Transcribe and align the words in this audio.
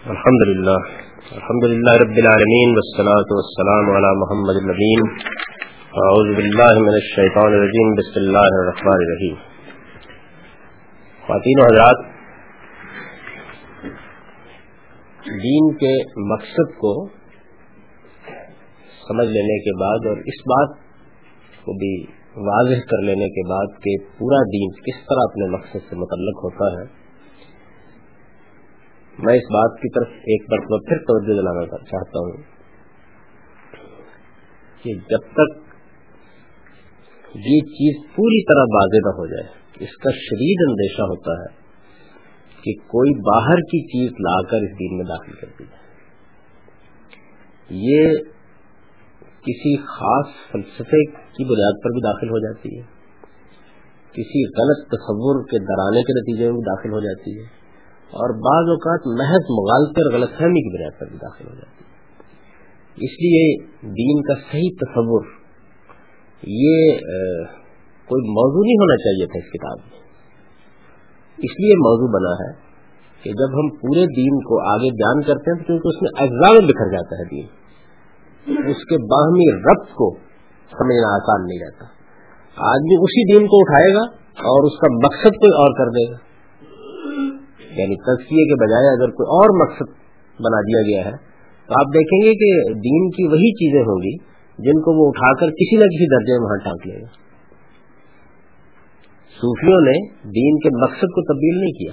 الحمد 0.00 0.42
للہ 0.48 0.74
الحمد 1.30 1.64
للہ 1.64 1.92
رب 2.00 2.18
العالمین 2.20 2.70
والصلاة 2.72 3.32
والسلام 3.32 3.88
على 3.90 4.12
محمد 4.18 4.58
النبین 4.60 5.02
اعوذ 6.02 6.30
باللہ 6.34 6.68
من 6.78 6.92
الشیطان 6.92 7.56
الرجیم 7.56 7.90
بسم 7.94 8.14
اللہ 8.20 8.46
الرحمن 8.52 8.94
الرحیم 8.98 9.34
خواتین 11.22 11.60
و 11.60 11.66
حضرات، 11.66 12.06
دین 15.42 15.68
کے 15.76 15.90
مقصد 16.26 16.72
کو 16.78 16.92
سمجھ 19.00 19.26
لینے 19.28 19.58
کے 19.58 19.74
بعد 19.80 20.08
اور 20.08 20.22
اس 20.26 20.40
بات 20.46 20.78
کو 21.66 21.76
بھی 21.76 21.92
واضح 22.46 22.88
کر 22.88 23.04
لینے 23.04 23.30
کے 23.30 23.46
بعد 23.48 23.76
کہ 23.82 23.98
پورا 24.16 24.40
دین 24.48 24.74
کس 24.80 25.04
طرح 25.04 25.22
اپنے 25.24 25.50
مقصد 25.50 25.86
سے 25.90 25.96
متعلق 25.96 26.42
ہوتا 26.44 26.70
ہے 26.72 26.88
میں 29.22 29.34
اس 29.34 29.50
بات 29.52 29.80
کی 29.80 29.88
طرف 29.88 30.08
ایک 30.08 30.42
مرتبہ 30.50 30.78
پھر 30.78 30.98
توجہ 30.98 31.40
دلانا 31.40 31.76
چاہتا 31.76 32.18
ہوں 32.18 32.42
کہ 34.82 34.94
جب 34.94 35.32
تک 35.32 35.58
یہ 37.34 37.60
چیز 37.60 38.04
پوری 38.14 38.44
طرح 38.44 38.64
واضح 38.74 39.02
نہ 39.04 39.12
ہو 39.18 39.26
جائے، 39.26 39.48
اس 39.84 39.96
کا 39.96 40.10
شدید 40.10 40.56
اندیشہ 40.68 41.02
ہوتا 41.02 41.32
ہے 41.42 41.60
کہ 42.62 42.72
کوئی 42.86 43.10
باہر 43.20 43.54
کی 43.54 43.86
چیز 43.86 44.10
لا 44.20 44.42
کر 44.42 44.56
اس 44.56 44.72
دین 44.80 44.96
میں 44.96 45.04
داخل 45.04 45.32
کر 45.32 45.46
دی 45.58 45.64
جائے۔ 45.64 45.80
یہ 47.70 48.14
کسی 49.42 49.76
خاص 49.76 50.26
فلسفے 50.52 51.04
کی 51.04 51.44
بنیاد 51.44 51.82
پر 51.84 51.90
بھی 51.90 52.00
داخل 52.00 52.28
ہو 52.28 52.38
جاتی 52.38 52.78
ہے۔ 52.78 52.82
کسی 54.12 54.44
غلط 54.58 54.88
تصور 54.88 55.44
کے 55.44 55.58
درانے 55.58 56.02
کے 56.02 56.20
نتیجے 56.20 56.44
میں 56.44 56.52
بھی 56.52 56.60
داخل 56.60 56.92
ہو 56.92 57.00
جاتی 57.00 57.38
ہے۔ 57.38 57.59
اور 58.12 58.32
بعض 58.44 58.70
اوقات 58.70 59.04
محض 59.18 59.50
مغالطے 59.56 60.02
اور 60.02 60.14
غلط 60.14 60.30
فہمی 60.38 60.60
کی 60.60 60.70
بنیاد 60.76 60.94
پر 61.00 61.10
بھی 61.10 61.18
داخل 61.18 61.48
ہو 61.48 61.54
جاتی 61.54 61.76
ہے۔ 61.78 63.06
اس 63.06 63.12
لیے 63.24 63.42
دین 63.98 64.22
کا 64.22 64.34
صحیح 64.40 64.70
تصور، 64.80 65.28
یہ 66.42 67.04
کوئی 68.08 68.24
موضوع 68.30 68.64
نہیں 68.66 68.80
ہونا 68.80 68.96
چاہیے 69.02 69.26
تھا 69.26 69.40
اس 69.40 69.52
کتاب 69.52 69.82
میں۔ 69.82 70.00
اس 71.38 71.54
لیے 71.60 71.76
موضوع 71.82 72.08
بنا 72.14 72.32
ہے 72.38 72.48
کہ 73.24 73.34
جب 73.40 73.54
ہم 73.58 73.68
پورے 73.76 74.06
دین 74.16 74.40
کو 74.48 74.58
آگے 74.70 74.90
بیان 74.94 75.22
کرتے 75.22 75.50
ہیں 75.50 75.58
تو 75.58 75.66
کیونکہ 75.66 75.88
اس 75.88 76.00
میں 76.02 76.10
اجزاء 76.24 76.50
میں 76.56 76.64
بکھر 76.68 76.90
جاتا 76.92 77.18
ہے 77.20 77.26
دین، 77.30 77.46
اس 78.70 78.82
کے 78.84 78.98
باہمی 79.12 79.46
ربط 79.58 79.92
کو 80.00 80.08
سمجھنا 80.72 81.12
آسان 81.14 81.46
نہیں 81.46 81.62
رہتا۔ 81.62 81.86
آدمی 82.56 82.98
اسی 83.00 83.24
دین 83.32 83.46
کو 83.46 83.60
اٹھائے 83.60 83.94
گا 83.94 84.04
اور 84.48 84.66
اس 84.66 84.76
کا 84.78 84.90
مقصد 84.96 85.38
کوئی 85.44 85.54
اور 85.60 85.76
کر 85.78 85.92
دے 85.98 86.04
گا۔ 86.10 86.18
یعنی 87.70 87.96
تزکیے 87.96 88.44
کے 88.44 88.54
بجائے 88.54 88.88
اگر 88.92 89.10
کوئی 89.10 89.26
اور 89.36 89.68
مقصد 89.68 89.88
بنا 90.40 90.60
دیا 90.60 90.82
گیا 90.82 91.10
ہے، 91.10 91.16
تو 91.66 91.72
آپ 91.78 91.86
دیکھیں 91.94 92.18
گے 92.24 92.34
کہ 92.34 92.74
دین 92.74 93.10
کی 93.10 93.26
وہی 93.26 93.52
چیزیں 93.54 93.80
ہوں 93.80 93.98
گی 93.98 94.16
جن 94.58 94.80
کو 94.80 95.02
وہ 95.02 95.08
اٹھا 95.08 95.34
کر 95.34 95.50
کسی 95.50 95.76
نہ 95.76 95.84
کسی 95.84 96.06
درجے 96.16 96.38
میں 96.38 96.46
وہاں 96.46 96.64
ٹانک 96.64 96.86
لے 96.86 97.02
گا 97.02 97.30
صوفیوں 99.40 99.80
نے 99.80 100.08
دین 100.10 100.58
کے 100.58 100.68
مقصد 100.82 101.10
کو 101.14 101.34
تبدیل 101.34 101.60
نہیں 101.60 101.72
کیا۔ 101.72 101.92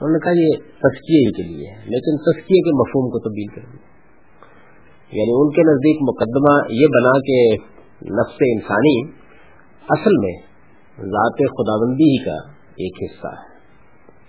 انہوں 0.00 0.10
نے 0.10 0.18
کہا 0.18 0.32
یہ 0.36 0.72
تسکیے 0.78 1.26
ہی 1.26 1.32
کے 1.32 1.42
لیے 1.42 1.70
ہے، 1.70 1.76
لیکن 1.76 2.16
تسکیے 2.16 2.60
کے 2.60 2.70
مفہوم 2.70 3.10
کو 3.10 3.18
تبدیل 3.28 3.46
کر 3.46 3.72
دیا۔ 3.72 3.92
یعنی 5.12 5.32
ان 5.34 5.50
کے 5.50 5.62
نزدیک 5.62 5.96
مقدمہ 6.02 6.72
یہ 6.72 6.86
بنا 6.86 7.18
کہ 7.18 7.56
نفس 8.12 8.36
انسانی 8.40 9.10
اصل 9.88 10.10
میں 10.20 10.32
ذات 11.06 11.38
خداوندی 11.38 12.04
ہی 12.04 12.24
کا 12.24 12.50
ایک 12.70 13.10
حصہ 13.10 13.26
ہے۔ 13.26 13.51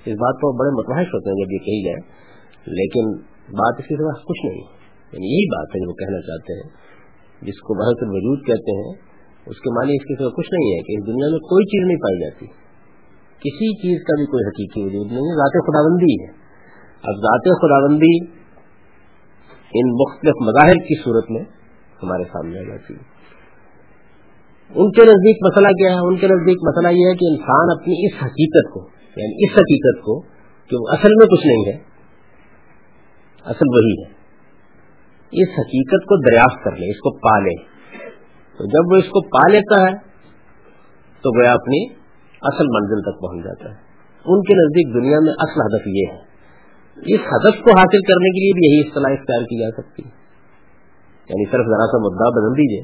اس 0.05 0.13
بات 0.13 0.35
کو 0.35 0.57
بڑے 0.57 0.69
متحش 0.69 1.07
ہوتے 1.07 1.29
ہیں 1.29 1.45
جب 1.45 1.51
یہ 1.51 1.57
کہی 1.57 1.85
جائے، 1.85 1.99
لیکن 2.67 3.05
بات 3.57 3.73
اس 3.79 3.85
کے 3.85 3.95
سوا 3.95 4.13
کچھ 4.13 4.45
نہیں۔ 4.45 4.63
یعنی 5.13 5.25
یہی 5.25 5.45
بات 5.45 5.75
ہے 5.75 5.79
جو 5.79 5.89
وہ 5.89 5.93
کہنا 5.93 6.21
چاہتے 6.21 6.53
ہیں، 6.53 6.69
جس 7.41 7.59
کو 7.59 7.73
بحث 7.73 8.03
وجود 8.03 8.39
کہتے 8.47 8.71
ہیں، 8.71 8.93
اس 9.45 9.57
کے 9.59 9.79
معنی 9.79 9.93
اس 9.95 10.03
کے 10.03 10.23
سوا 10.23 10.29
کچھ 10.29 10.53
نہیں 10.53 10.75
ہے 10.75 10.81
کہ 10.81 10.91
اس 10.97 11.07
دنیا 11.07 11.29
میں 11.31 11.39
کوئی 11.39 11.65
چیز 11.65 11.87
نہیں 11.87 11.97
پائی 11.97 12.19
جاتی۔ 12.19 12.45
کسی 13.43 13.81
چیز 13.81 14.03
کا 14.03 14.15
بھی 14.17 14.25
کوئی 14.25 14.47
حقیقی 14.47 14.81
وجود 14.81 15.07
نہیں 15.07 15.25
ہے، 15.25 15.35
ذات 15.35 15.65
خداوندی 15.65 16.13
ہے۔ 16.13 16.31
اب 17.03 17.15
ذات 17.15 17.61
خداوندی 17.61 18.43
ان 19.75 19.89
مختلف 19.89 20.33
مظاہر 20.41 20.73
کی 20.73 21.03
صورت 21.03 21.31
میں 21.31 21.41
ہمارے 22.03 22.23
سامنے 22.23 22.59
آ 22.59 22.61
جاتی 22.61 22.93
ہے۔ 22.93 23.13
ان 24.75 24.91
کے 24.91 25.01
نزدیک 25.01 25.37
مسئلہ 25.41 25.67
کیا 25.67 25.91
ہے؟ 25.91 25.99
ان 25.99 26.17
کے 26.17 26.27
نزدیک 26.27 26.57
مسئلہ 26.61 26.87
یہ 26.87 27.05
ہے 27.05 27.13
کہ 27.13 27.25
انسان 27.31 27.81
اپنی 27.81 27.93
اس 28.05 28.23
حقیقت 28.23 28.73
کو 28.73 28.92
یعنی 29.15 29.45
اس 29.45 29.57
حقیقت 29.57 30.01
کو 30.01 30.21
کہ 30.67 30.75
وہ 30.79 30.87
اصل 30.89 31.09
میں 31.15 31.27
کچھ 31.27 31.47
نہیں 31.47 31.65
ہے، 31.65 31.83
اصل 33.45 33.65
وہی 33.67 34.03
ہے۔ 34.03 34.23
اس 35.41 35.49
حقیقت 35.59 36.05
کو 36.05 36.29
دریافت 36.29 36.63
کر 36.63 36.71
لے 36.71 36.91
اس 36.91 36.97
کو 36.97 37.17
پالے 37.17 37.73
تو 38.57 38.65
جب 38.65 38.93
وہ 38.93 38.97
اس 38.97 39.09
کو 39.09 39.21
پا 39.21 39.51
لیتا 39.51 39.81
ہے، 39.81 39.93
تو 41.21 41.39
وہ 41.39 41.47
اپنی 41.47 41.93
اصل 42.41 42.65
منزل 42.65 43.01
تک 43.01 43.21
پہنچ 43.21 43.43
جاتا 43.45 43.69
ہے۔ 43.69 43.75
ان 44.25 44.41
کے 44.41 44.53
نزدیک 44.53 44.93
دنیا 44.93 45.19
میں 45.19 45.33
اصل 45.39 45.61
ہدف 45.61 45.87
یہ 45.87 46.03
ہے۔ 46.11 46.33
اس 46.93 47.19
ہدف 47.19 47.63
کو 47.63 47.69
حاصل 47.69 47.99
کرنے 47.99 48.29
کے 48.29 48.39
لیے 48.39 48.53
بھی 48.53 48.73
یہی 48.73 48.87
اصطلاح 48.87 49.11
اختیار 49.11 49.41
کی 49.41 49.61
جا 49.61 49.81
سکتی 49.81 50.03
ہے۔ 50.03 50.09
یعنی 51.29 51.45
صرف 51.45 51.65
ذرا 51.65 51.85
سا 51.87 51.97
مدعا 51.97 52.29
بدل 52.29 52.57
دیجیے 52.57 52.81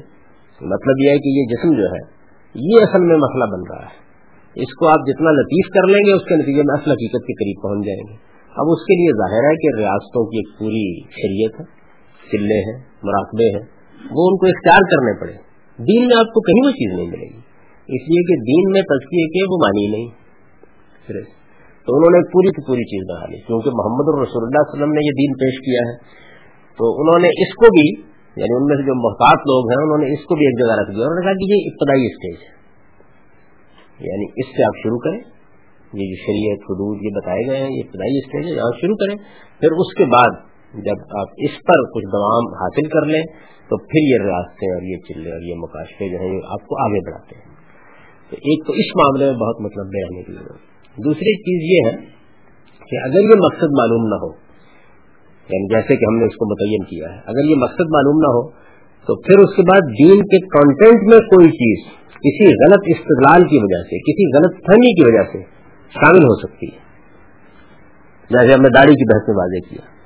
مطلب 0.60 0.94
یہ 0.98 1.10
ہے 1.10 1.18
کہ 1.18 1.28
یہ 1.28 1.44
جسم 1.44 1.80
جو 1.80 1.86
ہے، 1.86 2.20
یہ 2.54 2.82
اصل 2.82 3.00
میں 3.04 3.16
مسئلہ 3.16 3.44
بن 3.44 3.74
رہا 3.74 3.86
ہے۔ 3.86 4.09
اس 4.54 4.74
کو 4.78 4.88
آپ 4.88 5.00
جتنا 5.06 5.30
لطیف 5.30 5.66
کر 5.74 5.86
لیں 5.86 6.00
گے، 6.06 6.12
اس 6.12 6.22
کے 6.22 6.34
نتیجے 6.36 6.62
میں 6.62 6.74
اصل 6.74 6.90
حقیقت 6.90 7.26
کے 7.26 7.32
قریب 7.32 7.62
پہنچ 7.62 7.86
جائیں 7.86 8.02
گے۔ 8.10 8.30
اب 8.56 8.66
اس 8.68 8.82
کے 8.82 8.94
لیے 8.94 9.10
ظاہر 9.12 9.50
ہے 9.50 9.56
کہ 9.56 9.78
ریاستوں 9.78 10.24
کی 10.24 10.36
ایک 10.36 10.58
پوری 10.58 11.00
شریعت 11.02 11.60
ہے 11.60 11.80
چلے 12.32 12.58
ہیں، 12.58 12.78
مراقبے 13.02 13.44
ہیں، 13.44 13.64
وہ 14.10 14.28
ان 14.28 14.36
کو 14.36 14.46
اختیار 14.46 14.78
کرنے 14.78 15.20
پڑے۔ 15.20 15.32
دین 15.84 16.06
میں 16.06 16.16
آپ 16.16 16.26
کو 16.26 16.40
کہیں 16.40 16.66
وہ 16.66 16.70
چیز 16.70 16.98
نہیں 16.98 17.06
ملے 17.06 17.28
گی۔ 17.34 17.40
اس 17.96 18.02
لیے 18.08 18.22
کہ 18.22 18.34
دین 18.42 18.72
میں 18.72 18.82
تزکیے 18.82 19.26
کے 19.28 19.52
وہ 19.52 19.56
مانی 19.56 19.86
نہیں۔ 19.86 20.08
تو 21.86 21.96
انہوں 21.96 22.10
نے 22.10 22.28
پوری 22.28 22.48
کی 22.48 22.66
پوری 22.66 22.82
چیز 22.82 23.10
بنا 23.10 23.26
لی۔ 23.26 23.38
کیونکہ 23.40 23.70
محمد 23.70 24.04
الرسول 24.06 24.42
اللہ 24.42 24.60
علیہ 24.60 24.72
وسلم 24.72 24.92
نے 24.92 25.00
یہ 25.06 25.10
دین 25.10 25.32
پیش 25.32 25.58
کیا 25.58 25.92
ہے، 25.92 25.96
تو 26.78 27.00
انہوں 27.00 27.18
نے 27.18 27.28
اس 27.28 27.54
کو 27.54 27.66
بھی 27.66 28.00
یعنی 28.36 28.56
ان 28.56 28.64
میں 28.64 28.76
سے 28.76 28.82
جو 28.82 28.94
محتاط 29.08 29.38
لوگ 29.40 29.70
ہیں، 29.70 29.84
انہوں 29.84 29.98
نے 29.98 30.12
اس 30.12 30.24
کو 30.24 30.34
بھی 30.34 30.46
ایک 30.46 30.58
جگہ 30.58 30.82
رکھ 30.82 30.90
دیا 30.90 31.04
انہوں 31.04 31.18
نے 31.18 31.26
کہا 31.26 31.32
کہ 31.32 31.52
یہ 31.52 31.70
ابتدائی 31.70 32.06
اسٹیج 32.06 32.36
ہے۔ 32.42 32.59
یعنی 34.00 34.24
اس 34.24 34.56
سے 34.56 34.64
آپ 34.64 34.78
شروع 34.82 34.98
کریں۔ 34.98 35.20
یہ 35.92 36.06
جو 36.06 36.16
شریعت، 36.22 36.58
حدود 36.70 36.98
یہ 37.02 37.10
بتائے 37.14 37.46
گئے 37.46 37.56
ہیں، 37.56 37.70
یہ 37.70 37.82
ابتدائی 37.86 38.18
اسٹیج 38.18 38.46
ہے، 38.46 38.56
یہاں 38.56 38.80
شروع 38.80 38.96
کریں۔ 38.96 39.16
پھر 39.60 39.72
اس 39.72 39.94
کے 39.94 40.04
بعد 40.04 40.30
جب 40.74 41.18
آپ 41.18 41.28
اس 41.36 41.50
پر 41.62 41.82
کچھ 41.94 42.04
دوام 42.04 42.54
حاصل 42.54 42.88
کر 42.88 43.06
لیں، 43.06 43.22
تو 43.68 43.76
پھر 43.76 44.00
یہ 44.02 44.24
ریاستیں 44.24 44.68
اور 44.74 44.82
یہ 44.82 44.96
چلے 44.96 45.32
اور 45.32 45.40
یہ 45.40 45.54
مقاصدے 45.54 46.08
جو 46.08 46.20
ہیں 46.20 46.40
آپ 46.44 46.66
کو 46.66 46.84
آگے 46.84 47.00
بڑھاتے 47.06 47.36
ہیں۔ 47.36 47.54
تو 48.30 48.36
ایک 48.36 48.66
تو 48.66 48.72
اس 48.72 48.96
معاملے 48.96 49.24
میں 49.24 49.34
بہت 49.34 49.60
مطلب 49.60 49.86
بے 49.86 50.04
آنے 50.04 50.22
کی 50.22 50.32
ضرورت 50.32 50.58
دوسری 51.04 51.34
چیز 51.42 51.70
یہ 51.70 51.90
ہے 51.90 52.06
کہ 52.90 52.96
اگر 53.04 53.20
یہ 53.20 53.34
مقصد 53.34 53.78
معلوم 53.78 54.08
نہ 54.08 54.14
ہو 54.14 54.50
یعنی 55.48 55.74
جیسے 55.74 55.96
کہ 55.96 56.04
ہم 56.04 56.16
نے 56.16 56.24
اس 56.24 56.36
کو 56.36 56.46
متعین 56.50 56.84
کیا 56.84 57.14
ہے، 57.14 57.20
اگر 57.26 57.50
یہ 57.50 57.54
مقصد 57.56 57.92
معلوم 57.92 58.16
نہ 58.16 58.26
ہو، 58.26 58.50
تو 59.06 59.20
پھر 59.20 59.38
اس 59.38 59.56
کے 59.56 59.62
بعد 59.62 59.80
دین 59.80 60.22
کے 60.22 60.46
کانٹینٹ 60.46 61.08
میں 61.10 61.18
کوئی 61.18 61.50
چیز 61.50 61.99
کسی 62.20 62.46
غلط 62.46 62.82
استدلال 62.86 63.48
کی 63.48 63.56
وجہ 63.56 63.82
سے، 63.82 63.98
کسی 63.98 64.38
غلط 64.38 64.66
فہمی 64.66 64.92
کی 64.92 65.04
وجہ 65.04 65.22
سے 65.32 65.38
شامل 65.90 66.22
ہو 66.22 66.38
سکتی 66.40 66.66
ہے۔ 66.66 66.90
جیسے 68.30 68.54
ہم 68.54 68.62
نے 68.62 68.68
داڑھی 68.68 68.94
کی 68.94 69.14
بحث 69.14 69.28
میں 69.28 69.36
واضح 69.36 69.68
کیا۔ 69.70 70.00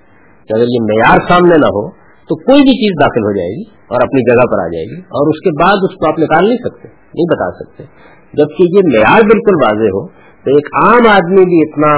کہ 0.47 0.55
اگر 0.55 0.65
یہ 0.65 0.83
معیار 0.83 1.19
سامنے 1.29 1.57
نہ 1.57 1.67
ہو، 1.67 1.91
تو 2.29 2.37
کوئی 2.37 2.61
بھی 2.61 2.71
چیز 2.71 2.97
داخل 3.01 3.21
ہو 3.21 3.37
جائے 3.37 3.49
گی 3.49 3.63
اور 3.63 3.97
اپنی 4.03 4.31
جگہ 4.31 4.47
پر 4.47 4.65
آ 4.65 4.67
جائے 4.67 4.85
گی 4.85 5.01
اور 5.01 5.29
اس 5.29 5.41
کے 5.41 5.63
بعد 5.63 5.77
اس 5.83 5.95
کو 5.95 6.09
آپ 6.09 6.19
نکال 6.19 6.49
نہیں 6.49 6.59
سکتے، 6.59 6.89
نہیں 6.89 7.35
بتا 7.35 7.51
سکتے۔ 7.51 7.85
جبکہ 8.33 8.63
یہ 8.63 8.81
معیار 8.93 9.21
بالکل 9.23 9.55
واضح 9.55 9.89
ہو، 9.89 10.09
تو 10.45 10.51
ایک 10.51 10.67
عام 10.85 11.07
آدمی 11.07 11.45
بھی 11.45 11.71
اتنا 11.71 11.97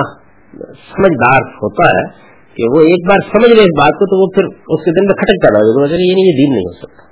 سمجھدار 0.72 1.40
ہوتا 1.40 1.88
ہے 1.88 2.26
کہ 2.54 2.64
وہ 2.68 2.80
ایک 2.80 3.08
بار 3.08 3.18
سمجھ 3.32 3.50
لے 3.50 3.62
اس 3.62 3.78
بات 3.78 3.92
کو 3.92 4.06
تو 4.06 4.22
وہ 4.22 4.30
پھر 4.34 4.44
اس 4.68 4.84
کے 4.84 4.90
دل 4.90 5.06
میں 5.06 5.14
کھٹکتا 5.14 5.54
رہے 5.54 5.60
گا 5.60 5.94
یعنی 5.94 6.28
یہ 6.28 6.36
دین 6.36 6.54
نہیں 6.54 6.66
ہو 6.66 6.72
سکتا۔ 6.72 7.02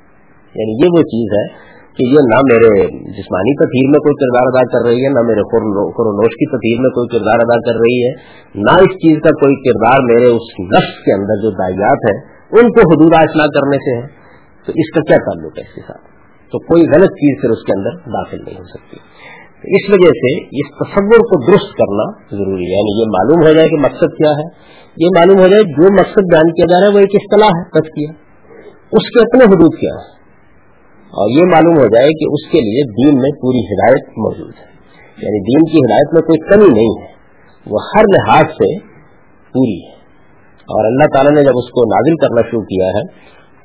یعنی 0.54 0.84
یہ 0.84 0.88
وہ 0.92 1.02
چیز 1.02 1.32
ہے 1.38 1.73
کہ 1.94 2.06
یہ 2.06 2.18
نہ 2.34 2.38
میرے 2.52 2.82
جسمانی 2.90 3.52
تطہیر 3.56 3.88
میں 3.88 4.00
کوئی 4.00 4.14
کردار 4.14 4.44
ادا 4.46 4.62
کر 4.66 4.88
رہی 4.88 5.04
ہے، 5.04 5.08
نہ 5.08 5.26
میرے 5.26 5.42
خورنوش 5.42 6.34
کی 6.34 6.46
تطہیر 6.50 6.80
میں 6.80 6.90
کوئی 6.90 7.18
کردار 7.18 7.38
ادا 7.38 7.60
کر 7.60 7.78
رہی 7.78 8.06
ہے، 8.06 8.12
نہ 8.54 8.78
اس 8.78 8.94
چیز 8.94 9.16
کا 9.22 9.30
کوئی 9.30 9.54
کردار 9.54 9.98
میرے 10.02 10.26
اس 10.26 10.60
نفس 10.60 11.04
کے 11.04 11.12
اندر 11.12 11.42
جو 11.42 11.50
دائیات 11.50 12.00
ہے 12.08 12.34
ان 12.60 12.72
کو 12.72 12.80
حدود 12.80 13.14
آشنا 13.14 13.46
کرنے 13.46 13.76
سے 13.76 13.96
ہے۔ 13.96 14.24
تو 14.66 14.72
اس 14.76 14.94
کا 14.94 15.00
کیا 15.00 15.16
تعلق 15.16 15.58
ہے 15.58 15.62
اس 15.62 15.74
کے 15.74 15.80
ساتھ؟ 15.80 16.02
تو 16.52 16.58
کوئی 16.58 16.82
غلط 16.82 17.10
چیز 17.10 17.40
پھر 17.40 17.50
اس 17.50 17.62
کے 17.64 17.78
اندر 17.78 17.90
داخل 17.90 18.36
نہیں 18.36 18.58
ہو 18.58 18.64
سکتی۔ 18.64 18.96
تو 19.60 19.64
اس 19.64 19.90
وجہ 19.90 20.10
سے 20.10 20.44
اس 20.44 20.68
تصور 20.76 21.18
کو 21.18 21.52
درست 21.52 21.72
کرنا 21.72 22.36
ضروری 22.36 22.64
ہے۔ 22.64 22.76
یعنی 22.76 23.00
یہ 23.00 23.06
معلوم 23.08 23.46
ہو 23.46 23.52
جائے 23.52 23.68
کہ 23.68 23.76
مقصد 23.76 24.16
کیا 24.18 24.30
ہے۔ 24.30 24.48
یہ 24.96 25.06
معلوم 25.06 25.40
ہو 25.42 25.48
جائے 25.48 25.62
جو 25.62 25.92
مقصد 25.92 26.22
بیان 26.32 26.52
کیا 26.52 26.64
جا 26.70 26.80
رہا 26.80 26.88
ہے، 26.88 26.92
وہ 26.92 26.98
ایک 26.98 27.10
اصطلاح 27.14 27.48
ہے 27.48 27.80
تجکیہ 27.80 28.08
اس 28.92 29.10
کے 29.10 29.20
اپنے 29.20 29.44
حدود 29.44 29.74
کیا 29.80 29.94
ہے 29.94 30.23
اور 31.14 31.30
یہ 31.30 31.44
معلوم 31.44 31.74
ہو 31.74 31.86
جائے 31.86 32.06
کہ 32.06 32.24
اس 32.32 32.52
کے 32.52 32.58
لیے 32.58 32.82
دین 32.82 33.20
میں 33.20 33.30
پوری 33.40 33.58
ہدایت 33.58 34.08
موجود 34.08 34.52
ہے۔ 34.58 34.74
یعنی 35.22 35.40
دین 35.40 35.72
کی 35.72 35.78
ہدایت 35.78 36.14
میں 36.14 36.22
کوئی 36.22 36.38
کمی 36.38 36.78
نہیں 36.78 37.02
ہے۔ 37.02 37.14
وہ 37.70 37.78
ہر 37.82 38.02
لحاظ 38.02 38.44
سے 38.44 38.78
پوری 39.52 39.86
ہے۔ 39.86 39.94
اور 40.48 40.84
اللہ 40.84 41.04
تعالیٰ 41.14 41.32
نے 41.32 41.42
جب 41.42 41.52
اس 41.54 41.70
کو 41.70 41.84
نازل 41.84 42.16
کرنا 42.16 42.50
شروع 42.50 42.62
کیا 42.62 42.86
ہے، 42.86 43.02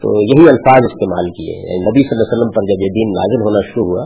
تو 0.01 0.21
یہی 0.21 0.49
الفاظ 0.49 0.81
استعمال 0.91 1.31
کیے 1.31 1.55
ہیں۔ 1.55 1.63
یعنی 1.63 1.79
نبی 1.79 1.99
صلی 1.99 2.09
اللہ 2.11 2.23
علیہ 2.23 2.39
وسلم 2.39 2.51
پر 2.51 2.61
جب 2.61 2.81
یہ 2.81 2.87
دین 2.87 3.09
نازل 3.09 3.41
ہونا 3.41 3.67
شروع 3.67 3.85
ہوا، 3.85 4.05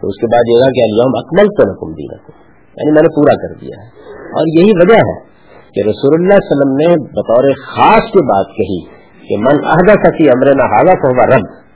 تو 0.00 0.08
اس 0.08 0.20
کے 0.20 0.26
بعد 0.26 0.42
یہ 0.46 0.72
کہ 0.72 0.80
اليوم 0.80 1.12
اکمل 1.14 1.46
تو 1.46 1.72
نقم 1.72 1.92
دین 1.92 2.38
یعنی 2.78 2.90
میں 2.92 3.02
نے 3.02 3.08
پورا 3.08 3.34
کر 3.34 3.54
دیا 3.60 3.82
ہے۔ 3.82 3.88
اور 4.12 4.58
یہی 4.58 4.70
وجہ 4.74 4.96
ہے 4.96 5.28
کہ 5.74 5.88
رسول 5.88 6.14
اللہ 6.14 6.34
علیہ 6.34 6.50
وسلم 6.50 6.72
نے 6.76 7.04
بطور 7.04 7.50
خاص 7.50 8.10
کی 8.12 8.24
بات 8.24 8.46
کہی 8.56 8.80
کہ 9.28 9.36
من 9.36 9.64
عہدہ 9.66 10.08
سکی 10.08 10.28
امر 10.28 10.46
نہ 10.54 10.62
ہوا 10.86 11.36
رب 11.36 11.67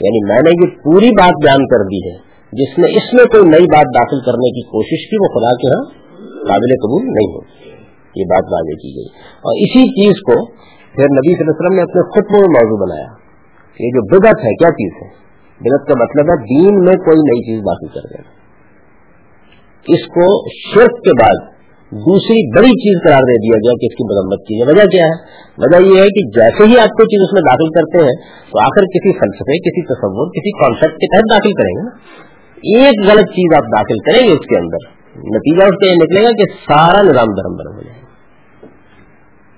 یعنی 0.00 0.28
میں 0.28 0.40
نے 0.42 0.50
یہ 0.50 0.76
پوری 0.84 1.10
بات 1.10 1.34
بیان 1.42 1.66
کر 1.66 1.84
دی 1.84 2.10
ہے، 2.10 2.16
جس 2.52 2.78
نے 2.78 2.96
اس 2.96 3.14
میں 3.14 3.24
کوئی 3.24 3.42
نئی 3.42 3.64
بات 3.64 3.86
داخل 3.94 4.20
کرنے 4.26 4.50
کی 4.50 4.62
کوشش 4.62 5.10
کی، 5.10 5.16
وہ 5.16 5.28
خدا 5.28 5.54
کے 5.54 5.68
ہاں 5.74 5.84
قابل 6.48 6.74
قبول 6.82 7.02
نہیں 7.06 7.32
ہوگی 7.34 7.70
یہ 8.16 8.24
بات 8.24 8.44
واضح 8.52 8.76
کی 8.82 8.96
گئی۔ 8.96 9.06
اور 9.38 9.56
اسی 9.56 9.82
چیز 9.88 10.20
کو 10.20 10.46
پھر 10.94 11.04
نبی 11.04 11.34
صلی 11.34 11.44
اللہ 11.44 11.50
علیہ 11.50 11.66
وسلم 11.66 11.76
نے 11.76 11.82
اپنے 11.82 12.02
خطبوں 12.10 12.40
میں 12.40 12.48
موضوع 12.48 12.86
بنایا 12.86 13.08
یہ 13.80 13.88
جو 13.88 14.18
بدت 14.18 14.44
ہے، 14.44 14.54
کیا 14.54 14.70
چیز 14.70 14.92
ہے؟ 15.02 15.08
بدت 15.60 15.88
کا 15.88 15.94
مطلب 15.98 16.30
ہے 16.30 16.36
دین 16.44 16.84
میں 16.84 16.94
کوئی 16.94 17.16
نئی 17.16 17.42
چیز 17.42 17.60
داخل 17.60 17.86
کر 17.86 18.08
دینا۔ 18.08 18.38
اس 19.88 20.06
کو 20.06 20.48
شرک 20.72 21.04
کے 21.04 21.22
بعد 21.22 21.57
دوسری 21.92 22.58
بڑی 22.58 22.70
چیز 22.70 23.00
قرار 23.06 23.20
دے 23.20 23.34
دیا 23.34 23.56
گیا 23.56 23.72
کہ 23.72 23.86
اس 23.86 23.94
کی 23.94 24.04
مرمت 24.04 24.40
کی 24.40 24.62
وجہ 24.62 24.90
کیا 24.90 25.04
ہے؟ 25.04 25.16
وجہ 25.58 25.86
یہ 25.86 26.02
ہے 26.02 26.06
کہ 26.06 26.40
جیسے 26.40 26.64
ہی 26.66 26.78
آپ 26.78 26.88
کوئی 26.88 27.06
چیز 27.06 27.20
اس 27.22 27.32
میں 27.32 27.42
داخل 27.42 27.68
کرتے 27.68 28.04
ہیں، 28.04 28.16
تو 28.50 28.60
آخر 28.60 28.82
کسی 28.84 29.12
فلسفے، 29.12 29.58
کسی 29.58 29.82
تصور، 29.82 30.26
کسی 30.26 30.50
کانسیپٹ 30.50 30.94
کے 30.94 31.16
تحت 31.16 31.30
داخل 31.30 31.52
کریں 31.52 31.74
گے 31.76 31.82
نا۔ 31.82 31.90
ایک 32.56 33.10
غلط 33.10 33.28
چیز 33.30 33.56
آپ 33.56 33.62
داخل 33.62 33.98
کریں 33.98 34.28
گے 34.28 34.32
اس 34.32 34.46
کے 34.46 34.58
اندر۔ 34.58 34.98
نتیجہ 35.36 35.64
اس 35.64 35.78
کا 35.80 35.86
یہ 35.86 35.94
نکلے 35.94 36.24
گا 36.24 36.30
کہ 36.30 36.44
سارا 36.44 37.02
نظام 37.02 37.26
درم 37.26 37.56
برم 37.56 37.76
ہو 37.76 37.82
جائے۔ 37.82 38.00
گا 38.00 38.08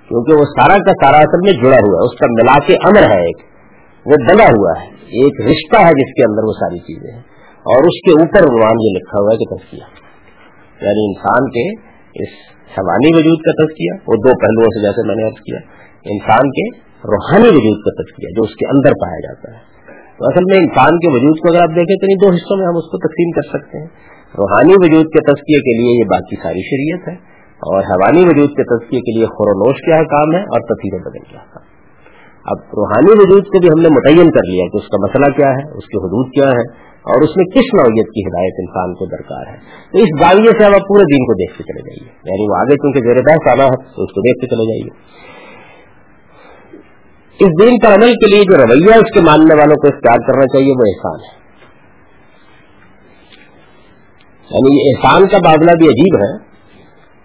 کیونکہ 0.09 0.33
وہ 0.35 0.45
سارا 0.45 0.79
کا 0.79 0.93
سارا 1.05 1.17
اصل 1.17 1.39
میں 1.45 1.53
جڑا 1.53 1.79
ہوا 1.87 1.99
ہے، 1.99 2.05
اس 2.05 2.19
کا 2.19 2.27
ملا 2.31 2.67
کے 2.67 2.75
امر 2.75 3.11
ہے 3.11 3.23
ایک۔ 3.23 3.37
وہ 4.07 4.35
بنا 4.35 4.45
ہوا 4.45 4.81
ہے۔ 4.81 4.87
ایک 4.91 5.41
رشتہ 5.41 5.77
ہے 5.77 5.91
جس 5.91 6.13
کے 6.13 6.31
اندر 6.31 6.45
وہ 6.45 6.53
ساری 6.53 6.79
چیزیں 6.79 7.13
ہیں۔ 7.13 7.23
اور 7.61 7.83
اس 7.85 8.01
کے 8.05 8.11
اوپر 8.11 8.41
عنوان 8.41 8.77
یہ 8.85 8.99
لکھا 8.99 9.23
ہوا 9.23 9.33
ہے 9.33 9.37
کہ 9.37 9.57
تذکیہ 9.57 10.01
یعنی 10.87 11.07
انسان 11.07 11.51
کے 11.51 11.90
اس 12.15 12.33
حوانی 12.75 13.11
وجود 13.17 13.41
کا 13.41 13.53
تذکیہ، 13.59 13.97
وہ 14.07 14.17
دو 14.25 14.35
پہلوؤں 14.43 14.73
سے 14.75 14.83
جیسے 14.83 15.07
میں 15.09 15.17
نے 15.17 15.27
عرض 15.27 15.41
کیا، 15.41 15.61
انسان 16.07 16.51
کے 16.51 16.65
روحانی 17.05 17.51
وجود 17.57 17.79
کا 17.85 17.93
تذکیہ، 17.99 18.33
جو 18.37 18.43
اس 18.43 18.55
کے 18.55 18.69
اندر 18.71 18.97
پایا 19.01 19.21
جاتا 19.27 19.53
ہے۔ 19.53 19.95
تو 20.19 20.27
اصل 20.29 20.49
میں 20.51 20.59
انسان 20.59 20.99
کے 20.99 21.13
وجود 21.13 21.43
کو 21.43 21.51
اگر 21.53 21.63
آپ 21.63 21.75
دیکھیں، 21.77 21.97
تو 21.97 22.15
دو 22.23 22.31
حصوں 22.35 22.59
میں 22.59 22.67
ہم 22.67 22.79
اس 22.81 22.89
کو 22.93 23.01
تقسیم 23.05 23.31
کر 23.31 23.49
سکتے 23.49 23.83
ہیں۔ 23.83 23.89
روحانی 24.35 24.75
وجود 24.83 25.13
کے 25.15 25.23
تذکیے 25.27 25.61
کے 25.61 25.77
لیے 25.79 25.95
یہ 25.99 26.09
باقی 26.11 26.41
ساری 26.43 26.65
شریعت 26.67 27.09
ہے، 27.09 27.15
اور 27.61 27.87
حوانی 27.87 28.25
وجود 28.27 28.53
کے 28.57 28.67
تذکیے 28.69 29.01
کے 29.01 29.15
لیے 29.17 29.31
خورونوش 29.31 29.81
کیا 29.87 30.03
کام 30.13 30.35
ہے، 30.35 30.43
اور 30.49 30.67
تفیر 30.69 30.99
بدل 30.99 31.25
کیا 31.31 31.43
کام 31.55 31.69
اب 32.47 32.77
روحانی 32.77 33.17
وجود 33.19 33.49
کو 33.55 33.61
بھی 33.61 33.69
ہم 33.69 33.81
نے 33.81 33.89
متعین 33.95 34.31
کر 34.31 34.47
لیا 34.51 34.69
کہ 34.69 34.77
اس 34.77 34.87
کا 34.89 35.01
مسئلہ 35.01 35.29
کیا 35.33 35.51
ہے، 35.57 35.65
اس 35.81 35.89
کی 35.89 35.99
حدود 36.05 36.31
کیا 36.35 36.47
ہے 36.51 36.63
اور 37.01 37.23
اس 37.23 37.37
میں 37.37 37.45
کس 37.45 37.75
نوعیت 37.75 38.07
کی 38.07 38.21
ہدایت 38.21 38.53
انسان 38.59 38.95
کو 38.95 39.07
درکار 39.07 39.53
ہے؟ 39.53 39.57
تو 39.93 39.99
اس 39.99 40.09
زاویے 40.21 40.59
سے 40.59 40.65
آپ 40.65 40.81
پورے 40.81 41.03
دن 41.03 41.25
کو 41.25 41.35
دیکھ 41.35 41.59
کے 41.59 41.65
چلے 41.65 41.81
جائیے۔ 41.81 42.13
یعنی 42.25 42.51
وہ 42.51 42.57
آگے 42.57 42.75
چونکہ 42.77 43.01
زیر 43.01 43.17
بحث 43.17 43.53
آنا 43.53 43.65
ہے، 43.65 43.77
تو 43.77 44.03
اس 44.03 44.13
کو 44.13 44.21
دیکھ 44.21 44.41
کے 44.41 44.57
چلے 44.57 44.65
جائیے۔ 44.65 45.21
اس 47.41 47.63
دین 47.63 47.79
پر 47.79 47.89
عمل 47.89 48.13
کے 48.13 48.35
لیے 48.35 48.45
جو 48.45 48.57
رویہ 48.57 48.95
اس 48.95 49.15
کے 49.15 49.21
ماننے 49.21 49.55
والوں 49.55 49.75
کو 49.75 49.95
اختیار 49.95 50.17
کرنا 50.17 50.47
چاہیے، 50.47 50.71
وہ 50.71 50.85
احسان 50.89 51.21
ہے۔ 51.21 51.41
یعنی 54.51 54.75
یہ 54.75 54.95
احسان 54.97 55.29
کا 55.29 55.39
بادلہ 55.39 55.77
بھی 55.79 55.89
عجیب 55.89 56.17
ہے 56.17 56.39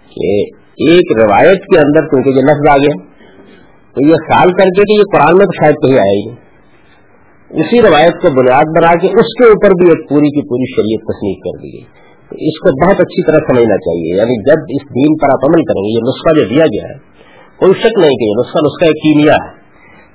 کہ 0.04 0.56
ایک 0.76 1.24
روایت 1.24 1.58
کے 1.58 1.78
اندر 1.78 2.00
کیونکہ 2.00 2.28
یہ 2.28 2.42
لفظ 2.42 2.68
آ 2.70 2.76
گیا 2.76 3.06
تو 3.94 4.06
یہ 4.06 4.14
خیال 4.14 4.50
کر 4.50 4.64
کے 4.64 4.82
کہ 4.82 4.92
یہ 4.92 5.18
قرآن 5.18 5.36
میں 5.36 5.46
تو 5.46 5.64
شاید 5.64 5.74
کہیں 5.74 5.98
آئے 5.98 6.30
گی 6.30 6.45
اسی 7.50 7.82
روایت 7.82 8.12
کو 8.12 8.34
بنیاد 8.38 8.64
بنا 8.76 8.92
کے 8.98 9.06
اس 9.06 9.28
کے 9.38 9.44
اوپر 9.44 9.68
بھی 9.68 9.88
ایک 9.88 10.08
پوری 10.08 10.28
کی 10.28 10.42
پوری 10.48 10.74
شریعت 10.74 11.00
تصنیف 11.00 11.38
کر 11.38 11.62
دی 11.62 11.72
گئی۔ 11.72 11.84
تو 12.28 12.36
اس 12.38 12.58
کو 12.58 12.86
بہت 12.86 13.00
اچھی 13.00 13.26
طرح 13.26 13.36
سمجھنا 13.36 13.76
چاہیے۔ 13.76 14.16
یعنی 14.16 14.50
جب 14.50 14.58
اس 14.68 14.82
دین 14.82 15.16
پر 15.16 15.26
آپ 15.26 15.48
عمل 15.48 15.62
کریں 15.64 15.82
گے، 15.82 15.94
یہ 15.94 15.98
نسخہ 15.98 16.34
جو 16.34 16.54
دیا 16.54 16.64
گیا 16.66 16.88
ہے، 16.88 16.98
کوئی 17.56 17.72
شک 17.72 17.98
نہیں 17.98 18.10
کہ 18.10 18.24
یہ 18.24 18.32
نسخہ 18.40 18.58
نسخہ 18.58 18.84
ایک 18.84 18.94
کیمیا 18.94 19.32
ہے۔ 19.32 19.66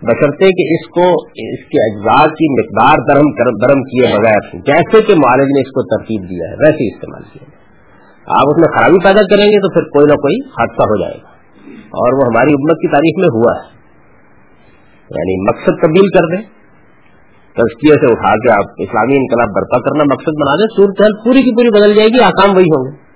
بشرطے 0.02 0.46
کہ 0.46 0.74
اس 0.74 0.88
کو، 0.88 1.24
اس 1.24 1.64
کے 1.64 1.92
اجزاء 1.92 2.26
کی 2.26 2.62
مقدار 2.62 2.98
درم 3.10 3.48
درم 3.64 3.84
کیے 3.84 4.18
بغیر، 4.18 4.42
جیسے 4.54 5.02
کہ 5.02 5.14
معالج 5.14 5.46
نے 5.46 5.62
اس 5.62 5.68
کو 5.68 5.98
ترتیب 5.98 6.30
دیا 6.30 6.50
ہے، 6.50 6.54
ویسے 6.54 6.96
استعمال 6.96 7.22
کیا 7.34 7.62
آپ 8.28 8.48
اس 8.48 8.58
میں 8.58 8.78
خرابی 8.78 9.04
پیدا 9.04 9.36
کریں 9.36 9.46
گے 9.46 9.62
تو 9.62 9.74
پھر 9.74 9.82
کوئی 9.82 10.06
نہ 10.06 10.16
کوئی 10.16 10.48
حادثہ 10.48 10.82
ہو 10.82 11.02
جائے 11.02 11.18
گا۔ 11.18 11.28
اور 11.78 12.14
وہ 12.14 12.20
ہماری 12.20 12.54
امت 12.54 12.76
کی 12.76 12.88
تاریخ 12.88 13.20
میں 13.20 13.30
ہوا 13.34 13.64
ہے۔ 13.64 13.82
یعنی 15.10 15.50
مقصد 15.50 15.82
تبدیل 15.82 16.08
کر 16.08 16.38
دیں۔ 16.38 16.61
تزکیے 17.54 17.94
سے 17.94 18.12
اٹھا 18.12 18.34
کے 18.34 18.52
آپ 18.52 18.66
اسلامی 18.78 19.16
انقلاب 19.18 19.50
برپا 19.56 19.78
کرنا 19.80 20.04
مقصد 20.04 20.34
بنا 20.42 20.56
دیں، 20.56 20.68
صورت 20.76 21.02
حال 21.02 21.12
پوری 21.26 21.40
کی 21.40 21.56
پوری 21.56 21.70
بدل 21.70 21.96
جائے 21.96 22.08
گی 22.08 22.24
آکام 22.24 22.56
وہی 22.56 22.70
ہوں 22.70 22.86
گے۔ 22.86 23.12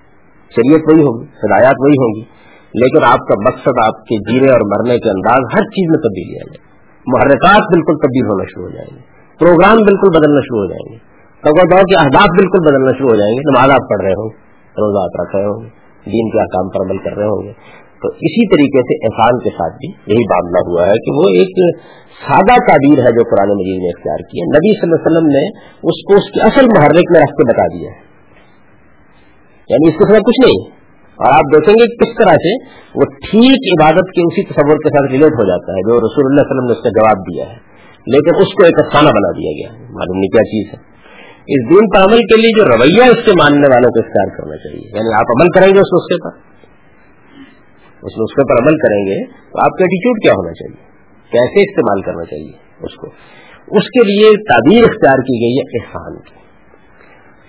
شریعت 0.56 0.82
وہی 0.92 1.02
ہوگی 1.02 1.26
ہدایات 1.26 1.76
وہی 1.80 1.94
ہوں 1.94 2.16
گی۔ 2.16 2.36
لیکن 2.82 3.04
آپ 3.04 3.20
کا 3.20 3.50
مقصد 3.50 3.88
آپ 3.88 4.02
کے 4.04 4.32
جینے 4.32 4.52
اور 4.52 4.62
مرنے 4.62 5.00
کے 5.00 5.10
انداز 5.10 5.40
ہر 5.54 5.64
چیز 5.64 5.90
میں 5.90 5.98
تبدیلی 5.98 6.36
آ 6.36 6.44
جائے 6.46 6.76
محرکات 7.08 7.62
بالکل 7.74 7.94
تبدیل 7.94 8.26
ہونا 8.26 8.44
شروع 8.44 8.66
ہو 8.66 8.70
جائیں 8.70 8.96
گے۔ 8.96 9.02
پروگرام 9.40 9.76
بالکل 9.76 10.10
بدلنا 10.10 10.40
شروع 10.40 10.60
ہو 10.60 10.66
جائیں 10.66 10.94
گے۔ 10.94 11.16
دور 11.46 11.82
کے 11.82 11.96
اہداف 11.96 12.28
بالکل 12.28 12.60
بدلنا 12.66 12.92
شروع 12.98 13.10
ہو 13.10 13.16
جائیں 13.16 13.34
گے۔ 13.34 13.52
نماز 13.52 13.70
آپ 13.70 13.90
پڑھ 13.90 14.02
رہے 14.02 14.12
ہوں 14.12 14.30
گے 14.30 14.36
روزہ 14.82 15.04
آپ 15.04 15.22
رکھ 15.22 15.36
رہے 15.36 15.46
ہوں 15.46 15.64
گے، 15.64 15.70
دین 16.12 16.30
کے 16.30 16.40
احکام 16.40 16.70
پر 16.70 16.86
عمل 16.86 16.98
کر 16.98 17.18
رہے 17.18 17.26
ہوں 17.26 17.48
گے۔ 17.48 17.85
تو 18.02 18.08
اسی 18.08 18.56
طریقے 18.56 18.82
سے 18.82 19.06
احسان 19.06 19.40
کے 19.40 19.50
ساتھ 19.50 19.74
بھی 19.74 20.14
یہی 20.14 20.24
معاملہ 20.24 20.62
ہوا 20.70 20.88
ہے 20.88 20.94
کہ 20.94 21.12
وہ 21.16 21.24
ایک 21.30 21.52
سادہ 22.28 22.56
تعبیر 22.68 22.98
ہے 23.00 23.12
جو 23.12 23.24
قرآن 23.30 23.50
مجید 23.50 23.78
نے 23.82 23.88
اختیار 23.88 24.18
کی 24.18 24.42
ہے۔ 24.42 24.46
نبی 24.46 24.72
صلی 24.74 24.86
اللہ 24.86 24.96
علیہ 24.96 25.12
وسلم 25.12 25.28
نے 25.28 25.44
اس 25.84 25.98
کو 26.08 26.16
اس 26.16 26.32
کے 26.32 26.42
اصل 26.42 26.66
محرک 26.78 27.06
میں 27.12 27.22
رکھ 27.22 27.32
کے 27.32 27.54
بتا 27.54 27.68
دیا 27.68 27.90
ہے۔ 27.92 28.06
یعنی 29.70 29.90
اس 29.90 29.96
کے 29.98 30.14
ساتھ 30.14 30.24
کچھ 30.24 30.46
نہیں۔ 30.46 30.76
اور 31.16 31.32
آپ 31.32 31.46
دیکھیں 31.56 31.74
گے 31.74 31.96
کس 31.96 32.18
طرح 32.18 32.36
سے 32.36 32.52
وہ 32.96 33.06
ٹھیک 33.30 33.62
عبادت 33.74 34.08
کے 34.16 34.22
اسی 34.22 34.44
تصور 34.44 34.78
کے 34.78 34.90
ساتھ 34.90 35.12
ریلیٹ 35.12 35.34
ہو 35.34 35.48
جاتا 35.48 35.72
ہے 35.72 35.82
جو 35.82 35.98
رسول 36.00 36.26
اللہ 36.26 36.42
علیہ 36.42 36.52
وسلم 36.52 36.66
نے 36.66 36.74
اس 36.74 36.84
کا 36.84 36.90
جواب 36.90 37.20
دیا 37.20 37.46
ہے۔ 37.46 37.76
لیکن 38.08 38.42
اس 38.42 38.54
کو 38.54 38.66
ایک 38.66 38.80
افسانہ 38.80 39.10
بنا 39.10 39.32
دیا 39.32 39.52
گیا 39.52 39.72
معلوم 39.78 40.18
نہیں 40.20 40.30
کیا 40.30 40.44
چیز 40.44 40.74
ہے۔ 40.74 40.96
اس 41.48 41.70
دین 41.70 41.90
پر 41.90 42.00
عمل 42.00 42.18
کے 42.18 42.42
لیے 42.42 42.50
جو 42.60 42.66
رویہ 42.66 43.12
اس 43.12 43.26
کے 43.26 43.32
ماننے 43.32 43.68
والوں 43.70 43.90
کو 43.90 44.00
اختیار 44.00 44.38
کرنا 44.38 44.58
چاہیے۔ 44.58 44.88
یعنی 44.88 45.14
آپ 45.14 45.28
عمل 45.30 45.50
کریں 45.50 45.68
گے 45.68 45.80
اس 45.80 45.94
نسخے 45.94 46.16
پر 46.24 46.55
اس 48.06 48.12
نسخے 48.12 48.54
پر 48.54 48.64
عمل 48.64 48.78
کریں 48.78 49.06
گے 49.06 49.26
تو 49.26 49.60
آپ 49.60 49.72
کا 49.72 49.84
ایٹیچیوڈ 49.84 50.24
کیا 50.24 50.32
ہونا 50.32 50.52
چاہیے؟ 50.52 50.90
کیسے 51.32 51.62
استعمال 51.62 52.02
کرنا 52.02 52.26
چاہیے 52.26 52.52
اس 52.86 52.96
کو؟ 52.96 53.08
اس 53.68 53.84
کے 53.84 54.04
لیے 54.04 54.28
تعبیر 54.28 54.84
اختیار 54.84 55.18
کی 55.18 55.46
گئی 55.46 55.58
ہے 55.58 55.84
احسان 55.84 56.22
کی۔ 56.22 56.36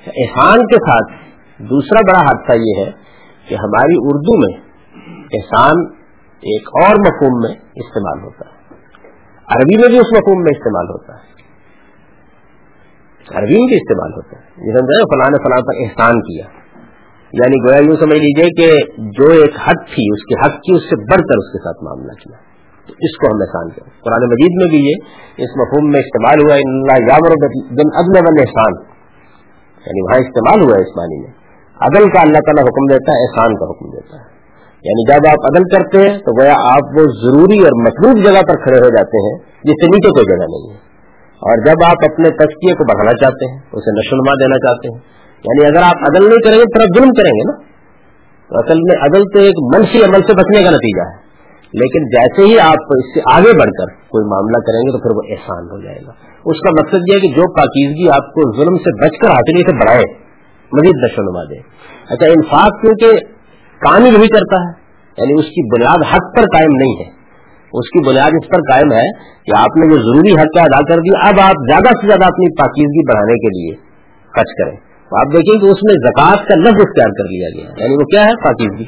احسان 0.06 0.58
کے 0.58 0.74
ساتھ 0.74 1.12
دوسرا 1.58 2.00
بڑا 2.06 2.18
حادثہ 2.18 2.52
یہ 2.52 2.84
ہے 2.84 2.90
کہ 3.48 3.54
ہماری 3.54 3.94
اردو 3.98 4.38
میں 4.38 4.62
احسان 5.08 5.92
ایک 6.36 6.68
اور 6.68 6.94
مفہوم 7.00 7.40
میں 7.40 7.70
استعمال 7.74 8.24
ہوتا 8.24 8.50
ہے۔ 8.50 8.56
عربی 9.54 9.76
میں 9.76 9.88
بھی 9.88 9.98
اس 9.98 10.12
مفہوم 10.12 10.42
میں 10.42 10.52
استعمال 10.52 10.86
ہوتا 10.88 11.14
ہے۔ 11.14 11.36
عربی 13.38 13.58
میں 13.58 13.66
بھی 13.66 13.76
استعمال 13.76 14.12
ہوتا 14.12 14.38
ہے۔ 14.38 14.44
یہ 14.58 14.72
فلاں 14.82 15.30
نے 15.30 15.42
فلاں 15.42 15.60
پر 15.60 15.84
احسان 15.84 16.20
کیا۔ 16.20 16.65
یعنی 17.32 17.68
گویا 17.68 17.78
یوں 17.86 17.96
سمجھ 17.96 18.18
لیجیے 18.18 18.50
کہ 18.50 18.92
جو 18.96 19.28
ایک 19.28 19.54
حق 19.56 19.94
تھی، 19.94 20.04
اس 20.12 20.22
کے 20.24 20.34
حق 20.40 20.60
کی 20.60 20.76
اس 20.76 20.82
سے 20.82 20.96
بڑھ 20.96 21.20
کر 21.20 21.36
اس 21.36 21.52
کے 21.52 21.58
ساتھ 21.58 21.84
معاملہ 21.84 22.12
کیا۔ 22.12 22.56
تو 22.86 22.94
اس 22.98 23.16
کو 23.16 23.26
ہم 23.26 23.36
احسان 23.40 23.68
کریں۔ 23.70 23.90
قرآن 24.04 24.28
مجید 24.28 24.52
میں 24.56 24.66
بھی 24.70 24.88
یہ 24.88 24.94
اس 25.36 25.50
مفہوم 25.56 25.90
میں 25.90 26.00
استعمال 26.00 26.38
ہوا 26.44 26.54
اللہ 26.54 28.40
احسان 28.40 28.72
یعنی 29.86 30.02
وہاں 30.02 30.20
استعمال 30.20 30.60
ہوا 30.64 30.76
ہے 30.76 30.82
اس 30.82 30.96
معنی 30.96 31.20
میں۔ 31.20 31.32
عدل 31.80 32.10
کا 32.10 32.20
اللہ 32.20 32.38
تعالیٰ 32.38 32.64
حکم 32.64 32.84
دیتا 32.92 33.12
ہے، 33.12 33.24
احسان 33.24 33.54
کا 33.54 33.64
حکم 33.70 33.86
دیتا 33.90 34.16
ہے۔ 34.16 34.36
یعنی 34.84 35.12
جب 35.12 35.20
آپ 35.28 35.44
عدل 35.44 35.62
کرتے 35.62 36.10
ہیں، 36.10 36.18
تو 36.18 36.42
گویا 36.42 36.54
آپ 36.58 36.98
وہ 36.98 37.02
ضروری 37.02 37.58
اور 37.58 37.82
مطلوب 37.82 38.24
جگہ 38.24 38.40
پر 38.40 38.54
کھڑے 38.54 38.78
ہو 38.78 38.88
جاتے 38.88 39.16
ہیں، 39.22 39.38
جس 39.38 39.74
سے 39.80 39.86
نیچے 39.86 40.08
کوئی 40.08 40.24
جگہ 40.24 40.46
نہیں 40.46 40.70
ہے۔ 40.70 40.78
اور 41.36 41.66
جب 41.66 41.84
آپ 41.84 42.12
اپنے 42.12 42.28
تجکیے 42.30 42.74
کو 42.74 42.84
بڑھانا 42.84 43.12
چاہتے 43.12 43.52
ہیں، 43.52 43.58
اسے 43.72 43.90
نشوما 43.98 44.32
دینا 44.32 44.58
چاہتے 44.58 44.88
ہیں 44.94 45.16
یعنی 45.44 45.66
اگر 45.66 45.82
آپ 45.82 46.10
عدل 46.10 46.28
نہیں 46.28 46.44
کریں 46.44 46.58
گے 46.58 46.78
تو 46.78 47.00
ظلم 47.00 47.12
کریں 47.12 47.32
گے 47.32 47.52
نا۔ 47.52 47.76
تو 48.48 48.58
اصل 48.58 48.78
میں 48.78 48.96
عدل 49.02 49.22
تو 49.32 49.38
ایک 49.38 49.54
منشی 49.74 50.04
عمل 50.04 50.20
سے 50.26 50.32
بچنے 50.34 50.64
کا 50.64 50.70
نتیجہ 50.70 51.10
ہے۔ 51.10 51.26
لیکن 51.66 52.04
جیسے 52.04 52.52
ہی 52.52 52.58
آپ 52.58 52.74
اس 52.90 53.14
سے 53.14 53.20
آگے 53.32 53.58
بڑھ 53.58 53.70
کر 53.70 53.86
کوئی 53.86 54.24
معاملہ 54.30 54.58
کریں 54.66 54.80
گے 54.80 54.92
تو 54.92 54.98
پھر 54.98 55.16
وہ 55.16 55.22
احسان 55.30 55.64
ہو 55.64 55.82
جائے 55.82 55.96
گا۔ 55.96 56.12
اس 56.44 56.60
کا 56.60 56.70
مقصد 56.70 56.94
یہ 56.94 57.14
ہے 57.14 57.20
کہ 57.20 57.28
جو 57.28 57.52
پاکیزگی 57.56 58.08
آپ 58.08 58.26
کو 58.34 58.56
ظلم 58.56 58.76
سے 58.76 59.04
بچ 59.04 59.18
کر 59.18 59.28
حاصل 59.28 59.58
سے 59.58 59.76
بڑھائے، 59.76 60.04
مزید 60.72 61.04
نشو 61.04 61.22
نما 61.22 61.44
دے۔ 61.44 61.58
اچھا 62.10 62.26
انفاق 62.26 62.80
کیونکہ 62.80 63.12
کام 63.80 64.04
ہی 64.04 64.10
نہیں 64.10 64.28
کرتا 64.28 64.62
ہے 64.62 64.86
یعنی 65.18 65.32
اس 65.32 65.46
کی 65.46 65.74
بنیاد 65.74 66.14
حق 66.14 66.36
پر 66.36 66.42
قائم 66.42 66.70
نہیں 66.70 67.04
ہے۔ 67.04 67.16
اس 67.66 67.90
کی 67.90 68.08
بنیاد 68.08 68.30
اس 68.42 68.48
پر 68.48 68.60
قائم 68.60 68.92
ہے 68.92 69.08
کہ 69.46 69.56
آپ 69.56 69.76
نے 69.76 69.86
جو 69.86 69.98
ضروری 69.98 70.32
حق 70.32 70.54
کا 70.54 70.60
ادا 70.60 70.94
کر 70.94 71.00
دیا 71.00 71.28
اب 71.28 71.34
آپ 71.40 71.54
زیادہ 71.70 71.88
سے 71.88 72.06
زیادہ 72.06 72.24
اپنی 72.24 72.54
پاکیزگی 72.54 73.12
بڑھانے 73.12 73.32
کے 73.32 73.46
لیے 73.46 73.74
خرچ 74.24 74.64
کریں۔ 74.64 74.85
تو 75.10 75.16
آپ 75.16 75.26
دیکھیں 75.26 75.60
کہ 75.60 75.66
اس 75.66 75.78
میں 75.82 75.94
زکوٰۃ 75.94 76.46
کا 76.48 76.54
لفظ 76.60 76.80
اختیار 76.80 77.08
کر 77.08 77.24
لیا 77.24 77.48
گیا 77.56 77.84
یعنی 77.84 77.94
وہ 77.94 78.04
کیا 78.04 78.20
ہے؟ 78.20 78.32
پاکیزگی۔ 78.44 78.84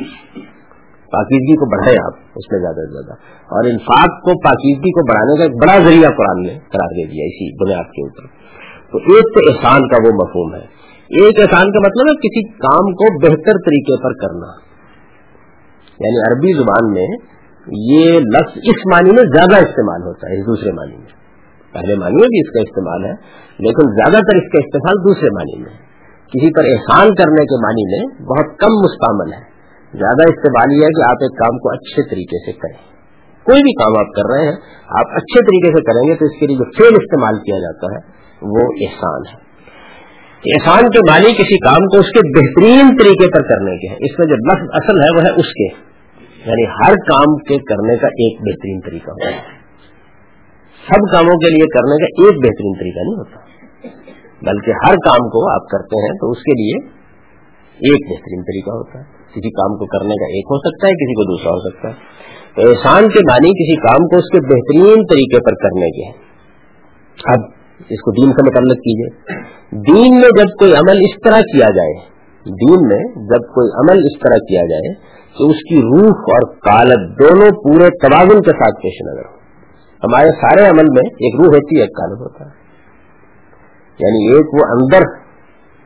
پاکیزگی 1.12 1.56
کو 1.56 1.70
بڑھائیں 1.70 1.98
آپ، 2.04 2.12
اس 2.36 2.52
میں 2.52 2.60
زیادہ 2.60 2.76
سے 2.76 2.92
زیادہ۔ 2.92 3.18
اور 3.44 3.64
انفاق 3.64 4.22
کو، 4.22 4.40
پاکیزگی 4.44 4.90
کو 4.90 5.06
بڑھانے 5.06 5.38
کا 5.38 5.44
ایک 5.44 5.52
بڑا 5.52 5.88
ذریعہ 5.88 6.10
قرآن 6.10 6.42
نے 6.42 6.58
قرار 6.58 6.88
دے 6.88 7.04
دیا 7.04 7.24
اسی 7.24 7.64
بنیاد 7.64 7.84
کے 7.84 8.02
اوپر۔ 8.02 8.48
تو 8.90 8.98
ایک 8.98 9.24
تو 9.24 9.50
احسان 9.50 9.88
کا 9.88 9.96
وہ 10.02 10.14
مفہوم 10.14 10.54
ہے۔ 10.54 10.78
ایک 11.08 11.40
احسان 11.40 11.72
کا 11.72 11.78
مطلب 11.78 12.08
ہے 12.08 12.16
کسی 12.16 12.48
کام 12.48 12.92
کو 12.92 13.18
بہتر 13.18 13.52
طریقے 13.52 14.02
پر 14.02 14.12
کرنا۔ 14.12 14.68
یعنی 16.00 16.28
عربی 16.28 16.52
زبان 16.52 16.92
میں 16.92 17.06
یہ 17.76 18.20
لفظ 18.20 18.58
اس 18.64 18.94
معنی 18.94 19.10
میں 19.10 19.22
زیادہ 19.22 19.68
استعمال 19.68 20.02
ہوتا 20.02 20.28
ہے، 20.28 20.40
اس 20.40 20.46
دوسرے 20.46 20.72
معنی 20.72 20.96
میں۔ 20.96 21.18
پہلے 21.72 21.94
معنی 21.94 22.14
میں 22.14 22.28
بھی 22.28 22.40
اس 22.40 22.50
کا 22.50 22.60
استعمال 22.60 23.04
ہے، 23.04 23.12
لیکن 23.58 23.90
زیادہ 23.90 24.22
تر 24.22 24.36
اس 24.36 24.52
کا 24.52 24.58
استعمال 24.58 25.08
دوسرے 25.08 25.30
معنی 25.30 25.62
میں۔ 25.62 25.87
کسی 26.28 26.52
پر 26.52 26.64
احسان 26.64 27.14
کرنے 27.14 27.44
کے 27.44 27.62
معنی 27.64 27.84
میں 27.84 28.22
بہت 28.22 28.58
کم 28.58 28.72
مستعمل 28.72 29.32
ہے۔ 29.32 29.58
زیادہ 29.92 30.22
استعمال 30.28 30.72
یہ 30.72 30.82
ہے 30.82 30.88
کہ 30.88 31.02
آپ 31.02 31.16
ایک 31.20 31.38
کام 31.38 31.58
کو 31.58 31.70
اچھے 31.72 32.02
طریقے 32.02 32.44
سے 32.46 32.52
کریں۔ 32.52 32.98
کوئی 33.44 33.62
بھی 33.62 33.72
کام 33.72 33.92
آپ 33.98 34.14
کر 34.16 34.36
رہے 34.36 34.44
ہیں، 34.44 34.56
آپ 34.88 35.06
اچھے 35.10 35.40
طریقے 35.40 35.66
سے 35.66 35.82
کریں 35.82 36.08
گے 36.08 36.14
تو 36.18 36.24
اس 36.24 36.40
کے 36.40 36.46
لیے 36.46 36.56
جو 36.56 36.64
فیل 36.64 36.94
استعمال 37.02 37.34
کیا 37.34 37.58
جاتا 37.58 37.86
ہے، 37.86 38.18
وہ 38.42 38.72
احسان 38.80 39.20
ہے۔ 39.32 39.48
احسان 40.38 40.90
کے 40.90 40.98
معنی 41.10 41.32
کسی 41.32 41.58
کام 41.58 41.86
کو 41.86 41.98
اس 41.98 42.06
کے 42.06 42.20
بہترین 42.38 42.96
طریقے 42.96 43.26
پر 43.26 43.42
کرنے 43.42 43.76
کے 43.76 43.88
ہیں۔ 43.88 43.96
اس 44.00 44.18
میں 44.18 44.26
جو 44.26 44.34
لفظ 44.34 44.66
اصل 44.72 45.00
ہے 45.00 45.08
وہ 45.16 45.22
ہے 45.22 45.30
اس 45.30 45.46
کے۔ 45.46 45.88
یعنی 46.46 46.66
ہر 46.66 46.92
کام 46.94 47.36
کے 47.36 47.58
کرنے 47.58 47.96
کا 47.96 48.06
ایک 48.06 48.40
بہترین 48.40 48.80
طریقہ 48.80 49.10
ہوتا 49.10 49.30
ہے۔ 49.30 49.58
سب 50.88 51.12
کاموں 51.12 51.38
کے 51.38 51.50
لیے 51.50 51.66
کرنے 51.66 51.96
کا 51.96 52.04
ایک 52.04 52.36
بہترین 52.36 52.72
طریقہ 52.80 52.98
نہیں 52.98 53.18
ہوتا۔ 53.18 53.57
بلکہ 54.42 54.70
ہر 54.70 54.94
کام 54.94 55.28
کو 55.28 55.54
آپ 55.54 55.68
کرتے 55.68 56.02
ہیں 56.02 56.18
تو 56.20 56.30
اس 56.30 56.38
کے 56.38 56.52
لیے 56.52 56.88
ایک 57.78 58.10
بہترین 58.10 58.42
طریقہ 58.42 58.70
ہوتا 58.70 58.98
ہے۔ 58.98 59.04
کسی 59.04 59.50
کام 59.50 59.76
کو 59.76 59.86
کرنے 59.86 60.14
کا 60.14 60.24
ایک 60.24 60.44
ہو 60.44 60.58
سکتا 60.58 60.86
ہے، 60.86 60.92
کسی 60.92 61.14
کو 61.14 61.24
دوسرا 61.24 61.52
ہو 61.52 61.70
سکتا 61.70 61.88
ہے۔ 61.88 62.18
احسان 62.68 63.08
کے 63.08 63.18
معنی 63.32 63.48
کسی 63.48 63.76
کام 63.76 64.06
کو 64.06 64.16
اس 64.16 64.24
کے 64.32 64.40
بہترین 64.40 65.06
طریقے 65.06 65.40
پر 65.40 65.54
کرنے 65.54 65.90
کے 65.90 66.04
ہیں۔ 66.06 66.12
اب 67.24 67.38
اس 67.78 68.00
کو 68.00 68.10
دین 68.10 68.30
سے 68.30 68.50
متعلق 68.50 68.76
کیجیے 68.76 69.34
دین 69.70 70.14
میں 70.14 70.28
جب 70.38 70.48
کوئی 70.58 70.72
عمل 70.72 70.98
اس 70.98 71.20
طرح 71.24 71.40
کیا 71.40 71.66
جائے، 71.76 71.94
دین 72.46 72.88
میں 72.88 73.04
جب 73.14 73.40
کوئی 73.40 73.68
عمل 73.74 73.98
اس 74.04 74.20
طرح 74.20 74.36
کیا 74.36 74.66
جائے 74.66 74.94
تو 75.38 75.48
اس 75.48 75.56
کی 75.56 75.76
روح 75.76 76.10
اور 76.10 76.54
کالت 76.54 77.20
دونوں 77.20 77.50
پورے 77.62 77.88
توازن 77.88 78.42
کے 78.42 78.50
ساتھ 78.50 78.82
پیش 78.82 79.02
نظر 79.02 79.28
ہو۔ 79.28 79.38
ہمارے 80.04 80.30
سارے 80.30 80.64
عمل 80.66 80.86
میں 80.90 81.10
ایک 81.10 81.40
روح 81.40 81.46
ہوتی 81.46 81.76
ہے، 81.76 81.80
ایک 81.80 81.90
کالب 81.90 82.20
ہوتا 82.20 82.44
ہے۔ 82.44 82.57
یعنی 83.98 84.34
ایک 84.34 84.54
وہ 84.54 84.66
اندر 84.70 85.00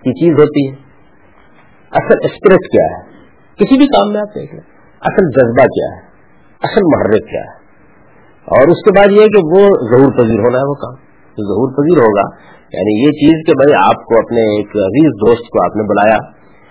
کی 0.01 0.13
چیز 0.13 0.33
ہوتی 0.33 0.71
ہے۔ 0.71 0.77
اصل 1.91 2.19
اسپرٹ 2.25 2.59
کیا 2.59 2.97
ہے؟ 2.97 3.03
کسی 3.55 3.79
بھی 3.79 3.87
کام 3.87 4.13
میں 4.13 4.21
آپ 4.21 4.35
دیکھ 4.35 4.55
لیں۔ 4.55 4.63
اصل 5.01 5.31
جذبہ 5.31 5.65
کیا 5.65 5.97
ہے؟ 5.97 6.01
اصل 6.63 6.81
محرک 6.85 7.31
کیا 7.31 7.41
ہے؟ 7.41 7.63
اور 8.45 8.69
اس 8.69 8.85
کے 8.85 8.99
بعد 8.99 9.13
یہ 9.13 9.27
کہ 9.27 9.47
وہ 9.47 9.69
ضرور 9.69 10.13
پذیر 10.13 10.39
ہونا 10.39 10.59
ہے 10.59 10.69
وہ 10.69 10.75
کام۔ 10.75 10.95
ظہور 11.33 11.73
پذیر 11.73 11.99
ہوگا 11.99 12.53
یعنی 12.73 13.07
یہ 13.07 13.11
چیز 13.11 13.47
کہ 13.47 13.53
بھائی 13.53 13.89
آپ 13.89 14.05
کو 14.05 14.19
اپنے 14.19 14.41
ایک 14.41 14.67
عزیز 14.67 15.11
دوست 15.27 15.49
کو 15.49 15.65
آپ 15.65 15.77
نے 15.77 15.83
بلایا 15.83 16.17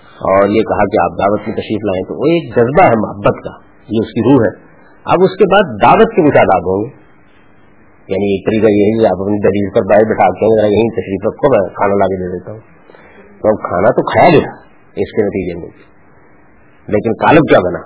اور 0.02 0.50
یہ 0.50 0.62
کہا 0.62 0.84
کہ 0.84 1.04
آپ 1.04 1.12
دعوت 1.12 1.40
کی 1.40 1.52
تشریف 1.52 1.86
لائیں 1.86 2.04
تو 2.04 2.14
وہ 2.14 2.26
ایک 2.26 2.56
جذبہ 2.56 2.86
ہے 2.86 3.00
محبت 3.00 3.44
کا، 3.44 3.52
یہ 3.78 4.00
اس 4.00 4.14
کی 4.14 4.22
روح 4.22 4.42
ہے۔ 4.42 4.72
اب 5.06 5.24
اس 5.24 5.38
کے 5.38 5.54
بعد 5.54 5.82
دعوت 5.84 6.16
کے 6.16 6.22
بھی 6.22 6.30
ہوں 6.30 6.86
گے۔ 6.86 7.01
یعنی 8.08 8.32
ایک 8.32 8.46
طریقہ 8.46 8.72
یہی 8.72 9.00
ہے، 9.00 9.06
آپ 9.06 9.22
اپنی 9.22 9.38
دلیل 9.38 9.70
پر 9.70 9.82
باہر 9.82 10.14
بٹھا 10.14 10.28
کے 10.34 10.62
یہیں 10.62 10.90
تشریف 10.90 11.28
رکھو، 11.28 11.52
میں 11.52 11.70
کھانا 11.70 11.94
لا 11.94 12.06
کے 12.06 12.16
دے 12.16 12.40
دیتا 12.40 12.52
ہوں۔ 12.52 12.60
تو 13.42 13.50
اب 13.50 13.70
کھانا 13.70 13.88
تو 13.88 14.02
کھایا 14.02 14.30
گیا، 14.30 14.50
اس 14.96 15.12
کے 15.12 15.26
نتیجے 15.26 15.60
میں۔ 15.60 15.92
لیکن 16.88 17.14
کالب 17.14 17.42
کیا 17.50 17.60
بنا؟ 17.60 17.80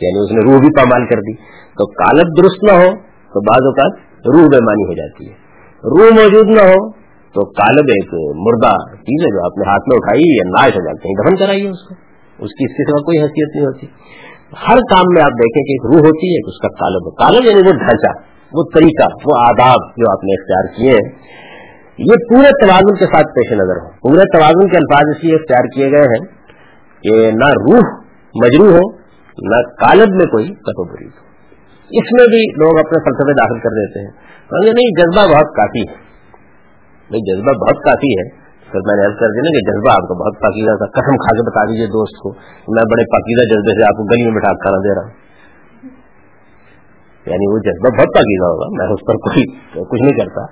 یعنی 0.00 0.24
اس 0.24 0.30
نے 0.32 0.52
روح 0.52 0.60
بھی 0.60 0.68
پامال 0.68 1.06
کر 1.06 1.16
دی۔ 1.16 1.34
تو 1.78 1.86
کالب 1.86 2.26
درست 2.38 2.64
نہ 2.64 2.72
ہو 2.72 2.96
تو 3.06 3.40
بعض 3.40 3.62
اوقات 3.64 3.92
روح 4.26 4.46
بےمانی 4.46 4.84
ہو 4.84 4.92
جاتی 4.92 5.28
ہے۔ 5.28 5.34
روح 5.84 6.22
موجود 6.22 6.46
نہ 6.46 6.60
ہو 6.60 6.92
تو 7.34 7.44
کالب 7.44 7.84
ایک 7.88 8.08
مردہ 8.36 8.94
چیز 8.94 9.22
ہے 9.22 9.30
جو 9.30 9.44
آپ 9.44 9.58
نے 9.58 9.70
ہاتھ 9.70 9.88
میں 9.88 9.96
اٹھائی 9.96 10.36
یا 10.36 10.42
نائ 10.48 10.70
سے 10.70 10.84
جاتے 10.84 11.08
ہیں 11.08 11.14
دفن 11.14 11.36
کرائیے 11.36 11.68
اس 11.68 11.88
کو۔ 11.88 11.94
اس 12.44 12.50
کی 12.50 12.64
اس 12.64 12.72
کے 12.72 12.90
سوا 12.90 13.02
کوئی 13.02 13.18
حیثیت 13.18 13.56
نہیں 13.56 13.66
ہوتی۔ 13.66 13.86
ہر 14.68 14.76
کام 14.76 15.04
میں 15.14 15.22
آپ 15.22 15.30
دیکھیں 15.30 15.62
کہ 15.62 15.72
ایک 15.72 15.86
روح 15.86 16.00
ہوتی 16.00 16.34
ہے 16.34 16.48
اس 16.48 16.58
کا 16.58 16.68
کالب۔ 16.68 17.16
کالب 17.16 17.44
یعنی 17.44 17.68
وہ 17.68 17.72
ڈھانچہ۔ 17.72 18.37
وہ 18.52 18.62
طریقہ، 18.74 19.08
وہ 19.24 19.38
آداب 19.38 19.90
جو 19.96 20.10
آپ 20.10 20.24
نے 20.24 20.34
اختیار 20.34 20.76
کیے 20.76 20.90
ہیں، 20.90 21.18
یہ 21.98 22.14
پورے 22.30 22.66
توازن 22.66 22.94
کے 22.94 23.04
ساتھ 23.04 23.26
پیش 23.26 23.52
نظر 23.52 23.82
ہو 23.82 23.90
پورے 23.90 24.38
توازن 24.38 24.68
کے 24.68 24.76
الفاظ 24.76 25.16
اس 25.16 25.24
لیے 25.24 25.34
اختیار 25.34 25.64
کیے 25.74 25.90
گئے 25.90 26.02
ہیں 26.02 26.26
کہ 27.02 27.30
نہ 27.30 27.48
روح 27.48 27.80
مجرو 28.34 28.76
ہو، 28.76 28.98
نہ 29.54 29.62
کالب 29.62 30.14
میں 30.14 30.26
کوئی 30.26 30.46
کٹوبری 30.46 31.04
ہو۔ 31.04 31.28
اس 31.90 32.12
میں 32.12 32.26
بھی 32.26 32.52
لوگ 32.52 32.78
اپنے 32.78 33.04
فلسفے 33.04 33.32
داخل 33.32 33.58
کر 33.58 33.68
دیتے 33.68 34.00
ہیں۔ 34.00 34.10
ہاں، 34.42 34.72
نہیں، 34.72 34.90
جذبہ 34.98 35.34
بہت 35.34 35.56
کافی 35.56 35.80
ہے۔ 35.80 35.94
بھائی 37.08 37.32
جذبہ 37.32 37.52
بہت 37.52 37.84
کافی 37.84 38.06
ہے۔ 38.06 38.48
سر، 38.72 38.78
میں 38.78 38.96
نے 38.96 39.06
عرض 39.06 39.18
کر 39.18 39.26
دیا 39.26 39.50
کہ 39.50 39.72
جذبہ 39.72 39.90
آپ 39.90 40.08
کو 40.08 40.14
بہت 40.24 40.42
پاکیزہ 40.42 40.76
تھا 40.76 40.86
قسم 40.86 41.16
کھا 41.16 41.36
کے 41.36 41.50
بتا 41.50 41.64
دیجیے 41.64 41.86
دوست 41.86 42.22
کو۔ 42.22 42.28
میں 42.74 42.82
بڑے 42.82 43.04
پاکیزہ 43.04 43.54
جذبے 43.54 43.80
سے 43.80 43.82
آپ 43.82 43.96
کو 43.96 44.04
گلی 44.04 44.24
میں 44.24 44.34
بٹھا 44.34 44.52
کھانا 44.52 44.76
دے 44.76 44.94
رہا 44.94 45.02
ہوں۔ 45.02 45.27
یعنی 47.30 47.52
وہ 47.52 47.58
جذبہ 47.58 47.88
بہت 47.88 48.08
پاکیزہ 48.14 48.44
ہوگا، 48.44 48.66
میں 48.72 48.86
اس 48.94 49.06
پر 49.06 49.14
کوئی 49.14 49.42
کچھ 49.84 50.02
نہیں 50.02 50.18
کرتا۔ 50.18 50.46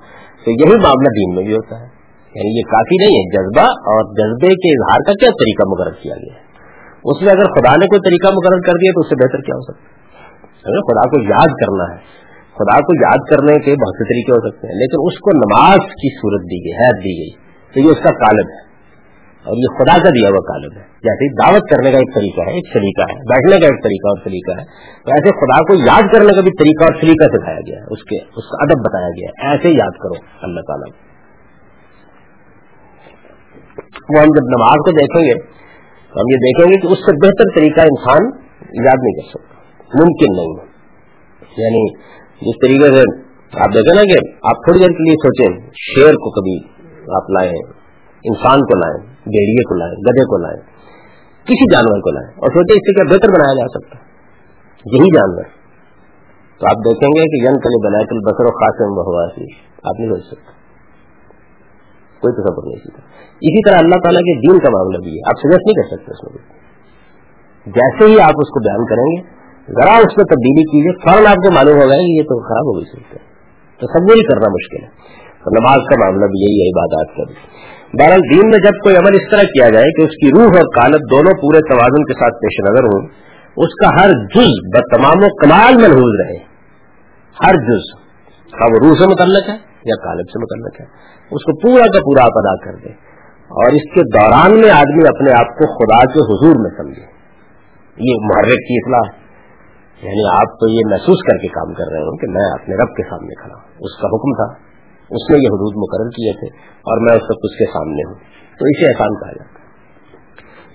تو 0.44 0.50
یہی 0.50 0.76
معاملہ 0.82 1.08
دین 1.08 1.34
میں 1.34 1.44
بھی 1.44 1.52
ہوتا 1.52 1.76
ہے۔ 1.80 1.96
یعنی 2.34 2.58
یہ 2.58 2.62
کافی 2.62 2.96
نہیں 3.00 3.18
ہے، 3.18 3.24
جذبہ 3.32 3.66
اور 3.66 4.04
جذبے 4.04 4.48
کے 4.48 4.68
اظہار 4.72 5.00
کا 5.06 5.12
کیا 5.12 5.30
طریقہ 5.30 5.62
مقرر 5.68 5.94
کیا 6.02 6.14
گیا 6.14 6.34
ہے؟ 6.34 6.46
اس 7.04 7.22
میں 7.22 7.32
اگر 7.32 7.44
خدا 7.44 7.72
نے 7.76 7.86
کوئی 7.86 8.00
طریقہ 8.00 8.26
مقرر 8.26 8.60
کر 8.60 8.72
دیا 8.72 8.90
تو 8.94 9.00
اس 9.00 9.08
سے 9.08 9.14
بہتر 9.14 9.38
کیا 9.38 9.54
ہو 9.56 9.60
سکتا 9.60 9.84
ہے؟ 9.84 9.96
خدا 10.66 11.08
کو 11.08 11.22
یاد 11.22 11.50
کرنا 11.50 11.94
ہے۔ 11.94 12.26
خدا 12.54 12.76
کو 12.80 12.94
یاد 12.94 13.20
کرنے 13.30 13.52
کے 13.52 13.72
بہت 13.72 13.96
سے 13.96 14.04
طریقے 14.04 14.32
ہو 14.32 14.50
سکتے 14.50 14.66
ہیں، 14.66 14.74
لیکن 14.74 14.96
اس 15.00 15.18
کو 15.18 15.30
نماز 15.36 15.78
کی 15.86 16.16
صورت 16.16 16.42
دی 16.42 16.56
گئی، 16.56 16.72
حید 16.72 16.96
دی 16.96 17.20
گئی۔ 17.20 17.30
تو 17.74 17.80
یہ 17.80 17.86
اس 17.86 18.04
کا 18.04 18.10
کالب 18.10 18.46
ہے۔ 18.50 18.75
اور 19.46 19.56
یہ 19.56 19.78
خدا 19.78 20.02
کا 20.02 20.08
دیا 20.08 20.28
ہوا 20.28 20.40
کالب 20.40 20.72
ہے۔ 20.76 20.82
جیسے 20.82 21.34
دعوت 21.42 21.70
کرنے 21.70 21.92
کا 21.92 21.98
ایک 21.98 22.14
طریقہ 22.14 22.40
ہے، 22.40 22.54
ایک 22.54 22.66
سلیقہ 22.72 23.02
ہے، 23.02 23.14
بیٹھنے 23.14 23.60
کا 23.60 23.66
ایک 23.66 23.82
طریقہ 23.82 24.08
اور 24.08 24.18
سلیقہ 24.24 24.60
ہے۔ 24.60 24.64
ایسے 25.12 25.28
خدا 25.28 25.62
کو 25.62 25.74
یاد 25.74 26.14
کرنے 26.14 26.34
کا 26.34 26.40
بھی 26.40 26.50
طریقہ 26.50 26.84
اور 26.84 27.00
سلیقہ 27.00 27.24
سکھایا 27.24 27.58
گیا 27.58 27.76
ہے، 27.76 27.84
اس 27.90 28.02
کے، 28.02 28.16
اس 28.16 28.44
کا 28.44 28.56
ادب 28.60 28.80
بتایا 28.80 29.08
گیا 29.08 29.28
ہے۔ 29.28 29.52
ایسے 29.52 29.68
یاد 29.68 29.98
کرو 30.02 30.14
اللہ 30.42 30.60
تعالیٰ۔ 30.60 31.06
وہ 34.08 34.18
ہم 34.18 34.26
جب 34.26 34.46
نماز 34.56 34.74
کو 34.74 34.90
دیکھیں 34.90 35.22
گے، 35.22 35.34
تو 36.12 36.20
ہم 36.20 36.26
یہ 36.34 36.36
دیکھیں 36.36 36.72
گے 36.72 36.80
کہ 36.80 36.86
اس 36.86 36.98
سے 36.98 37.26
بہتر 37.26 37.60
طریقہ 37.60 37.80
انسان 37.80 38.26
یاد 38.84 38.98
نہیں 39.02 39.12
کر 39.12 39.28
سکتا، 39.28 39.54
ممکن 39.94 40.36
نہیں 40.36 40.58
ہے۔ 40.58 40.76
یعنی 41.62 41.94
جس 42.40 42.66
طریقے 42.66 42.96
سے 42.96 43.26
آپ 43.60 43.68
دیکھیں 43.74 43.94
نا 43.94 44.02
کہ 44.02 44.28
آپ 44.42 44.56
تھوڑی 44.56 44.78
دیر 44.78 44.88
کے 44.88 45.04
لیے 45.04 45.14
سوچیں 45.14 45.70
شیر 45.74 46.14
کو 46.14 46.30
کبھی 46.30 46.58
آپ 47.14 47.30
لائیں، 47.30 47.72
انسان 48.24 48.60
کو 48.60 48.78
لائیں۔ 48.78 49.15
بھیڑیے 49.26 49.62
کو 49.62 49.74
لائیں 49.78 49.92
گدے 49.92 50.24
کو 50.24 50.36
لائیں 50.42 50.60
کسی 51.44 51.72
جانور 51.72 52.00
کو 52.00 52.10
لائیں 52.14 52.30
اور 52.36 52.48
سوچیں 52.48 52.76
اس 52.76 52.82
سے 52.86 52.94
کیا 52.94 53.04
بہتر 53.04 53.28
بنایا 53.28 53.54
جا 53.54 53.66
سکتا 53.68 53.96
یہی 54.92 55.08
جانور۔ 55.16 55.44
تو 56.58 56.66
آپ 56.66 56.76
دیکھیں 56.76 57.08
گے 57.08 57.22
کہ 57.22 57.48
ین 57.48 57.58
کلی 57.58 57.86
بنا 57.86 57.98
کل 57.98 58.18
بسر 58.18 58.44
و 58.44 58.50
خاص 58.50 59.06
بہواسی 59.06 59.46
آپ 59.84 60.00
نہیں 60.00 60.10
سوچ 60.10 60.26
سکتے۔ 60.26 60.56
کوئی 62.20 62.32
تصور 62.34 62.66
نہیں 62.66 62.76
سیکھا 62.76 63.02
اسی 63.36 63.70
طرح 63.70 63.78
اللہ 63.78 63.98
تعالیٰ 64.02 64.20
کے 64.20 64.34
دین 64.40 64.58
کا 64.58 64.70
معاملہ 64.70 64.98
بھی 64.98 65.14
ہے۔ 65.14 65.20
آپ 65.26 65.36
سجیسٹ 65.38 65.66
نہیں 65.66 65.74
کر 65.74 65.96
سکتے 65.96 66.12
اس 66.12 66.22
میں 66.24 66.56
جیسے 67.66 68.12
ہی 68.12 68.20
آپ 68.20 68.36
اس 68.36 68.48
کو 68.48 68.60
بیان 68.60 68.86
کریں 68.86 69.06
گے، 69.06 69.36
ذرا 69.72 69.92
اس 69.92 70.16
میں 70.16 70.24
تبدیلی 70.24 70.62
کیجیے 70.62 70.92
فوراً 70.92 71.26
آپ 71.26 71.36
کو 71.36 71.54
معلوم 71.54 71.74
ہوگا 71.74 71.94
کہ 71.94 72.16
یہ 72.18 72.22
تو 72.22 72.42
خراب 72.48 72.66
ہو 72.66 72.76
گئی 72.76 72.84
سکتے 72.84 73.18
تو 73.80 73.86
سب 73.86 74.32
کرنا 74.32 74.48
مشکل 74.48 74.84
ہے۔ 74.84 74.88
تو 75.44 75.50
نماز 75.50 75.76
کا 75.76 76.00
معاملہ 76.00 76.26
بھی 76.26 76.44
یہی 76.44 76.60
ہے، 76.60 76.68
عبادات 76.68 77.16
کا 77.16 77.22
بھی۔ 77.28 77.34
بہرحال 77.92 78.20
دین 78.32 78.46
میں 78.46 78.58
جب 78.58 78.82
کوئی 78.82 78.96
عمل 78.96 79.14
اس 79.14 79.30
طرح 79.30 79.42
کیا 79.42 79.68
جائے 79.68 79.84
کہ 79.84 80.02
اس 80.02 80.10
کی 80.10 80.30
روح 80.30 80.46
اور 80.46 80.64
کالت 80.64 81.10
دونوں 81.10 81.32
پورے 81.32 81.58
توازن 81.58 82.04
کے 82.04 82.12
ساتھ 82.12 82.34
پیش 82.34 82.70
نظر 82.70 82.84
ہوں، 82.84 83.08
اس 83.56 83.74
کا 83.74 84.02
ہر 84.02 84.10
جز 84.10 84.76
ب 84.76 84.96
تمام 84.96 85.24
و 85.24 85.36
کمال 85.36 85.74
محفوظ 85.74 86.20
رہے۔ 86.20 86.56
ہر 87.46 87.54
جز۔ 87.54 88.06
ہاں 88.54 88.68
وہ 88.70 88.88
روح 88.88 88.98
سے 88.98 89.06
متعلق 89.06 89.48
ہے 89.48 89.56
یا 89.84 90.04
کالب 90.04 90.30
سے 90.30 90.38
متعلق 90.38 90.80
ہے۔ 90.80 90.86
اس 91.30 91.44
کو 91.44 91.60
پورا 91.60 91.84
کا 91.84 91.98
پورا 91.98 92.22
آپ 92.22 92.30
ادا 92.34 92.64
کر 92.64 92.84
دیں 92.84 92.92
اور 93.48 93.72
اس 93.72 93.94
کے 93.94 94.18
دوران 94.18 94.60
میں 94.60 94.70
آدمی 94.70 95.08
اپنے 95.08 95.30
آپ 95.30 95.48
کو 95.48 95.78
خدا 95.78 95.98
کے 95.98 96.18
حضور 96.18 96.56
میں 96.56 96.70
سمجھے۔ 96.70 97.02
یہ 97.96 98.14
محرک 98.20 98.58
کی 98.68 98.74
اطلاع 98.76 99.10
ہے 99.10 99.26
یعنی 100.02 100.40
آپ 100.40 100.60
تو 100.60 100.68
یہ 100.68 100.80
محسوس 100.90 101.18
کر 101.26 101.38
کے 101.38 101.48
کام 101.48 101.74
کر 101.74 101.84
رہے 101.92 102.00
ہوں 102.00 102.16
کہ 102.16 102.26
میں 102.30 102.62
اپنے 102.62 102.74
رب 102.74 102.96
کے 102.96 103.02
سامنے 103.10 103.34
کھڑا 103.42 103.54
ہوں۔ 103.54 103.68
اس 103.80 104.00
کا 104.00 104.08
حکم 104.08 104.32
تھا۔ 104.34 104.65
اس 105.10 105.30
نے 105.30 105.36
یہ 105.36 105.48
حدود 105.48 105.76
مقرر 105.76 106.08
کیے 106.08 106.32
تھے 106.32 106.58
اور 106.72 107.06
میں 107.06 107.16
اس 107.16 107.22
وقت 107.22 107.40
اس 107.42 107.58
کے 107.58 107.64
سامنے 107.64 108.08
ہوں۔ 108.08 108.14
تو 108.58 108.64
اسے 108.64 108.86
احسان 108.86 109.14
کہا 109.14 109.32
جاتا 109.32 109.60
ہے۔ 109.60 109.66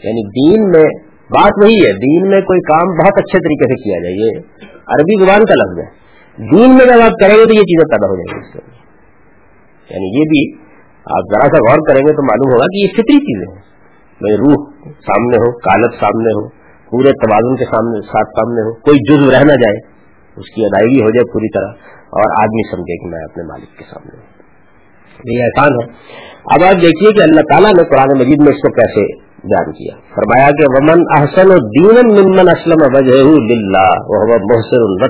یعنی 0.03 0.23
دین 0.29 0.63
میں 0.63 0.83
بات 1.29 1.63
وہی 1.63 1.85
ہے، 1.85 1.93
دین 1.93 2.29
میں 2.29 2.41
کوئی 2.41 2.59
کام 2.59 2.87
بہت 2.87 3.13
اچھے 3.17 3.39
طریقے 3.39 3.67
سے 3.67 3.83
کیا 3.83 3.99
جائے، 3.99 4.15
یہ 4.15 4.39
عربی 4.87 5.25
زبان 5.25 5.45
کا 5.45 5.53
لفظ 5.53 5.79
ہے۔ 5.79 6.01
دین 6.55 6.69
میں 6.69 6.85
جب 6.85 7.01
آپ 7.01 7.19
کریں 7.19 7.35
گے 7.35 7.45
تو 7.45 7.53
یہ 7.53 7.61
چیزیں 7.61 7.89
پیدا 7.89 8.07
ہو 8.07 8.15
جائیں 8.15 8.41
گی 8.41 8.47
اس 8.47 8.53
سے 8.53 8.81
یعنی 9.93 10.19
یہ 10.19 10.23
بھی 10.29 10.61
آپ 10.95 11.23
ذرا 11.33 11.55
سا 11.55 11.71
غور 11.71 11.87
کریں 11.87 12.01
گے 12.07 12.11
تو 12.11 12.23
معلوم 12.23 12.53
ہوگا 12.53 12.65
کہ 12.65 12.81
یہ 12.81 12.87
فطری 12.93 13.19
چیزیں 13.19 13.55
ہیں۔ 13.55 13.71
روح 14.21 14.65
سامنے 14.83 15.35
ہو 15.37 15.57
کالت 15.57 15.93
سامنے 15.93 16.31
ہو، 16.31 16.49
پورے 16.89 17.11
توازن 17.11 17.55
کے 17.55 17.65
سامنے، 17.65 18.01
ساتھ 18.01 18.29
سامنے 18.29 18.61
ہو، 18.61 18.73
کوئی 18.73 18.97
جزو 18.97 19.31
رہ 19.31 19.43
نہ 19.43 19.53
جائے۔ 19.53 20.00
اس 20.37 20.55
کی 20.55 20.65
ادائیگی 20.65 21.03
ہو 21.03 21.09
جائے 21.09 21.31
پوری 21.33 21.49
طرح 21.49 21.69
اور 21.97 22.43
آدمی 22.43 22.75
سمجھے 22.75 22.97
کہ 22.97 23.09
میں 23.09 23.23
اپنے 23.23 23.43
مالک 23.43 23.77
کے 23.77 23.83
سامنے 23.89 24.17
ہوں۔ 24.17 24.41
یہ 25.25 25.43
احسان 25.43 25.69
ہے۔ 25.71 25.87
اب 26.45 26.63
آپ 26.63 26.81
دیکھیے 26.81 27.13
کہ 27.13 27.21
اللہ 27.21 27.41
تعالیٰ 27.41 27.73
نے 27.73 27.83
قرآن 27.83 28.19
مجید 28.19 28.39
میں 28.39 28.47
اس 28.47 28.61
کو 28.61 28.71
کیسے 28.73 29.31
بیان 29.43 29.71
کیا۔ 29.71 29.95
فرمایا 30.15 30.49
کہ 30.49 30.65
ومن 30.67 31.03
احسن 31.17 31.49
دین 31.49 32.07
ممن 32.07 32.49
اسلم 32.49 32.95
وجہ 32.95 33.23
محسن 34.29 35.05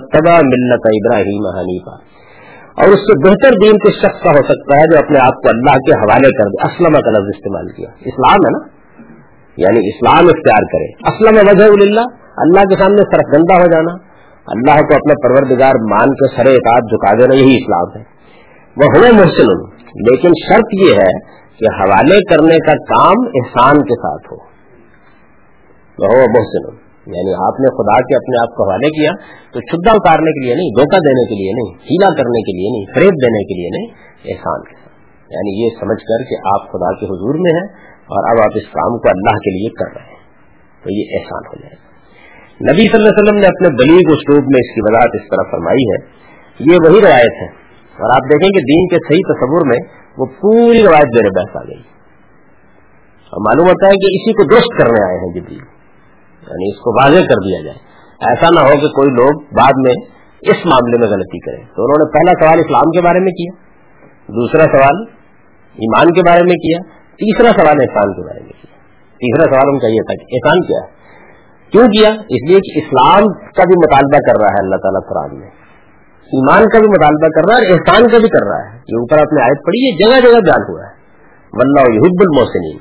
ملت 0.45 0.81
ابراہیم 0.85 1.59
حنیفہ 1.59 2.11
اور 2.81 2.87
اس 2.87 2.99
سے 2.99 3.29
بہتر 3.29 3.49
دین 3.63 3.79
کس 3.79 3.93
شخص 3.93 4.23
کا 4.23 4.29
ہو 4.29 4.43
سکتا 4.43 4.77
ہے 4.77 4.83
جو 4.91 4.97
اپنے 4.97 5.19
آپ 5.19 5.33
کو 5.33 5.49
اللہ 5.49 5.71
کے 5.71 5.93
حوالے 5.93 6.37
کر 6.37 6.43
دے؟ 6.43 6.67
اسلم 6.67 6.93
کا 6.93 7.11
لفظ 7.11 7.29
استعمال 7.35 7.67
کیا۔ 7.67 7.89
اسلام 7.89 8.37
ہے 8.45 8.51
نا؟ 8.51 8.67
یعنی 9.57 9.79
اسلام 9.87 10.25
اختیار 10.25 10.63
کرے۔ 10.63 10.85
اسلم 10.85 11.49
وجہ 11.49 11.89
اللہ 11.89 12.01
اللہ 12.37 12.59
کے 12.59 12.75
سامنے 12.75 12.97
سرف 12.97 13.33
گندہ 13.33 13.53
ہو 13.53 13.71
جانا۔ 13.71 14.10
اللہ 14.47 14.81
کو 14.81 14.95
اپنا 14.95 15.13
پروردگار 15.23 15.73
مان 15.91 16.09
کے 16.09 16.35
سر 16.35 16.45
اعتاد 16.45 16.81
جھکا 16.81 17.13
دینا 17.13 17.35
یہی 17.35 17.55
اسلام 17.55 17.99
ہے۔ 17.99 18.21
وہ 18.77 18.83
ہوئے 18.97 19.11
محسن 19.11 19.69
لیکن 19.81 20.29
شرط 20.47 20.69
یہ 20.73 20.93
ہے 20.93 21.41
کہ 21.57 21.81
حوالے 21.81 22.19
کرنے 22.29 22.57
کا 22.57 22.71
کام 22.71 23.15
احسان 23.35 23.83
کے 23.83 23.95
ساتھ 23.95 24.33
ہو۔ 24.33 24.37
وہ 26.03 26.21
محسن 26.21 26.91
یعنی 27.07 27.33
آپ 27.33 27.59
نے 27.59 27.67
خدا 27.67 28.01
کے 28.01 28.15
اپنے 28.15 28.41
آپ 28.41 28.55
کو 28.55 28.63
حوالے 28.63 28.89
کیا 28.89 29.11
تو 29.53 29.59
چھدا 29.59 29.91
اتارنے 29.91 30.31
کے 30.31 30.45
لیے 30.45 30.55
نہیں، 30.55 30.69
دھوکہ 30.69 30.97
دینے 30.97 31.25
کے 31.25 31.35
لیے 31.35 31.51
نہیں، 31.51 31.73
ہیلا 31.83 32.09
کرنے 32.13 32.41
کے 32.41 32.57
لیے 32.57 32.69
نہیں، 32.71 32.85
فریب 32.93 33.13
دینے 33.23 33.43
کے 33.43 33.53
لیے 33.59 33.69
نہیں، 33.69 33.87
احسان 34.25 34.63
کے 34.63 34.75
ساتھ۔ 34.75 34.93
یعنی 35.31 35.63
یہ 35.63 35.69
سمجھ 35.79 36.03
کر 36.03 36.29
کہ 36.29 36.35
آپ 36.53 36.71
خدا 36.71 36.99
کے 36.99 37.05
حضور 37.05 37.35
میں 37.35 37.51
ہیں 37.51 37.67
اور 38.01 38.31
اب 38.31 38.43
آپ 38.43 38.51
اس 38.55 38.63
کام 38.63 38.97
کو 38.97 39.09
اللہ 39.09 39.37
کے 39.37 39.59
لیے 39.59 39.69
کر 39.69 39.95
رہے 39.95 40.09
ہیں۔ 40.09 40.21
تو 40.83 40.89
یہ 40.89 41.03
احسان 41.13 41.47
ہو 41.47 41.61
جائے۔ 41.61 41.75
گا 41.75 41.80
نبی 42.69 42.87
صلی 42.87 42.93
اللہ 42.93 43.09
علیہ 43.09 43.23
وسلم 43.23 43.39
نے 43.39 43.47
اپنے 43.47 43.69
بلیغ 43.69 44.13
اسلوب 44.13 44.43
میں 44.43 44.59
اس 44.59 44.75
کی 44.75 44.81
وضاحت 44.83 45.09
اس 45.13 45.21
طرح 45.21 45.51
فرمائی 45.51 45.83
ہے۔ 45.91 46.21
یہ 46.59 46.77
وہی 46.87 47.01
روایت 47.01 47.41
ہے۔ 47.41 47.47
اور 48.01 48.11
آپ 48.11 48.31
دیکھیں 48.31 48.49
کہ 48.49 48.59
دین 48.59 48.87
کے 48.87 48.95
صحیح 48.95 49.23
تصور 49.25 49.67
میں 49.67 49.79
وہ 50.17 50.25
پوری 50.25 50.83
روایت 50.83 51.05
میرے 51.05 51.29
بحث 51.29 51.55
آ 51.55 51.59
گئی۔ 51.59 51.81
اور 53.31 53.41
معلوم 53.47 53.67
ہوتا 53.67 53.87
ہے 53.87 53.91
کہ 53.91 54.05
اسی 54.05 54.33
کو 54.33 54.43
درست 54.43 54.81
کرنے 54.81 55.07
آئے 55.07 55.17
ہیں 55.17 55.33
جبریل۔ 55.33 55.63
یعنی 56.47 56.71
اس 56.71 56.77
کو 56.77 57.01
واضح 57.01 57.19
کر 57.19 57.35
دیا 57.35 57.63
جائے۔ 57.65 57.77
ایسا 58.29 58.47
نہ 58.53 58.59
ہو 58.59 58.81
کہ 58.81 58.87
کوئی 58.87 59.09
لوگ 59.09 59.41
بعد 59.41 59.73
میں 59.75 59.93
اس 60.41 60.65
معاملے 60.65 60.99
میں 60.99 61.07
غلطی 61.07 61.39
کریں۔ 61.39 61.63
تو 61.75 61.83
انہوں 61.83 62.05
نے 62.05 62.13
پہلا 62.13 62.45
سوال 62.45 62.59
اسلام 62.59 62.91
کے 62.91 63.01
بارے 63.01 63.19
میں 63.19 63.31
کیا، 63.31 63.51
دوسرا 64.27 64.61
سوال 64.61 65.03
ایمان 65.73 66.13
کے 66.13 66.21
بارے 66.27 66.43
میں 66.43 66.53
کیا، 66.53 66.77
تیسرا 67.11 67.51
سوال 67.51 67.77
احسان 67.81 68.13
کے 68.13 68.27
بارے 68.27 68.39
میں 68.39 68.49
کیا۔ 68.49 68.75
تیسرا 69.17 69.53
سوال 69.53 69.69
ان 69.73 69.79
کا 69.79 69.87
یہ 69.87 70.01
تھا 70.07 70.13
کہ 70.13 70.35
احسان 70.35 70.61
کیا 70.67 70.87
ہے۔ 70.87 71.00
کیوں 71.71 71.87
کیا؟ 71.87 72.09
اس 72.09 72.49
لیے 72.49 72.57
کہ 72.59 72.79
اسلام 72.79 73.23
کا 73.33 73.63
بھی 73.63 73.75
مطالبہ 73.77 74.17
کر 74.17 74.41
رہا 74.41 74.49
ہے 74.49 74.63
اللہ 74.63 74.75
تعالیٰ 74.75 75.09
قرآن 75.09 75.39
میں۔ 75.39 75.47
ایمان 76.33 76.63
کا 76.69 76.79
بھی 76.79 76.87
مطالبہ 76.87 77.27
کر 77.27 77.41
رہا 77.49 77.57
ہے 77.57 77.67
اور 77.67 77.79
احسان 77.79 78.07
کا 78.07 78.17
بھی 78.17 78.29
کر 78.29 78.47
رہا 78.47 78.59
ہے۔ 78.59 78.75
یہ 78.75 78.97
اوپر 78.97 79.17
اپنے 79.17 79.41
آیت 79.41 79.65
پڑھی 79.65 79.79
ہے 79.85 79.97
جگہ 79.97 80.29
جگہ 80.29 80.39
بیان 80.39 80.61
ہوا 80.69 80.81
ہے۔ 80.83 81.01
ولہ 81.53 81.95
یحب 81.95 82.19
المحسنین 82.19 82.77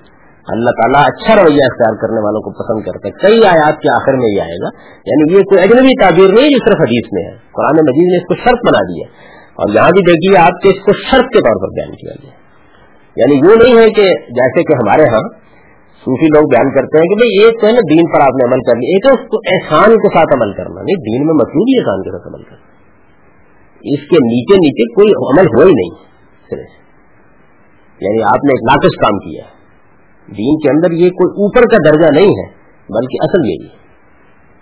اللہ 0.49 0.71
تعالیٰ 0.71 1.03
اچھا 1.07 1.35
رویہ 1.35 1.65
اختیار 1.65 1.95
کرنے 1.97 2.21
والوں 2.21 2.41
کو 2.41 2.51
پسند 2.51 2.93
کرتا 2.93 3.09
ہے۔ 3.09 3.11
کئی 3.11 3.47
آیات 3.47 3.81
کے 3.81 3.95
آخر 3.95 4.13
میں 4.13 4.37
یہ 4.37 4.41
آئے 4.41 4.57
گا۔ 4.65 4.69
یعنی 5.07 5.35
یہ 5.35 5.41
کوئی 5.41 5.63
اجنبی 5.63 6.03
تعبیر 6.03 6.29
نہیں 6.29 6.49
جو 6.49 6.59
صرف 6.59 6.81
حدیث 6.81 7.09
میں 7.13 7.25
ہے۔ 7.25 7.31
قرآن 7.31 7.77
مجید 7.83 8.11
نے 8.11 8.17
اس 8.17 8.27
کو 8.29 8.35
شرط 8.35 8.59
بنا 8.69 8.83
دیا 8.83 9.07
اور 9.51 9.69
یہاں 9.75 9.91
بھی 9.91 10.01
دیکھیے 10.01 10.43
آپ 10.43 10.63
کے 10.63 10.69
اس 10.69 10.85
کو 10.85 10.93
شرط 10.93 11.25
کے 11.33 11.39
طور 11.39 11.57
پر 11.63 11.69
بیان 11.69 11.97
کیا 11.97 12.13
گیا 12.23 12.41
یعنی 13.17 13.35
یہ 13.35 13.57
نہیں 13.65 13.85
ہے 13.85 13.91
کہ 13.91 14.03
جیسے 14.31 14.63
کہ 14.63 14.73
ہمارے 14.73 15.03
ہاں 15.03 15.50
صوفی 16.05 16.27
لوگ 16.27 16.45
بیان 16.49 16.69
کرتے 16.75 16.99
ہیں 16.99 17.09
کہ 17.09 17.17
بھائی 17.17 17.33
ایک 17.43 17.61
تو 17.61 17.67
ہے 17.67 17.73
نا 17.73 17.83
دین 17.91 18.05
پر 18.13 18.21
آپ 18.21 18.35
نے 18.35 18.45
عمل 18.49 18.61
کر 18.61 18.75
لیا 18.77 18.89
ایک 18.95 19.07
ہے 19.07 19.13
اس 19.13 19.25
کو 19.29 19.37
احسان 19.53 19.97
کے 19.97 20.09
ساتھ 20.09 20.33
عمل 20.37 20.53
کرنا 20.53 20.81
نہیں، 20.83 21.01
دین 21.09 21.27
میں 21.27 21.35
مطلوب 21.35 21.67
ہی 21.71 21.79
احسان 21.79 22.03
کے 22.03 22.11
ساتھ 22.11 22.29
عمل 22.29 22.43
کرنا 22.43 22.81
اس 23.85 24.03
کے 24.11 24.17
نیچے 24.17 24.55
نیچے 24.57 24.87
کوئی 24.95 25.11
عمل 25.31 25.47
ہو 25.47 25.67
ہی 25.67 25.73
نہیں 25.73 25.93
صرف 26.51 26.71
یعنی 28.01 28.23
آپ 28.23 28.45
نے 28.45 28.53
ایک 28.53 28.63
ناقص 28.63 28.95
کام 29.01 29.19
کیا 29.19 29.45
ہے۔ 29.45 29.61
دین 30.27 30.59
کے 30.59 30.71
اندر 30.71 30.91
یہ 30.91 31.11
کوئی 31.11 31.31
اوپر 31.43 31.61
کا 31.61 31.91
درجہ 31.91 32.21
نہیں 32.21 32.31
ہے، 32.31 32.47
بلکہ 32.89 33.17
اصل 33.23 33.41
یہی 33.45 33.67
ہے۔ 33.67 33.81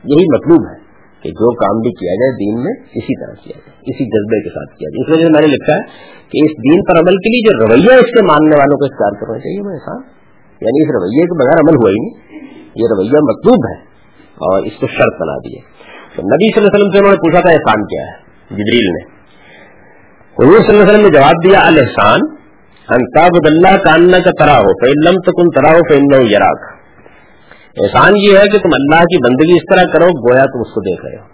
یہی 0.05 0.25
مطلوب 0.35 0.63
ہے 0.71 0.79
کہ 1.23 1.31
جو 1.31 1.55
کام 1.55 1.81
بھی 1.81 1.91
کیا 1.91 2.15
جائے 2.15 2.33
دین 2.33 2.65
میں، 2.65 2.73
اسی 2.83 3.27
طرح 3.27 3.35
کیا 3.45 3.59
جائے، 3.59 3.79
اسی 3.81 4.05
جذبے 4.05 4.43
کے 4.43 4.49
ساتھ 4.49 4.79
کیا 4.79 4.89
جائے۔ 4.89 5.03
اس 5.03 5.09
وجہ 5.11 5.27
سے 5.27 5.33
میں 5.33 5.49
نے 5.49 5.55
لکھا 5.55 5.75
ہے 5.75 5.83
کہ 6.29 6.39
اس 6.45 6.51
دین 6.51 6.85
پر 6.85 7.01
عمل 7.01 7.17
کے 7.17 7.29
لیے 7.29 7.43
جو 7.49 7.67
رویہ 7.67 7.99
اس 7.99 8.11
کے 8.11 8.27
ماننے 8.27 8.57
والوں 8.59 8.77
کو 8.77 8.85
اختیار 8.85 9.21
کرنا 9.21 9.39
چاہیے، 9.39 9.61
وہ 9.67 9.71
احسان۔ 9.71 10.18
یعنی 10.61 10.83
اس 10.83 10.89
رویے 10.95 11.27
کے 11.27 11.45
بغیر 11.45 11.59
عمل 11.59 11.77
ہوا 11.77 11.91
ہی 11.91 11.97
نہیں۔ 11.97 12.39
یہ 12.75 12.85
رویہ 12.91 13.21
مطلوب 13.23 13.59
ہے 13.71 13.81
اور 14.25 14.63
اس 14.63 14.73
کو 14.81 14.87
شرط 14.87 15.21
بنا 15.21 15.39
دیے 15.39 15.61
تو 16.17 16.23
نبی 16.23 16.55
صلی 16.55 16.61
اللہ 16.61 16.69
علیہ 16.69 16.79
وسلم 16.79 16.91
سے 16.91 16.99
انہوں 16.99 17.13
نے 17.13 17.17
پوچھا 17.17 17.41
تھا 17.41 17.51
احسان 17.51 17.85
کیا 17.85 18.03
ہے؟ 18.03 18.13
جبریل 18.51 18.91
نے۔ 18.91 19.19
حضور 20.39 20.59
صلی 20.59 20.69
اللہ 20.69 20.83
علیہ 20.83 20.93
وسلم 20.93 21.07
نے 21.07 21.19
جواب 21.19 21.45
دیا 21.45 21.61
الحسان 21.67 22.21
انتاب 22.89 23.31
اللہ 23.45 23.77
کاننا 23.77 24.19
کا 24.19 24.31
ترا 24.31 24.59
ہو 24.59 24.87
فلم 24.87 25.21
تو 25.21 25.33
کن 25.33 25.51
ترا 25.51 25.77
ہو 25.77 25.89
فلم 25.89 26.27
یراک 26.27 26.79
احسان 27.85 28.13
یہ 28.17 28.39
ہے 28.39 28.43
کہ 28.43 28.59
تم 28.59 28.69
اللہ 28.73 29.01
کی 29.01 29.25
بندگی 29.25 29.53
اس 29.53 29.75
طرح 29.75 29.93
کرو، 29.93 30.05
گویا 30.05 30.45
تم 30.45 30.61
اس 30.61 30.75
کو 30.75 30.81
دیکھ 30.81 31.07
رہے 31.07 31.17
ہو۔ 31.17 31.25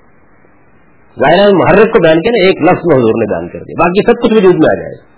ظاہر 1.20 1.50
محرک 1.52 1.92
کو 1.92 2.02
بیان 2.02 2.20
کیا 2.20 2.30
نا، 2.30 2.46
ایک 2.46 2.56
لفظ 2.62 2.80
میں 2.84 2.96
حضور 2.96 3.12
نے 3.14 3.32
بیان 3.32 3.48
کر 3.48 3.58
دیا، 3.58 3.84
باقی 3.84 4.02
سب 4.06 4.22
کچھ 4.22 4.32
وجود 4.32 4.54
میں 4.54 4.78
آ 4.78 4.80
جائے۔ 4.80 4.92
گا 4.92 5.13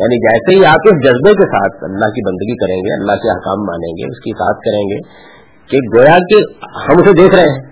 یعنی 0.00 0.16
جیسے 0.16 0.58
ہی 0.58 0.64
آپ 0.64 0.80
اس 0.84 1.04
جذبے 1.04 1.32
کے 1.32 1.46
ساتھ 1.46 1.84
اللہ 1.84 2.10
کی 2.10 2.28
بندگی 2.28 2.56
کریں 2.56 2.76
گے، 2.76 3.00
اللہ 3.00 3.12
کے 3.12 3.30
حکام 3.30 3.60
مانیں 3.62 3.92
گے، 3.92 4.10
اس 4.10 4.18
کی 4.18 4.30
ساتھ 4.30 4.58
کریں 4.58 4.82
گے 4.82 4.98
کہ 5.70 5.78
گویا 5.96 6.18
کہ 6.18 6.36
ہم 6.58 7.00
اسے 7.00 7.22
دیکھ 7.22 7.34
رہے 7.34 7.42
ہیں، 7.42 7.70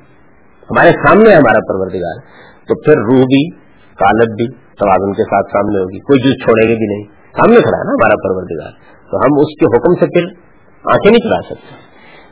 ہمارے 0.70 0.90
سامنے 0.90 1.30
ہے 1.30 1.34
ہمارا 1.34 1.58
پروردگار۔ 1.58 2.20
تو 2.68 2.82
پھر 2.82 2.92
روح 2.92 3.24
بھی 3.24 3.50
کالب 3.94 4.28
بھی 4.28 4.46
توازن 4.54 5.12
کے 5.12 5.22
ساتھ 5.22 5.46
سامنے 5.46 5.78
ہوگی، 5.78 5.98
کوئی 5.98 6.20
چیز 6.20 6.44
چھوڑیں 6.44 6.68
گے 6.68 6.74
بھی 6.74 6.86
نہیں۔ 6.86 7.04
سامنے 7.08 7.56
کھڑا 7.56 7.78
ہے 7.78 7.84
نا 7.84 7.92
ہمارا 7.92 8.14
پروردگار۔ 8.14 8.70
تو 9.10 9.16
ہم 9.16 9.38
اس 9.38 9.60
کے 9.60 9.76
حکم 9.76 9.94
سے 9.94 10.06
پھر 10.06 10.48
آنکھیں 10.84 11.10
نہیں 11.10 11.28
چلا 11.28 11.40
سکتے۔ 11.42 11.88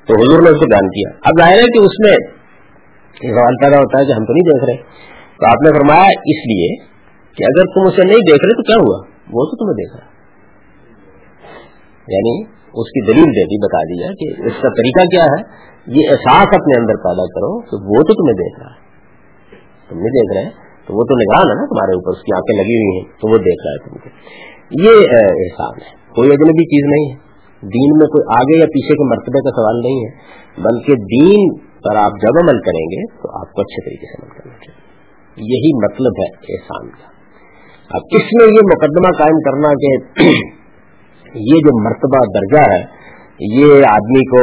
تو 0.06 0.14
حضور 0.14 0.42
نے 0.42 0.50
اس 0.50 0.58
کو 0.58 0.66
بیان 0.66 0.88
کیا۔ 0.88 1.10
اب 1.24 1.40
ظاہر 1.40 1.58
ہے 1.58 1.62
کہ 1.62 1.78
اس 1.78 2.06
میں 2.06 2.16
سوال 3.30 3.54
پیدا 3.62 3.78
ہوتا 3.78 3.98
ہے 3.98 4.04
کہ 4.04 4.12
ہم 4.12 4.24
تو 4.24 4.32
نہیں 4.32 4.54
دیکھ 4.54 4.64
رہے۔ 4.64 4.76
تو 5.40 5.46
آپ 5.46 5.62
نے 5.62 5.78
فرمایا 5.78 6.04
اس 6.04 6.46
لیے 6.46 6.76
کہ 7.34 7.44
اگر 7.44 7.64
تم 7.74 7.80
اسے 7.86 8.02
نہیں 8.02 8.18
دیکھ 8.18 8.44
رہے 8.44 8.54
تو 8.54 8.62
کیا 8.62 8.76
ہوا؟ 8.76 9.15
وہ 9.32 9.44
تو 9.44 9.56
تمہیں 9.56 9.74
دیکھ 9.74 9.96
رہا 9.96 10.16
یعنی 12.08 12.56
اس 12.66 12.88
کی 12.88 13.06
دلیل 13.06 13.24
دے 13.24 13.44
دی، 13.44 13.66
بتا 13.66 13.82
دیا 13.82 14.06
کہ 14.06 14.46
اس 14.46 14.62
کا 14.62 14.68
طریقہ 14.68 15.04
کیا 15.04 15.24
ہے۔ 15.24 15.66
یہ 15.86 16.08
احساس 16.10 16.46
اپنے 16.46 16.80
اندر 16.80 16.94
پیدا 16.94 17.26
کرو 17.26 17.60
کہ 17.60 17.86
وہ 17.86 18.02
تو 18.02 18.14
تمہیں 18.14 18.36
دیکھ 18.36 18.60
رہا 18.60 18.70
ہے۔ 18.70 18.80
تم 19.88 19.96
نہیں 19.96 20.08
دیکھ 20.08 20.32
رہے، 20.36 20.50
تو 20.86 20.94
وہ 20.94 21.02
تو 21.02 21.14
نگران 21.14 21.50
ہے 21.50 21.54
نا 21.54 21.66
تمہارے 21.66 21.94
اوپر، 21.94 22.18
اس 22.18 22.22
کی 22.22 22.36
آنکھیں 22.36 22.56
لگی 22.56 22.76
ہوئی 22.76 22.98
ہیں، 22.98 23.20
تو 23.20 23.32
وہ 23.32 23.38
دیکھ 23.38 23.66
رہا 23.66 23.72
ہے 23.72 23.88
تم 23.88 23.96
کو۔ 23.96 24.08
یہ 24.70 25.06
احسان 25.20 25.74
ہے۔ 25.80 26.14
کوئی 26.14 26.28
اجنبی 26.28 26.64
چیز 26.64 26.84
نہیں 26.90 27.06
ہے۔ 27.10 27.26
دین 27.62 27.98
میں 27.98 28.06
کوئی 28.06 28.36
آگے 28.36 28.58
یا 28.60 28.66
پیچھے 28.66 28.94
کے 28.94 29.04
مرتبے 29.04 29.38
کا 29.38 29.50
سوال 29.50 29.80
نہیں 29.80 30.00
ہے، 30.04 30.10
بلکہ 30.62 30.94
دین 30.94 31.56
پر 31.56 31.96
آپ 31.96 32.12
جب 32.22 32.34
عمل 32.42 32.58
کریں 32.60 32.86
گے 32.86 33.06
تو 33.22 33.40
آپ 33.40 33.52
کو 33.52 33.60
اچھے 33.60 33.84
طریقے 33.84 34.06
سے 34.06 34.22
عمل 34.22 34.38
کرنا 34.38 34.52
چاہیے۔ 34.52 34.86
یہی 35.36 35.84
مطلب 35.84 36.12
ہے 36.18 36.56
احسان 36.56 36.90
کا۔ 36.90 37.15
اب 37.90 38.00
کس 38.00 38.24
میں 38.32 38.46
یہ 38.46 38.60
مقدمہ 38.64 39.10
قائم 39.18 39.40
کرنا 39.40 39.68
کہ 39.68 39.90
یہ 41.34 41.58
جو 41.58 41.84
مرتبہ 41.84 42.40
درجہ 42.40 42.72
ہے، 42.72 42.80
یہ 43.40 43.72
آدمی 43.72 44.24
کو 44.24 44.42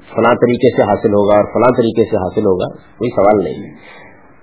فلاں 0.00 0.34
طریقے 0.34 0.76
سے 0.76 0.82
حاصل 0.82 1.08
ہوگا 1.08 1.34
اور 1.34 1.44
فلاں 1.44 1.76
طریقے 1.76 2.02
سے 2.10 2.16
حاصل 2.16 2.40
ہوگا، 2.40 2.76
کوئی 2.76 3.10
سوال 3.10 3.44
نہیں۔ 3.44 3.70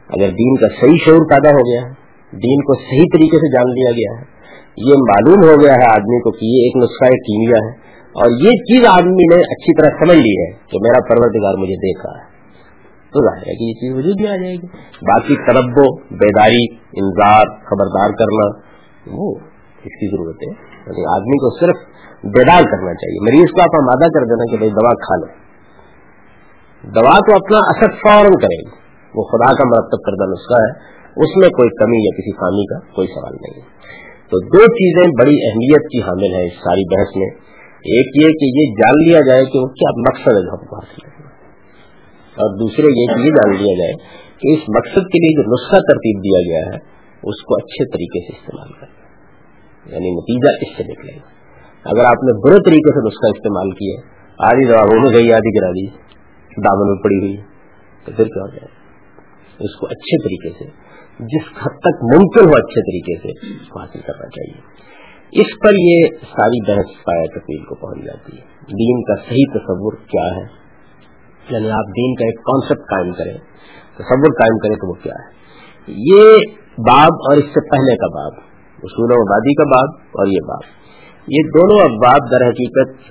اگر 0.10 0.30
دین 0.30 0.56
کا 0.56 0.68
صحیح 0.82 0.96
شعور 1.06 1.30
پیدا 1.30 1.50
ہو 1.50 1.60
گیا، 1.60 1.94
دین 2.34 2.62
کو 2.62 2.74
صحیح 2.74 3.06
طریقے 3.14 3.38
سے 3.38 3.54
جان 3.54 3.70
لیا 3.70 3.92
گیا 3.92 4.20
ہے 4.20 4.42
یہ 4.78 4.94
معلوم 4.94 5.50
ہو 5.50 5.62
گیا 5.62 5.74
ہے 5.74 5.84
آدمی 5.84 6.22
کو 6.22 6.32
کہ 6.32 6.46
یہ 6.46 6.64
ایک 6.64 6.84
نسخہ 6.84 7.06
کیمیا 7.06 7.66
ہے۔ 7.66 7.92
اور 8.12 8.30
یہ 8.44 8.50
چیز 8.50 8.86
آدمی 8.88 9.36
نے 9.36 9.36
اچھی 9.36 9.82
طرح 9.82 10.06
سمجھ 10.06 10.18
لی 10.18 10.42
ہے 10.42 10.52
کہ 10.52 10.78
میرا 10.82 11.08
پروردگار 11.10 11.54
مجھے 11.58 11.76
دیکھ 11.76 12.06
رہا 12.06 12.26
ہے۔ 12.26 12.31
تو 13.12 13.30
ظاہر 13.30 13.48
ہے 13.48 13.56
کہ 13.56 13.64
یہ 13.64 13.74
چیز 13.74 13.98
وجود 13.98 14.16
بھی 14.18 14.28
آ 14.28 14.36
جائے 14.36 14.56
گی۔ 14.56 14.68
باقی 15.02 15.36
تربو 15.36 15.96
بیداری، 15.96 16.74
انذار، 16.74 17.46
خبردار 17.46 18.10
کرنا، 18.10 18.72
وہ 19.18 19.36
اس 19.78 20.00
کی 20.00 20.08
ضرورت 20.12 20.36
ہے۔ 20.36 20.52
یعنی 20.88 21.16
آدمی 21.16 21.38
کو 21.38 21.60
صرف 21.60 21.76
بیدار 22.24 22.62
کرنا 22.62 22.94
چاہیے۔ 22.94 23.24
مریض 23.24 23.52
کو 23.52 23.62
آپ 23.62 23.76
آمادہ 23.82 24.10
کر 24.10 24.24
دینا 24.26 24.52
کہ 24.52 24.58
بھائی 24.58 24.72
دوا 24.72 24.94
کھا 24.94 25.16
لیں۔ 25.16 25.52
دوا 26.96 27.20
تو 27.20 27.36
اپنا 27.36 27.58
اثر 27.58 27.92
فوراً 27.92 28.32
کرے 28.32 28.60
گی 28.60 28.76
وہ 29.16 29.24
خدا 29.24 29.54
کا 29.54 29.64
مرتب 29.68 30.02
کردہ 30.06 30.32
نسخہ 30.32 30.62
ہے۔ 30.62 31.02
اس 31.24 31.38
میں 31.38 31.50
کوئی 31.50 31.70
کمی 31.70 31.98
یا 31.98 32.18
کسی 32.18 32.32
خامی 32.32 32.66
کا 32.66 32.96
کوئی 32.96 33.08
سوال 33.08 33.34
نہیں 33.34 33.62
ہے۔ 33.62 33.70
تو 34.30 34.40
دو 34.40 34.64
چیزیں 34.66 35.12
بڑی 35.20 35.48
اہمیت 35.48 35.82
کی 35.82 36.02
حامل 36.02 36.36
ہیں 36.36 36.46
اس 36.46 36.54
ساری 36.54 36.96
بحث 36.96 37.18
میں۔ 37.18 37.30
ایک 37.72 38.08
یہ 38.16 38.28
کہ 38.28 38.60
یہ 38.60 38.76
جان 38.76 39.10
لیا 39.10 39.20
جائے 39.28 39.46
کہ 39.46 39.60
وہ 39.60 39.68
کیا 39.68 39.90
مقصد 40.00 40.28
ہے 40.28 40.68
کو 40.68 40.76
حاصل 40.76 41.02
کرنا 41.02 41.11
اور 42.42 42.58
دوسرے 42.58 42.86
یہ 42.86 43.14
کہ 43.14 43.20
یہ 43.20 43.36
جان 43.36 43.52
لیا 43.56 43.76
جائے 43.78 43.94
کہ 44.40 44.54
اس 44.54 44.70
مقصد 44.70 45.12
کے 45.14 45.20
لیے 45.20 45.36
جو 45.36 45.44
نسخہ 45.52 45.82
ترتیب 45.92 46.24
دیا 46.24 46.42
گیا 46.42 46.66
ہے، 46.66 46.78
اس 47.24 47.44
کو 47.44 47.56
اچھے 47.56 47.86
طریقے 47.86 48.22
سے 48.28 48.38
استعمال 48.38 48.74
کرنا 48.80 49.02
یعنی 49.94 50.12
نتیجہ 50.12 50.54
اس 50.62 50.78
سے 50.78 50.84
نکلے 50.84 51.16
گا۔ 51.16 51.30
اگر 51.86 52.06
آپ 52.06 52.24
نے 52.24 52.40
برے 52.40 52.60
طریقے 52.66 52.94
سے 52.94 53.08
نسخہ 53.08 53.30
استعمال 53.30 53.72
کیا، 53.72 54.02
آدھی 54.38 54.66
دوا 54.66 54.82
ہو 54.82 55.14
گئی، 55.14 55.34
آدھی 55.34 55.62
گرا 55.62 55.72
دی، 55.72 55.86
دامن 56.58 56.88
میں 56.92 57.04
پڑی 57.04 57.20
ہوئی، 57.20 57.38
تو 58.06 58.12
پھر 58.16 58.24
کیا 58.24 58.42
ہو 58.42 58.48
جائے؟ 58.48 58.68
اس 59.60 59.76
کو 59.76 59.88
اچھے 59.88 60.18
طریقے 60.24 60.50
سے، 60.60 60.70
جس 61.20 61.48
حد 61.48 61.80
تک 61.80 62.04
ممکن 62.04 62.50
ہو 62.50 62.54
اچھے 62.58 62.82
طریقے 62.82 63.16
سے، 63.22 63.62
اس 63.62 63.68
کو 63.68 63.80
حاصل 63.80 64.00
کرنا 64.00 64.30
چاہیے۔ 64.30 64.82
اس 65.32 65.48
پر 65.64 65.72
یہ 65.80 66.00
ساری 66.22 66.62
بحث 66.68 67.04
پایا 67.04 67.24
تفیل 67.24 67.64
کو 67.64 67.76
پہنچ 67.76 68.06
جاتی 68.06 68.38
ہے۔ 68.38 68.42
دین 68.62 69.04
کا 69.04 69.16
صحیح 69.16 69.46
تصور 69.54 69.94
کیا 69.94 70.36
ہے؟ 70.36 70.61
یعنی 71.50 71.72
آپ 71.72 71.86
دین 71.88 72.16
کا 72.16 72.26
ایک 72.26 72.36
کانسیپٹ 72.36 72.82
قائم 72.82 73.14
کریں، 73.14 73.38
تصور 73.94 74.34
قائم 74.40 74.58
کریں 74.58 74.76
تو 74.76 74.90
وہ 74.90 74.94
کیا 74.94 75.14
ہے۔ 75.14 75.42
یہ 75.88 76.24
باب 76.78 77.14
اور 77.14 77.38
اس 77.38 77.46
سے 77.46 77.70
پہلے 77.70 77.96
کا 77.96 78.08
باب، 78.08 78.34
اصول 78.84 79.12
و 79.12 79.22
آبادی 79.22 79.54
کا 79.54 79.64
باب 79.64 80.02
اور 80.02 80.28
یہ 80.28 80.48
باب۔ 80.48 80.82
یہ 81.28 81.38
دونوں 81.56 81.80
ابواب 81.80 82.32
در 82.32 82.48
حقیقت 82.48 83.02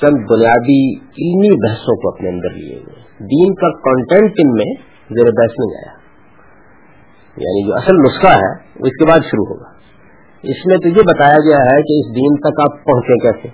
چند 0.00 0.26
بنیادی 0.30 0.98
علمی 0.98 1.68
بحثوں 1.68 1.96
کو 1.96 2.14
اپنے 2.14 2.28
اندر 2.28 2.50
لیے 2.50 2.74
ہوئے 2.74 2.94
دین 3.18 3.54
کا 3.54 3.70
کانٹینٹ 3.70 4.32
ان 4.38 4.52
میں 4.52 4.74
زیر 5.10 5.24
بحث 5.24 5.50
نہیں 5.50 5.76
آیا۔ 5.76 6.04
یعنی 7.36 7.66
جو 7.66 7.74
اصل 7.74 7.94
نسخہ 7.96 8.36
ہے، 8.36 8.52
وہ 8.52 8.86
اس 8.86 9.04
کے 9.04 9.06
بعد 9.10 9.18
شروع 9.18 9.44
ہوگا۔ 9.44 9.68
اس 10.42 10.66
میں 10.66 10.76
تو 10.76 10.88
یہ 10.88 11.02
بتایا 11.02 11.36
گیا 11.48 11.56
ہے 11.56 11.82
کہ 11.82 12.00
اس 12.00 12.16
دین 12.16 12.36
تک 12.36 12.60
آپ 12.60 12.84
پہنچے 12.84 13.18
کیسے؟ 13.18 13.48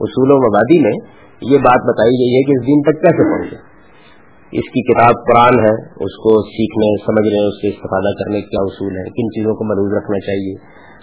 اصول 0.00 0.32
و 0.32 0.36
مبادی 0.36 0.78
میں 0.82 1.17
یہ 1.42 1.58
بات 1.58 1.80
بتائی 1.88 2.10
گئی 2.10 2.36
ہے 2.36 2.42
کہ 2.42 2.50
اس 2.50 2.66
دین 2.66 2.82
تک 2.82 3.02
کیسے 3.02 3.22
پہنچے؟ 3.24 3.56
اس 4.52 4.68
کی 4.68 4.92
کتاب 4.92 5.14
قرآن 5.26 5.66
ہے، 5.66 5.74
اس 5.84 6.14
کو 6.16 6.42
سیکھنے، 6.42 7.02
سمجھنے، 7.06 7.48
اس 7.48 7.54
سے 7.62 7.68
استفادہ 7.68 8.10
کرنے 8.18 8.40
کیا 8.40 8.62
اصول 8.62 8.96
ہے؟ 8.96 9.04
کن 9.04 9.28
چیزوں 9.30 9.54
کو 9.54 9.64
ملوز 9.64 10.02
رکھنا 10.02 10.18
چاہیے؟ 10.18 10.54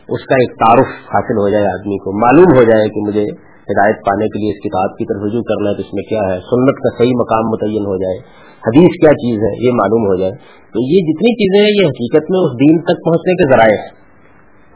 اس 0.10 0.26
کا 0.26 0.36
ایک 0.36 0.52
تعارف 0.52 0.88
حاصل 0.88 1.38
ہو 1.38 1.50
جائے 1.50 1.64
آدمی 1.64 1.98
کو، 1.98 2.12
معلوم 2.12 2.58
ہو 2.58 2.64
جائے 2.64 2.90
کہ 2.90 3.00
مجھے 3.08 3.56
ہدایت 3.72 3.96
پانے 3.96 4.26
کے 4.26 4.40
لیے 4.40 4.52
اس 4.52 4.60
کتاب 4.64 4.98
کی 4.98 5.06
طرف 5.06 5.24
رجوع 5.26 5.42
کرنا 5.42 5.70
ہے 5.70 5.76
تو 5.76 5.82
اس 5.82 5.94
میں 5.94 6.04
کیا 6.04 6.20
ہے؟ 6.20 6.40
سنت 6.40 6.76
کا 6.76 6.98
صحیح 6.98 7.16
مقام 7.16 7.46
متعین 7.46 7.86
ہو 7.86 7.98
جائے۔ 7.98 8.18
حدیث 8.68 9.02
کیا 9.02 9.12
چیز 9.12 9.38
ہے؟ 9.40 9.68
یہ 9.68 9.72
معلوم 9.72 10.02
ہو 10.02 10.20
جائے۔ 10.20 10.32
تو 10.74 10.80
یہ 10.82 10.98
جتنی 10.98 11.32
چیزیں 11.34 11.62
ہیں، 11.62 11.82
یہ 11.82 11.88
حقیقت 11.88 12.32
میں 12.32 12.40
اس 12.40 12.52
دین 12.52 12.78
تک 12.80 13.06
پہنچنے 13.06 13.34
کے 13.34 13.52
ذرائع 13.52 13.82
ہیں۔ 13.82 13.90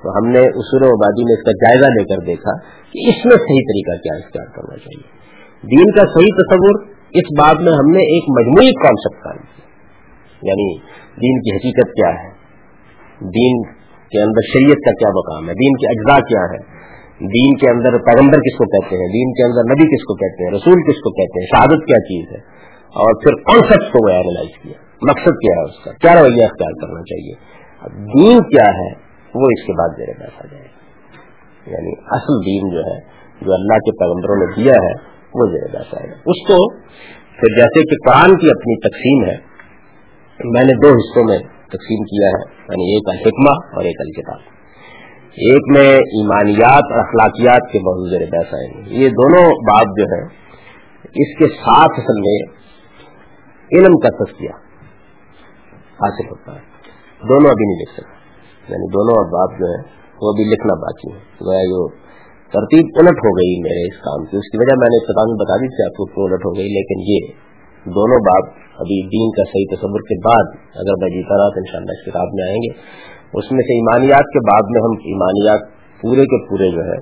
تو 0.03 0.17
ہم 0.17 0.31
نے 0.31 0.39
اصول 0.39 0.83
و 0.83 0.85
آبادی 0.85 1.23
میں 1.23 1.33
اس 1.33 1.43
کا 1.43 1.51
جائزہ 1.51 1.85
لے 1.85 2.03
کر 2.03 2.25
دیکھا 2.25 2.57
کہ 2.91 3.09
اس 3.09 3.25
میں 3.25 3.35
صحیح 3.35 3.63
طریقہ 3.63 4.01
کیا 4.01 4.17
اختیار 4.17 4.55
کرنا 4.55 4.77
چاہیے۔ 4.77 5.18
دین 5.63 5.91
کا 5.91 6.03
صحیح 6.05 6.35
تصور، 6.37 6.79
اس 7.11 7.31
بات 7.39 7.61
میں 7.61 7.71
ہم 7.73 7.91
نے 7.91 7.99
ایک 7.99 8.23
مجموعی 8.29 8.71
کانسیپٹ 8.71 9.23
قائم 9.23 9.37
کیا 9.37 9.65
یعنی 10.41 10.77
دین 11.21 11.41
کی 11.41 11.55
حقیقت 11.55 11.93
کیا 11.93 12.09
ہے؟ 12.09 12.29
دین 13.21 13.63
کے 14.11 14.21
اندر 14.21 14.41
شریعت 14.53 14.85
کا 14.85 14.91
کیا 14.91 15.09
مقام 15.09 15.49
ہے؟ 15.49 15.53
دین 15.53 15.75
کے 15.75 15.87
اجزاء 15.89 16.19
کیا 16.27 16.43
ہے 16.53 16.79
دین 17.21 17.57
کے 17.57 17.69
اندر 17.69 17.97
پیغمبر 17.97 18.37
کس 18.37 18.57
کو 18.57 18.65
کہتے 18.65 18.95
ہیں؟ 18.95 19.07
دین 19.07 19.33
کے 19.33 19.43
اندر 19.43 19.73
نبی 19.73 19.95
کس 19.95 20.03
کو 20.03 20.13
کہتے 20.15 20.43
ہیں؟ 20.43 20.51
رسول 20.51 20.83
کس 20.87 21.01
کو 21.01 21.11
کہتے 21.11 21.39
ہیں؟ 21.39 21.47
شہادت 21.47 21.85
کیا 21.85 21.99
چیز 21.99 22.31
ہے؟ 22.31 22.37
اور 22.95 23.13
پھر 23.23 23.35
کانسیپٹ 23.35 23.91
کو 23.93 24.05
وہ 24.05 24.09
اینالائز 24.09 24.63
کیا۔ 24.63 24.73
مقصد 25.01 25.37
کیا 25.41 25.59
ہے 25.59 25.63
اس 25.63 25.83
کا؟ 25.83 25.91
کیا 25.91 26.21
رویہ 26.21 26.43
اختیار 26.43 26.71
کرنا 26.81 27.01
چاہیے؟ 27.01 27.33
اب 27.81 27.91
دین 27.91 28.41
کیا 28.41 28.71
ہے؟ 28.71 28.89
وہ 29.35 29.45
اس 29.45 29.65
کے 29.67 29.73
بعد 29.73 29.97
زیر 29.97 30.19
بحث 30.19 30.41
آ 30.41 30.47
جائے 30.51 30.67
یعنی 31.67 31.93
اصل 32.07 32.45
دین 32.45 32.69
جو 32.69 32.79
ہے، 32.79 32.99
جو 33.41 33.53
اللہ 33.53 33.77
کے 33.77 33.91
پیغمبروں 33.91 34.35
نے 34.35 34.55
دیا 34.55 34.73
ہے 34.73 35.18
وہ 35.33 35.51
زیر 35.51 35.67
بحث 35.73 35.93
آئے 35.93 36.09
گا۔ 36.09 36.13
اس 36.13 36.47
کو 36.47 36.79
پھر 37.39 37.57
جیسے 37.57 37.83
کہ 37.83 37.95
قرآن 38.05 38.37
کی 38.37 38.47
اپنی 38.47 38.79
تقسیم 38.79 39.29
ہے، 39.29 39.49
میں 40.45 40.63
نے 40.63 40.73
دو 40.73 40.87
حصوں 40.87 41.23
میں 41.23 41.39
تقسیم 41.67 42.03
کیا 42.03 42.27
ہے 42.27 42.51
یعنی 42.61 42.93
ایک 42.93 43.09
الحکمہ 43.09 43.75
اور 43.75 43.83
ایک 43.83 43.95
الکتاب۔ 43.99 44.39
ایک 45.29 45.77
میں 45.77 45.95
ایمانیات 45.95 46.83
اور 46.91 46.99
اخلاقیات 46.99 47.71
کے 47.71 47.79
بہت 47.79 48.09
زیر 48.09 48.19
بحث 48.31 48.53
آئیں 48.53 48.85
گے 48.85 48.95
یہ 48.95 49.09
دونوں 49.09 49.43
بات 49.43 49.87
جو 49.97 50.03
ہے 50.03 50.23
اس 51.03 51.37
کے 51.37 51.47
ساتھ 51.47 51.99
اصل 51.99 52.19
میں 52.19 52.43
علم 53.71 53.99
کا 53.99 54.23
تذکیہ 54.23 54.49
حاصل 56.01 56.27
ہوتا 56.29 56.55
ہے۔ 56.55 56.69
دونوں 57.21 57.49
ابھی 57.49 57.65
نہیں 57.65 57.81
لکھ 57.81 57.93
سکتے 57.93 58.19
یعنی 58.73 58.87
دونوں 58.87 59.25
اباب 59.25 59.59
جو 59.59 59.65
ہے 59.65 59.99
وہ 60.21 60.29
ابھی 60.29 60.43
لکھنا 60.43 60.73
باقی 60.73 61.13
ہے 61.13 61.19
جو 61.67 62.08
ترتیب 62.53 62.99
الٹ 63.01 63.19
ہو 63.23 63.31
گئی 63.33 63.57
میرے 63.63 63.81
اس 63.87 63.97
کام 64.03 64.23
کی۔ 64.29 64.37
اس 64.37 64.47
کی 64.51 64.59
وجہ 64.59 64.75
میں 64.81 64.89
نے 64.91 64.99
ابتدا 65.01 65.25
بتا 65.41 65.57
دی 65.63 65.67
تھی 65.73 65.83
آپ 65.85 65.97
کو 65.97 66.05
کیوں 66.13 66.25
الٹ 66.27 66.45
ہو 66.47 66.51
گئی، 66.55 66.71
لیکن 66.75 67.03
یہ 67.09 67.27
دونوں 67.85 68.19
باب 68.27 68.49
ابھی 68.83 68.97
دین 69.11 69.33
کا 69.37 69.45
صحیح 69.51 69.67
تصور 69.73 70.05
کے 70.09 70.17
بعد 70.23 70.49
اگر 70.83 70.99
میں 71.03 71.09
جیتا 71.15 71.37
رہا 71.41 71.53
تو 71.55 71.61
انشاءاللہ 71.61 71.97
اس 71.97 72.03
کتاب 72.05 72.35
میں 72.39 72.45
آئیں 72.45 72.59
گے۔ 72.65 72.71
اس 73.39 73.51
میں 73.51 73.65
سے 73.67 73.77
ایمانیات 73.79 74.31
کے 74.35 74.41
بعد 74.47 74.73
میں 74.75 74.83
ہم 74.85 74.97
ایمانیات 75.11 75.65
پورے 76.03 76.25
کے 76.31 76.39
پورے 76.49 76.69
جو 76.71 76.85
ہے، 76.85 76.99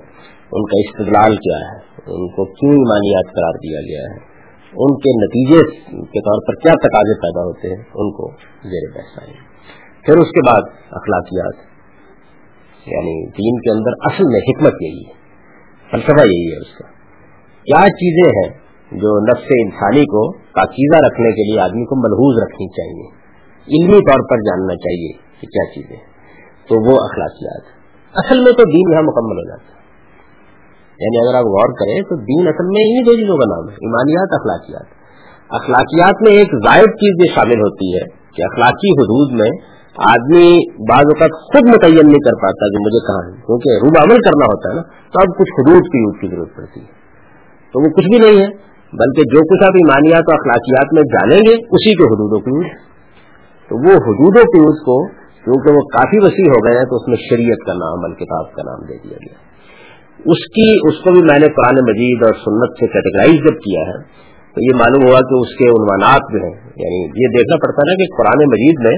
ان 0.52 0.66
کا 0.70 0.80
استدلال 0.82 1.36
کیا 1.44 1.58
ہے، 1.64 1.76
ان 2.14 2.30
کو 2.36 2.46
کیوں 2.54 2.72
ایمانیات 2.78 3.34
قرار 3.36 3.58
دیا 3.62 3.84
گیا 3.86 4.06
ہے، 4.06 4.16
ان 4.84 4.96
کے 5.04 5.14
نتیجے 5.18 5.60
کے 6.14 6.22
طور 6.26 6.42
پر 6.46 6.58
کیا 6.62 6.74
تقاضے 6.82 7.20
پیدا 7.22 7.44
ہوتے 7.44 7.70
ہیں، 7.70 7.82
ان 8.02 8.10
کو 8.16 8.30
زیر 8.72 8.88
بحث 8.96 9.18
آئیں 9.22 9.36
پھر 10.06 10.20
اس 10.22 10.30
کے 10.30 10.44
بعد 10.46 10.68
اخلاقیات 10.98 11.62
یعنی 12.86 13.14
دین 13.38 13.62
کے 13.62 13.70
اندر 13.72 13.96
اصل 14.08 14.34
میں 14.34 14.42
حکمت 14.44 14.82
یہی 14.82 15.02
ہے۔ 15.06 15.16
فلسفہ 15.90 16.26
یہی 16.26 16.52
ہے 16.52 16.56
اس 16.56 16.78
کا۔ 16.78 16.84
کیا 17.62 17.86
چیزیں 17.88 18.38
ہیں 18.38 18.68
جو 18.92 19.24
نفس 19.24 19.46
انسانی 19.50 20.04
کو 20.04 20.32
پاکیزہ 20.32 21.06
رکھنے 21.06 21.30
کے 21.30 21.50
لیے 21.50 21.60
آدمی 21.60 21.84
کو 21.84 21.96
ملحوظ 21.96 22.42
رکھنی 22.42 22.68
چاہیے؟ 22.68 23.28
علمی 23.68 23.98
طور 23.98 24.30
پر 24.30 24.36
جاننا 24.36 24.74
چاہیے 24.74 25.12
کہ 25.12 25.46
کیا 25.46 25.74
چیزیں 25.74 25.96
تو 26.68 26.90
وہ 26.90 26.96
اخلاقیات۔ 27.04 27.78
اصل 28.14 28.38
میں 28.38 28.52
تو 28.52 28.70
دین 28.70 28.92
یہاں 28.92 29.02
مکمل 29.02 29.36
ہو 29.36 29.48
جاتا 29.48 29.72
ہے۔ 29.72 29.78
یعنی 31.00 31.28
اگر 31.28 31.38
آپ 31.38 31.44
غور 31.44 31.72
کریں 31.72 32.00
تو 32.00 32.16
دین 32.16 32.48
اصل 32.48 32.66
میں 32.66 32.84
انہیں 32.86 33.04
دو 33.04 33.12
چیزوں 33.12 33.36
کا 33.36 33.56
نام 33.56 33.68
ہے، 33.68 33.74
ایمانیات، 33.74 34.28
اخلاقیات۔ 34.32 34.98
اخلاقیات 35.50 36.14
میں 36.22 36.32
ایک 36.32 36.46
زائد 36.46 36.84
چیز 36.84 37.28
یہ 37.28 37.34
شامل 37.34 37.58
ہوتی 37.60 37.94
ہے 37.94 38.04
کہ 38.36 38.42
اخلاقی 38.42 38.90
حدود 38.90 39.40
میں 39.40 39.77
آدمی 40.06 40.48
بعض 40.88 41.10
اوقات 41.12 41.30
خود 41.30 41.68
متعین 41.68 42.06
نہیں 42.06 42.24
کر 42.24 42.36
پاتا 42.42 42.66
کہ 42.68 42.82
مجھے 42.82 43.00
کہاں 43.06 43.22
ہے، 43.26 43.40
کیونکہ 43.46 43.70
روب 43.84 43.96
عمل 44.02 44.16
کرنا 44.16 44.44
ہوتا 44.44 44.70
ہے 44.70 44.74
نا، 44.74 44.82
تو 44.82 45.22
اب 45.22 45.38
کچھ 45.38 45.52
حدود 45.58 45.82
کی 45.92 45.98
یوز 45.98 46.20
کی 46.20 46.28
ضرورت 46.28 46.56
پڑتی 46.56 46.80
ہے۔ 46.80 46.86
تو 47.74 47.82
وہ 47.82 47.88
کچھ 47.88 48.06
بھی 48.06 48.18
نہیں 48.18 48.40
ہے، 48.42 48.48
بلکہ 48.92 49.22
جو 49.22 49.40
کچھ 49.44 49.64
آپ 49.66 49.72
ایمانیات 49.74 50.22
و 50.28 50.34
اخلاقیات 50.34 50.94
میں 50.94 51.02
جانیں 51.02 51.38
گے، 51.38 51.54
اسی 51.70 51.94
کے 51.94 52.04
حدود 52.04 52.32
و 52.32 52.62
تو 53.70 53.78
وہ 53.78 53.96
حدود 54.06 54.36
و 54.36 54.40
قیوز 54.40 54.78
کو، 54.80 55.06
کیونکہ 55.44 55.74
وہ 55.74 55.80
کافی 55.80 56.18
وسیع 56.26 56.48
ہو 56.48 56.64
گئے 56.64 56.78
ہیں، 56.78 56.84
تو 56.84 56.96
اس 56.96 57.08
میں 57.08 57.16
شریعت 57.16 57.66
کا 57.66 57.72
نام، 57.72 58.04
الکتاب 58.04 58.52
کا 58.52 58.62
نام 58.62 58.86
دے 58.88 58.96
دیا 59.04 59.16
گیا۔ 59.26 59.36
اس 60.18 60.46
کی، 60.50 60.70
اس 60.88 61.04
کو 61.04 61.12
بھی 61.12 61.22
میں 61.22 61.40
نے 61.40 61.46
قرآن 61.46 61.84
مجید 61.90 62.22
اور 62.22 62.34
سنت 62.34 62.80
سے 62.80 62.86
کیٹیگرائز 62.86 63.34
جب 63.34 63.58
کیا 63.58 63.80
ہے 63.80 64.27
تو 64.58 64.64
یہ 64.64 64.78
معلوم 64.78 65.02
ہوا 65.10 65.20
کہ 65.20 65.34
اس 65.40 65.48
کے 65.48 65.68
عنوانات 65.68 66.22
جو 66.32 66.38
ہیں 66.44 66.54
یعنی 66.76 67.00
یہ 67.04 67.38
دیکھنا 67.38 67.56
پڑتا 67.56 67.82
ہے 67.90 67.96
کہ 67.96 68.16
قرآن 68.18 68.44
مجید 68.48 68.74
میں 68.80 68.96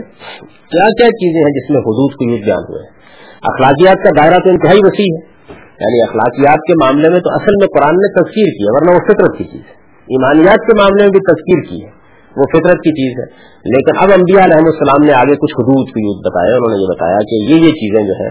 کیا 0.73 0.89
کیا 0.89 1.07
چیزیں 1.07 1.41
ہیں 1.41 1.61
جس 1.61 1.71
میں 1.71 1.79
حدود 1.79 2.13
کو 2.13 2.31
یوز 2.31 2.41
بیان 2.45 2.65
ہوئے۔ 2.69 2.83
اخلاقیات 3.43 3.97
کا 4.05 4.23
دائرہ 4.23 4.39
تو 4.39 4.51
انتہائی 4.51 4.79
وسیع 4.83 5.11
ہے۔ 5.15 5.31
یعنی 5.81 6.03
اخلاقیات 6.03 6.59
کے 6.69 6.73
معاملے 6.75 7.11
میں 7.11 7.21
تو 7.21 7.31
اصل 7.33 7.55
میں 7.61 7.67
قرآن 7.67 7.95
نے 7.95 8.09
تذکیر 8.13 8.45
کی 8.45 8.63
ہے، 8.63 8.73
ورنہ 8.73 8.91
وہ 8.91 9.13
فطرت 9.13 9.39
کی 9.39 9.45
چیز 9.45 9.61
ہے۔ 9.61 9.75
ایمانیات 9.97 10.59
کے 10.59 10.77
معاملے 10.77 11.03
میں 11.03 11.11
بھی 11.11 11.21
تذکیر 11.21 11.71
کی 11.71 11.85
ہے۔ 11.85 12.01
وہ 12.37 12.43
فطرت 12.43 12.77
کی 12.77 12.91
چیز 12.91 13.19
ہے۔ 13.19 13.25
لیکن 13.65 13.99
اب 13.99 14.11
انبیاء 14.19 14.45
علیہ 14.45 14.57
السلام 14.57 15.07
نے 15.07 15.13
آگے 15.13 15.37
کچھ 15.37 15.55
حدود 15.55 15.87
کی 15.89 16.01
یوز 16.01 16.27
بتایا، 16.27 16.57
انہوں 16.57 16.77
نے 16.77 16.83
یہ 16.83 16.89
بتایا 16.95 17.19
کہ 17.19 17.53
یہ 17.53 17.67
یہ 17.67 17.71
چیزیں 17.71 18.05
جو 18.05 18.13
ہیں، 18.21 18.31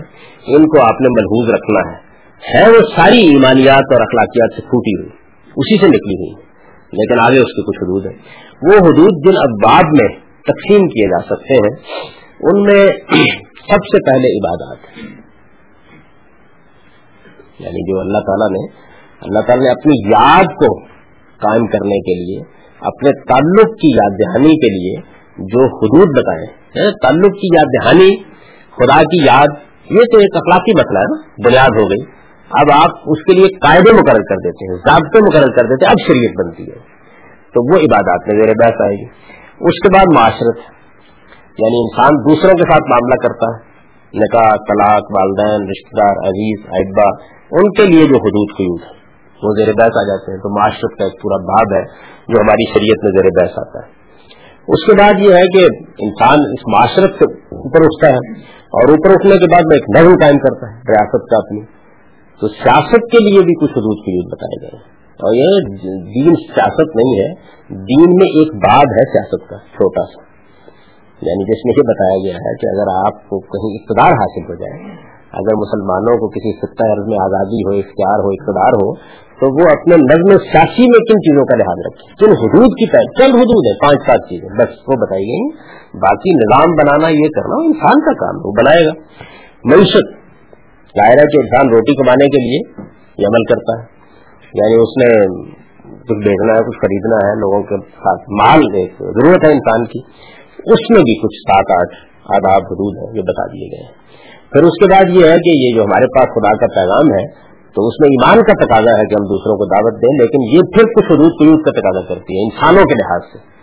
ان 0.55 0.63
کو 0.63 0.81
آپ 0.81 1.01
نے 1.01 1.07
ملحوظ 1.09 1.49
رکھنا 1.49 1.91
ہے۔ 1.91 2.09
ہے 2.53 2.69
وہ 2.69 2.81
ساری 2.95 3.17
ایمانیات 3.17 3.93
اور 3.93 4.01
اخلاقیات 4.01 4.53
سے 4.55 4.61
پھوٹی 4.61 4.99
ہوئی، 4.99 5.09
اسی 5.55 5.81
سے 5.81 5.87
نکلی 5.87 6.15
ہوئی۔ 6.15 6.48
لیکن 6.91 7.19
آگے 7.19 7.39
اس 7.39 7.53
کے 7.53 7.61
کچھ 7.61 7.79
حدود 7.83 8.05
ہیں۔ 8.05 8.17
وہ 8.61 8.77
حدود 8.77 9.27
جن 9.27 9.37
اباب 9.41 9.83
میں 10.01 10.07
تقسیم 10.41 10.87
کیے 10.87 11.07
جا 11.09 11.21
سکتے 11.23 11.53
ہیں، 11.53 11.73
ان 12.41 12.61
میں 12.61 12.83
سب 13.69 13.89
سے 13.91 14.03
پہلے 14.05 14.31
عبادات 14.37 14.77
یعنی 17.59 17.91
جو 17.91 17.99
اللہ 17.99 18.17
تعالیٰ 18.17 18.49
نے، 18.49 18.67
اللہ 19.21 19.39
تعالیٰ 19.39 19.65
نے 19.65 19.69
اپنی 19.69 19.95
یاد 20.09 20.43
کو 20.43 20.79
قائم 21.39 21.67
کرنے 21.67 21.99
کے 21.99 22.15
لیے، 22.19 22.39
اپنے 22.81 23.11
تعلق 23.11 23.73
کی 23.81 23.87
یاد 23.95 24.19
دہانی 24.19 24.55
کے 24.55 24.71
لیے 24.75 25.01
جو 25.37 25.65
حدود 25.65 26.17
بتائے 26.17 26.45
یعنی 26.75 26.91
تعلق 26.91 27.33
کی 27.33 27.47
یاد 27.55 27.65
دہانی، 27.65 28.09
خدا 28.71 29.01
کی 29.01 29.25
یاد، 29.25 29.47
یہ 29.89 30.09
تو 30.11 30.17
ایک 30.17 30.35
اخلاقی 30.35 30.71
مسئلہ 30.77 30.99
ہے 30.99 31.09
نا، 31.09 31.19
بنیاد 31.45 31.77
ہو 31.81 31.89
گئی۔ 31.89 32.18
اب 32.51 32.67
آپ 32.83 32.89
اس 33.05 33.23
کے 33.23 33.33
لیے 33.33 33.47
قاعدے 33.57 33.93
مقرر 33.93 34.21
کر 34.29 34.35
دیتے 34.35 34.71
ہیں، 34.71 34.77
ضابطے 34.77 35.19
مقرر 35.23 35.51
کر 35.51 35.63
دیتے 35.63 35.85
ہیں، 35.85 35.91
اب 35.91 36.07
شریعت 36.07 36.45
بنتی 36.45 36.63
ہے۔ 36.63 36.99
تو 37.53 37.73
وہ 37.73 37.79
عبادات 37.79 38.27
میں 38.27 38.43
زیر 38.43 38.53
بحث 38.63 38.81
آئے 38.81 38.97
گی۔ 38.97 39.05
اس 39.59 39.79
کے 39.83 39.89
بعد 39.93 40.15
معاشرت 40.15 40.57
یعنی 41.59 41.79
انسان 41.79 42.09
دوسروں 42.29 42.57
کے 42.57 42.71
ساتھ 42.71 42.89
معاملہ 42.89 43.27
کرتا 43.27 43.55
ہے۔ 43.55 43.69
نکاح، 44.19 44.49
طلاق، 44.49 45.03
والدین 45.15 45.67
رشتے 45.69 46.01
دار، 46.01 46.27
عزیز 46.27 46.65
احبا 46.65 47.23
ان 47.51 47.71
کے 47.71 47.85
لیے 47.85 48.07
جو 48.07 48.15
حدود 48.15 48.57
قیود 48.57 48.81
ہے 48.81 48.99
وہ 49.43 49.53
زیر 49.57 49.67
بحث 49.67 49.97
آ 49.97 50.03
جاتے 50.03 50.31
ہیں۔ 50.31 50.39
تو 50.39 50.59
معاشرت 50.59 50.99
کا 50.99 51.03
ایک 51.03 51.21
پورا 51.21 51.37
باب 51.37 51.77
ہے 51.77 51.83
جو 52.27 52.41
ہماری 52.41 52.73
شریعت 52.73 53.03
میں 53.03 53.11
زیر 53.11 53.29
بحث 53.41 53.57
آتا 53.57 53.79
ہے۔ 53.79 53.99
اس 54.67 54.85
کے 54.85 54.93
بعد 54.99 55.19
یہ 55.19 55.33
ہے 55.33 55.47
کہ 55.47 55.65
انسان 55.99 56.39
اس 56.39 56.67
معاشرت 56.67 57.19
سے 57.19 57.33
اوپر 57.33 57.79
اٹھتا 57.83 58.07
ہے 58.07 58.41
اور 58.45 58.89
اوپر 58.89 59.09
اٹھنے 59.09 59.37
کے 59.37 59.45
بعد 59.51 59.61
میں 59.65 59.77
ایک 59.77 59.99
نظم 59.99 60.13
قائم 60.21 60.37
کرتا 60.37 60.71
ہے، 60.71 60.75
ریاست 60.75 61.29
کا 61.29 61.37
اپنی۔ 61.37 61.78
تو 62.41 62.47
سیاست 62.47 63.11
کے 63.11 63.29
لیے 63.29 63.39
بھی 63.39 63.53
کچھ 63.53 63.71
حدود 63.71 63.97
کی 63.97 64.27
بتائے 64.27 64.61
گئے 64.61 64.99
اور 65.19 65.33
یہ 65.33 65.47
دین 66.13 66.35
سیاست 66.35 66.95
نہیں 66.95 67.13
ہے، 67.13 67.33
دین 67.69 68.09
میں 68.09 68.27
ایک 68.27 68.53
باب 68.53 68.89
ہے 68.91 69.05
سیاست 69.11 69.49
کا، 69.49 69.57
چھوٹا 69.57 70.01
سا۔ 70.05 70.29
یعنی 71.21 71.43
جس 71.43 71.65
میں 71.65 71.73
یہ 71.77 71.87
بتایا 71.87 72.17
گیا 72.25 72.35
ہے 72.35 72.55
کہ 72.55 72.67
اگر 72.67 73.07
آپ 73.07 73.29
کو 73.29 73.39
کہیں 73.39 73.79
اقتدار 73.79 74.13
حاصل 74.13 74.43
ہو 74.43 74.55
جائے، 74.55 74.95
اگر 75.31 75.55
مسلمانوں 75.55 76.17
کو 76.17 76.29
کسی 76.29 76.57
خطہ 76.57 76.91
عرض 76.91 77.07
میں 77.07 77.17
آزادی 77.21 77.61
ہو، 77.67 77.69
اختیار 77.69 78.19
ہو، 78.19 78.29
اقتدار 78.29 78.73
ہو، 78.73 78.95
تو 79.39 79.45
وہ 79.53 79.67
اپنے 79.71 79.95
نظم 79.95 80.37
سیاسی 80.37 80.81
میں 80.81 80.99
کن 80.99 81.17
چیزوں 81.17 81.45
کا 81.45 81.55
لحاظ 81.55 81.77
رکھے؟ 81.85 82.25
کن 82.25 82.31
حدود 82.31 82.69
کی 82.69 82.91
طرح 82.91 82.99
چند 82.99 83.35
حدود 83.35 83.65
ہے 83.67 83.73
پانچ 83.73 83.99
سات 84.07 84.29
چیزیں۔ 84.29 84.49
بس 84.49 84.69
وہ 84.87 84.93
بتائی 84.93 85.23
گئی۔ 85.23 85.49
باقی 85.93 86.35
نظام 86.35 86.75
بنانا 86.75 87.07
یہ 87.07 87.29
کرنا 87.35 87.65
انسان 87.65 88.01
کا 88.01 88.13
کام 88.13 88.45
وہ 88.45 88.51
بنائے 88.51 88.85
گا۔ 88.85 88.91
معیشت۔ 89.65 90.28
ظاہر 90.89 91.11
ہے 91.11 91.25
کہ 91.25 91.37
انسان 91.37 91.69
روٹی 91.69 91.95
کمانے 91.95 92.25
کے 92.25 92.41
لیے 92.41 92.83
یہ 93.17 93.27
عمل 93.27 93.43
کرتا 93.43 93.79
ہے۔ 93.79 93.99
یعنی 94.53 94.75
اس 94.75 94.97
نے 94.97 95.27
کچھ 95.83 96.27
بیچنا 96.27 96.53
ہے، 96.53 96.59
کچھ 96.59 96.77
خریدنا 96.77 97.15
ہے، 97.15 97.39
لوگوں 97.39 97.63
کے 97.63 97.75
ساتھ 97.77 98.21
مال 98.29 98.59
ایک 98.73 98.93
ضرورت 98.99 99.45
ہے 99.45 99.51
انسان 99.51 99.85
کی۔ 99.85 99.99
اس 100.73 100.89
میں 100.89 101.01
بھی 101.01 101.21
کچھ 101.21 101.51
سات 101.51 101.81
آٹھ 101.81 101.95
آداب 102.25 102.61
حدود 102.61 102.97
ہیں، 102.97 103.17
یہ 103.17 103.21
بتا 103.21 103.45
دیے 103.45 103.67
گئے 103.67 103.85
ہیں۔ 103.85 103.93
پھر 104.51 104.63
اس 104.63 104.73
کے 104.79 104.91
بعد 104.91 105.03
یہ 105.09 105.25
ہے 105.25 105.37
کہ 105.37 105.49
یہ 105.57 105.75
جو 105.75 105.83
ہمارے 105.83 106.05
پاس 106.05 106.27
خدا 106.29 106.57
کا 106.57 106.67
پیغام 106.67 107.19
ہے، 107.19 107.49
تو 107.75 107.87
اس 107.87 107.93
میں 107.99 108.09
ایمان 108.09 108.43
کا 108.43 108.65
تقاضا 108.65 108.99
ہے 108.99 109.05
کہ 109.05 109.15
ہم 109.19 109.23
دوسروں 109.23 109.57
کو 109.57 109.65
دعوت 109.65 110.01
دیں، 110.01 110.19
لیکن 110.21 110.55
یہ 110.55 110.59
پھر 110.59 110.83
کچھ 110.83 111.11
حدود 111.11 111.31
قیود 111.41 111.65
کا 111.65 111.71
تقاضا 111.71 112.13
کرتی 112.13 112.37
ہے 112.37 112.43
انسانوں 112.43 112.85
کے 112.85 112.93
لحاظ 112.93 113.21
سے۔ 113.21 113.58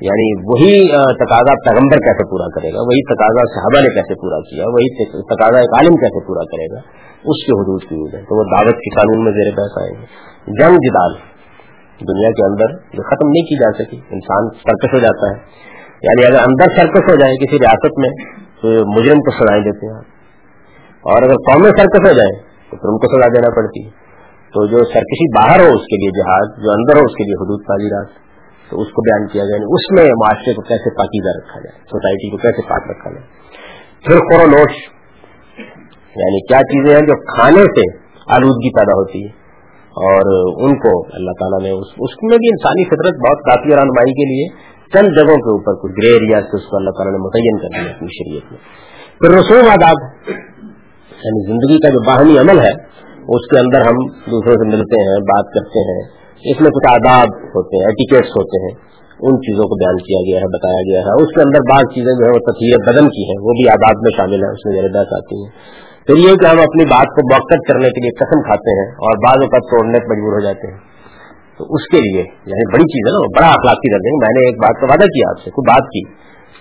یعنی 0.00 0.28
وہی 0.48 0.88
تقاضا 1.14 1.54
پیغمبر 1.54 1.96
کیسے 1.96 2.30
پورا 2.30 2.46
کرے 2.54 2.72
گا، 2.72 2.80
وہی 2.80 3.14
تقاضا 3.14 3.42
صحابہ 3.54 3.88
نے 3.88 3.94
کیسے 3.94 4.14
پورا 4.14 4.40
کیا، 4.40 4.64
وہی 4.68 5.04
تقاضا 5.04 5.58
ایک 5.58 5.70
عالم 5.76 5.94
کیسے 5.94 6.26
پورا 6.26 6.44
کرے 6.44 6.74
گا، 6.74 6.78
اس 7.24 7.46
کے 7.46 7.52
حدود 7.52 7.82
قیود 7.88 8.14
ہے۔ 8.14 8.20
تو 8.20 8.38
وہ 8.38 8.44
دعوت 8.44 8.74
کے 8.74 8.94
قانون 8.94 9.24
میں 9.24 9.32
زیر 9.32 9.52
بحث 9.52 9.82
آئیں 9.82 9.94
گے 10.00 10.06
جنگ 10.46 10.76
جدال، 10.76 11.12
دنیا 12.08 12.30
کے 12.30 12.46
اندر 12.46 12.72
جو 12.72 13.02
ختم 13.02 13.28
نہیں 13.28 13.44
کی 13.44 13.58
جا 13.58 13.72
سکی، 13.72 13.96
انسان 13.96 14.48
سرکش 14.48 14.94
ہو 14.94 14.98
جاتا 14.98 15.36
ہے۔ 15.36 15.42
یعنی 16.02 16.26
اگر 16.26 16.44
اندر 16.48 16.64
سرکش 16.76 17.10
ہو 17.10 17.16
جائے 17.16 17.46
کسی 17.46 17.58
ریاست 17.58 17.98
میں، 17.98 18.10
تو 18.62 18.68
مجرم 18.68 19.18
کو 19.18 19.30
سزائیں 19.30 19.64
دیتے 19.64 19.86
ہیں۔ 19.86 20.00
اور 21.00 21.22
اگر 21.22 21.34
قومیں 21.34 21.70
سرکش 21.70 22.08
ہو 22.08 22.12
جائیں، 22.12 22.42
تو 22.70 22.76
پھر 22.76 22.88
ان 22.88 22.98
کو 22.98 23.20
سزا 23.20 23.28
دینا 23.28 23.54
پڑتی۔ 23.56 23.84
ہے 23.84 23.90
تو 24.54 24.66
جو 24.66 24.76
سرکشی 24.76 25.36
باہر 25.36 25.60
ہو، 25.60 25.66
اس 25.66 25.82
کے 25.82 25.96
لیے 25.96 26.10
جہاز 26.10 26.64
جو 26.64 26.70
اندر 26.70 26.96
ہو، 26.96 27.04
اس 27.04 27.16
کے 27.16 27.24
لیے 27.24 27.34
حدود، 27.34 27.60
تعزیرات۔ 27.62 28.29
تو 28.70 28.80
اس 28.82 28.90
کو 28.96 29.02
بیان 29.04 29.26
کیا 29.28 29.44
جائے 29.44 29.56
یعنی 29.56 29.68
اس 29.76 29.86
میں 29.96 30.06
معاشرے 30.18 30.52
کو 30.56 30.62
کیسے 30.66 30.90
پاکیزہ 30.96 31.34
رکھا 31.36 31.60
جائے، 31.60 31.74
سوسائٹی 31.92 32.30
کو 32.30 32.40
کیسے 32.42 32.64
پاک 32.68 32.88
رکھا 32.90 33.10
جائے۔ 33.10 33.24
پھر 34.04 34.22
خورونوش 34.26 34.76
یعنی 36.16 36.40
کیا 36.46 36.60
چیزیں 36.68 36.90
ہیں 36.90 37.04
جو 37.08 37.16
کھانے 37.26 37.64
سے 37.74 37.86
آلودگی 38.36 38.70
پیدا 38.76 38.96
ہوتی 38.98 39.22
ہے، 39.22 39.30
اور 40.02 40.28
ان 40.64 40.76
کو 40.82 40.92
اللہ 41.18 41.36
تعالیٰ 41.38 41.58
نے 41.62 41.70
اس 42.06 42.12
میں 42.24 42.38
بھی 42.42 42.50
انسانی 42.50 42.84
فطرت 42.90 43.16
بہت 43.24 43.40
کافی 43.48 43.74
رہنمائی 43.74 44.14
کے 44.20 44.26
لیے 44.30 44.46
چند 44.92 45.16
جگہوں 45.16 45.34
کے 45.42 45.50
اوپر 45.52 45.76
کچھ 45.80 45.96
گرے 45.96 46.12
ایریا 46.12 46.38
سے 46.44 46.56
اس 46.58 46.68
کو 46.70 46.76
اللہ 46.76 46.96
تعالیٰ 46.98 47.14
نے 47.14 47.20
متعین 47.24 47.58
کر 47.64 47.74
دیا 47.74 47.90
اپنی 47.90 48.14
شریعت 48.14 48.52
میں۔ 48.52 48.60
پھر 49.20 49.34
رسوم 49.34 49.68
آداب 49.72 50.06
یعنی 51.10 51.42
زندگی 51.48 51.78
کا 51.84 51.92
جو 51.96 52.00
باہمی 52.06 52.38
عمل 52.38 52.60
ہے، 52.60 52.72
اس 53.34 53.46
کے 53.50 53.58
اندر 53.60 53.84
ہم 53.86 54.00
دوسروں 54.26 54.56
سے 54.60 54.68
ملتے 54.68 55.02
ہیں، 55.08 55.18
بات 55.28 55.52
کرتے 55.56 55.84
ہیں 55.90 56.00
اس 56.44 56.60
میں 56.60 56.70
کچھ 56.70 56.86
آداب 56.92 57.28
ہوتے 57.54 57.76
ہیں 57.76 57.84
ایٹیکیٹس 57.84 58.28
ہوتے 58.28 58.60
ہیں، 58.66 58.72
ان 59.20 59.36
چیزوں 59.36 59.64
کو 59.64 59.76
بیان 59.76 59.96
کیا 59.96 60.20
گیا 60.28 60.38
ہے، 60.38 60.46
بتایا 60.46 60.82
گیا 60.90 61.00
ہے 61.00 61.22
اس 61.22 61.32
کے 61.34 61.40
اندر 61.42 61.60
بعض 61.70 61.82
چیزیں 61.94 62.12
جو 62.12 62.26
ہے 62.26 62.30
وہ 62.30 62.38
تصویر 62.38 62.76
بدن 62.86 63.08
کی 63.08 63.24
ہیں، 63.30 63.38
وہ 63.40 63.52
بھی 63.52 63.68
آداب 63.68 63.96
میں 64.02 64.12
شامل 64.16 64.44
ہیں، 64.44 64.50
اس 64.50 64.66
میں 64.66 64.76
زیادہ 64.76 65.16
آتی 65.16 65.42
ہیں۔ 65.42 65.50
پھر 66.06 66.16
یہ 66.16 66.36
کہ 66.36 66.46
ہم 66.46 66.58
اپنی 66.58 66.84
بات 66.84 67.06
کو 67.06 67.22
موقع 67.34 67.54
کرنے 67.68 67.90
کے 67.90 68.00
لیے 68.00 68.10
قسم 68.10 68.42
کھاتے 68.42 68.70
ہیں 68.70 68.86
اور 68.86 69.18
بعض 69.26 69.36
اوقات 69.40 69.62
توڑنے 69.70 69.98
پر 69.98 70.06
مجبور 70.06 70.32
ہو 70.32 70.40
جاتے 70.40 70.72
ہیں۔ 70.72 70.78
تو 71.58 71.64
اس 71.64 71.88
کے 71.88 71.98
لیے 72.00 72.22
یعنی 72.46 72.72
بڑی 72.72 72.82
چیز 72.82 73.02
ہے 73.06 73.12
نا 73.12 73.20
بڑا 73.38 73.48
اخلاقی 73.48 73.90
درد 73.90 74.06
ہے۔ 74.06 74.12
میں 74.20 74.32
نے 74.32 74.46
ایک 74.46 74.56
بات 74.56 74.80
کا 74.80 74.86
وعدہ 74.90 75.04
کیا 75.04 75.30
آپ 75.30 75.38
سے، 75.44 75.50
کوئی 75.50 75.70
بات 75.70 75.88
کی، 75.88 76.02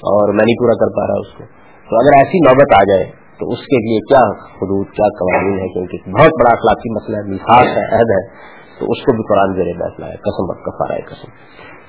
اور 0.04 0.34
میں 0.34 0.46
نہیں 0.46 0.56
پورا 0.56 0.74
کر 0.74 0.92
پا 0.98 1.08
رہا 1.08 1.20
اس 1.20 1.34
کو۔ 1.38 1.44
تو 1.90 1.96
اگر 1.96 2.18
ایسی 2.18 2.38
نوبت 2.38 2.74
آ 2.78 2.84
جائے، 2.84 3.04
تو 3.40 3.50
اس 3.50 3.60
کے 3.60 3.78
لیے 3.78 4.00
کیا 4.00 4.20
حدود، 4.62 4.88
کیا 4.88 5.08
قوانین 5.08 5.60
ہے 5.60 5.68
کیونکہ 5.74 5.98
بہت 6.12 6.32
بڑا 6.40 6.52
اخلاقی 6.52 6.90
مسئلہ 6.90 7.18
ہے 7.18 7.22
مثاس 7.22 7.78
ہے 7.78 7.98
عہد 7.98 8.10
ہے۔ 8.10 8.59
تو 8.80 8.86
اس 8.86 9.06
کو 9.06 9.16
بھی 9.16 9.24
قرآن 9.24 9.56
زیر 9.56 9.80
بیٹھنا 9.80 10.08
ہے 10.08 10.16
قسم 10.16 10.50
اب 10.50 10.64
کفارہ 10.64 11.00
قسم۔ 11.10 11.32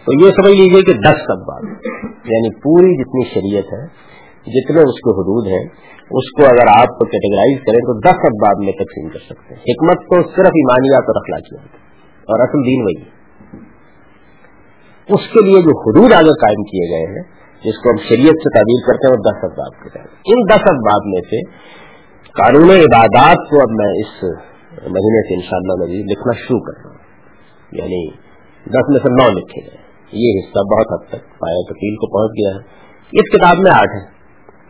تو 0.04 0.26
یہ 0.26 0.30
سمجھ 0.30 0.60
لیجیے 0.60 0.82
کہ 0.82 0.92
دس 0.92 1.20
سباب 1.20 1.64
یعنی 2.24 2.54
پوری 2.56 3.02
جتنی 3.02 3.24
شریعت 3.34 3.72
ہے، 3.72 4.10
جتنے 4.40 4.80
اس 4.80 5.00
کے 5.00 5.10
حدود 5.10 5.46
ہیں، 5.46 5.64
اس 6.10 6.32
کو 6.32 6.42
اگر 6.44 6.68
آپ 6.78 6.98
کیٹیگرائز 6.98 7.58
کریں 7.66 7.80
تو 7.80 8.00
دس 8.00 8.18
اباب 8.24 8.64
میں 8.64 8.72
تقسیم 8.72 9.08
کر 9.08 9.18
سکتے 9.18 9.54
ہیں۔ 9.54 9.60
حکمت 9.62 9.96
تو 9.96 10.22
صرف 10.22 10.56
ایمانیات 10.60 11.02
اور 11.02 11.16
اخلاقیات 11.16 11.74
اور 12.28 12.40
اصل 12.40 12.66
دین 12.66 12.82
وہی 12.82 13.20
اس 15.08 15.28
کے 15.32 15.40
لیے 15.44 15.62
جو 15.62 15.78
حدود 15.80 16.12
آگے 16.12 16.40
قائم 16.40 16.62
کیے 16.62 16.90
گئے 16.90 17.14
ہیں، 17.14 17.22
جس 17.64 17.78
کو 17.82 17.90
ہم 17.90 17.96
شریعت 18.08 18.36
سے 18.44 18.58
تعبیر 18.58 18.86
کرتے 18.86 19.06
ہیں، 19.06 19.16
وہ 19.16 19.22
دس 19.22 19.44
اسباب 19.44 19.82
کے 19.82 19.88
تحت۔ 19.88 20.08
ان 20.26 20.48
دس 20.48 20.70
اسباب 20.70 21.06
میں 21.06 21.20
سے 21.30 21.42
قانون 22.30 22.70
عبادات 22.70 23.36
کو 23.50 23.56
اب 23.56 23.70
میں 23.70 23.92
اس 24.00 24.49
مہینے 24.88 25.28
سے 25.28 25.34
انشاءاللہ 25.34 25.84
شاء 25.84 25.84
اللہ 25.84 26.12
لکھنا 26.12 26.32
شروع 26.32 26.60
کر 26.60 26.84
رہا 26.84 26.90
ہوں 26.90 26.98
یعنی 27.72 28.10
دس 28.66 28.88
میں 28.88 29.00
سے 29.02 29.08
نو 29.08 29.38
لکھے 29.38 29.60
گئے۔ 29.62 29.90
یہ 30.12 30.40
حصہ 30.40 30.58
بہت 30.58 30.86
حد 30.92 31.08
تک 31.08 31.38
پایا 31.38 31.72
تکیل 31.72 31.96
کو 31.96 32.06
پہنچ 32.06 32.30
گیا 32.30 32.60
ہے۔ 32.60 32.80
اس 33.12 33.36
کتاب 33.36 33.56
میں 33.62 33.70
آٹھ 33.70 33.90
ہے 33.90 34.20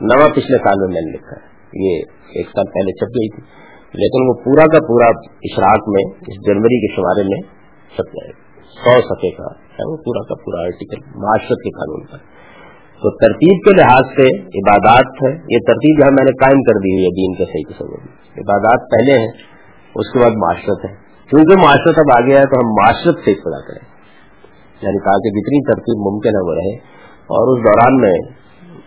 نواں 0.00 0.28
پچھلے 0.28 0.58
سال 0.58 0.74
میں 0.80 0.88
میں 0.88 1.00
نے 1.00 1.12
لکھا 1.12 1.36
ہے۔ 1.36 1.46
یہ 1.74 2.02
ایک 2.38 2.46
سال 2.46 2.64
پہلے 2.64 2.92
چھپ 2.92 3.08
گئی 3.08 3.28
تھی۔ 3.28 3.42
لیکن 3.94 4.28
وہ 4.28 4.44
پورا 4.44 4.66
کا 4.66 4.86
پورا 4.86 5.06
اشراق 5.42 5.88
میں، 5.88 6.04
اس 6.04 6.46
جنوری 6.46 6.88
کے 6.88 6.94
شمارے 6.96 7.22
میں 7.22 7.40
چھپ 7.96 8.06
جائے۔ 8.06 8.30
گا 8.30 8.50
سو 8.64 9.14
سفے 9.14 9.30
کا 9.30 9.44
ہے 9.44 9.90
وہ 9.90 9.96
پورا 9.96 10.28
کا 10.28 10.34
پورا 10.34 10.64
آرٹیکل 10.64 11.00
معاشرت 11.16 11.58
کے 11.58 11.70
قانون 11.70 12.06
پر۔ 12.06 12.18
تو 13.02 13.16
ترتیب 13.16 13.64
کے 13.64 13.82
لحاظ 13.82 14.12
سے 14.12 14.42
عبادات 14.42 15.22
ہے۔ 15.22 15.30
یہ 15.30 15.58
ترتیب 15.66 16.00
جہاں 16.00 16.10
میں 16.10 16.24
نے 16.24 16.30
قائم 16.30 16.62
کر 16.62 16.72
دی 16.72 16.92
ہوئی 16.92 17.04
ہے 17.04 17.10
دین 17.10 17.34
کے 17.34 17.44
صحیح 17.44 17.74
تصور 17.74 17.98
عبادات 18.38 18.80
پہلے 18.90 19.18
ہیں۔ 19.18 19.49
اس 19.94 20.12
کے 20.12 20.18
بعد 20.18 20.30
معاشرت 20.30 20.90
ہے۔ 20.90 20.94
کیونکہ 21.30 21.60
معاشرت 21.60 21.98
اب 21.98 22.22
آگے 22.22 22.38
ہے 22.38 22.44
تو 22.44 22.60
ہم 22.60 22.66
معاشرت 22.66 23.14
سے 23.24 23.30
ابتدا 23.30 23.60
کریں۔ 23.68 23.88
یعنی 24.82 24.98
کہا 24.98 25.16
کہ 25.16 25.30
جتنی 25.30 25.66
ترتیب 25.66 26.12
ممکن 26.12 26.28
ہے 26.28 26.48
وہ 26.48 26.54
رہے۔ 26.54 26.76
اور 27.30 27.58
اس 27.58 27.64
دوران 27.64 27.96
میں 27.96 28.40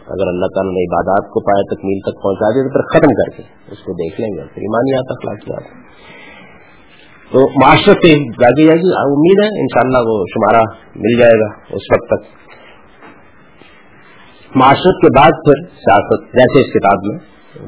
اگر 0.08 0.28
اللہ 0.28 0.46
تعالیٰ 0.46 0.72
نے 0.72 0.84
عبادات 0.84 1.30
کو 1.30 1.40
پائے 1.40 1.76
تکمیل 1.76 2.00
تک 2.00 2.24
پہنچا 2.24 2.50
دیا، 2.50 2.64
تو 2.64 2.70
پھر 2.70 3.00
ختم 3.00 3.14
کر 3.14 3.38
کے 3.38 3.72
اس 3.72 3.80
کو 3.80 3.94
دیکھ 3.94 4.22
لیں 4.22 4.30
گے 4.30 4.38
پھر 4.38 4.62
ایمانیات 4.62 5.06
اخلاقیات 5.10 5.84
تو 7.32 7.40
معاشرت 7.40 7.96
سے 7.96 8.14
جاگی 8.20 8.68
جائے 8.68 8.80
گی 8.80 8.92
امید 8.96 9.44
ہے 9.44 9.62
انشاءاللہ 9.62 9.98
وہ 9.98 10.26
شمارہ 10.34 10.62
مل 10.96 11.20
جائے 11.20 11.40
گا 11.40 11.46
اس 11.76 11.82
وقت 11.94 12.08
تک۔ 12.08 12.44
معاشرت 14.56 15.02
کے 15.02 15.20
بعد 15.20 15.32
پھر 15.46 15.68
سیاست، 15.68 16.26
جیسے 16.26 16.60
اس 16.60 16.74
کتاب 16.74 17.00
میں 17.04 17.18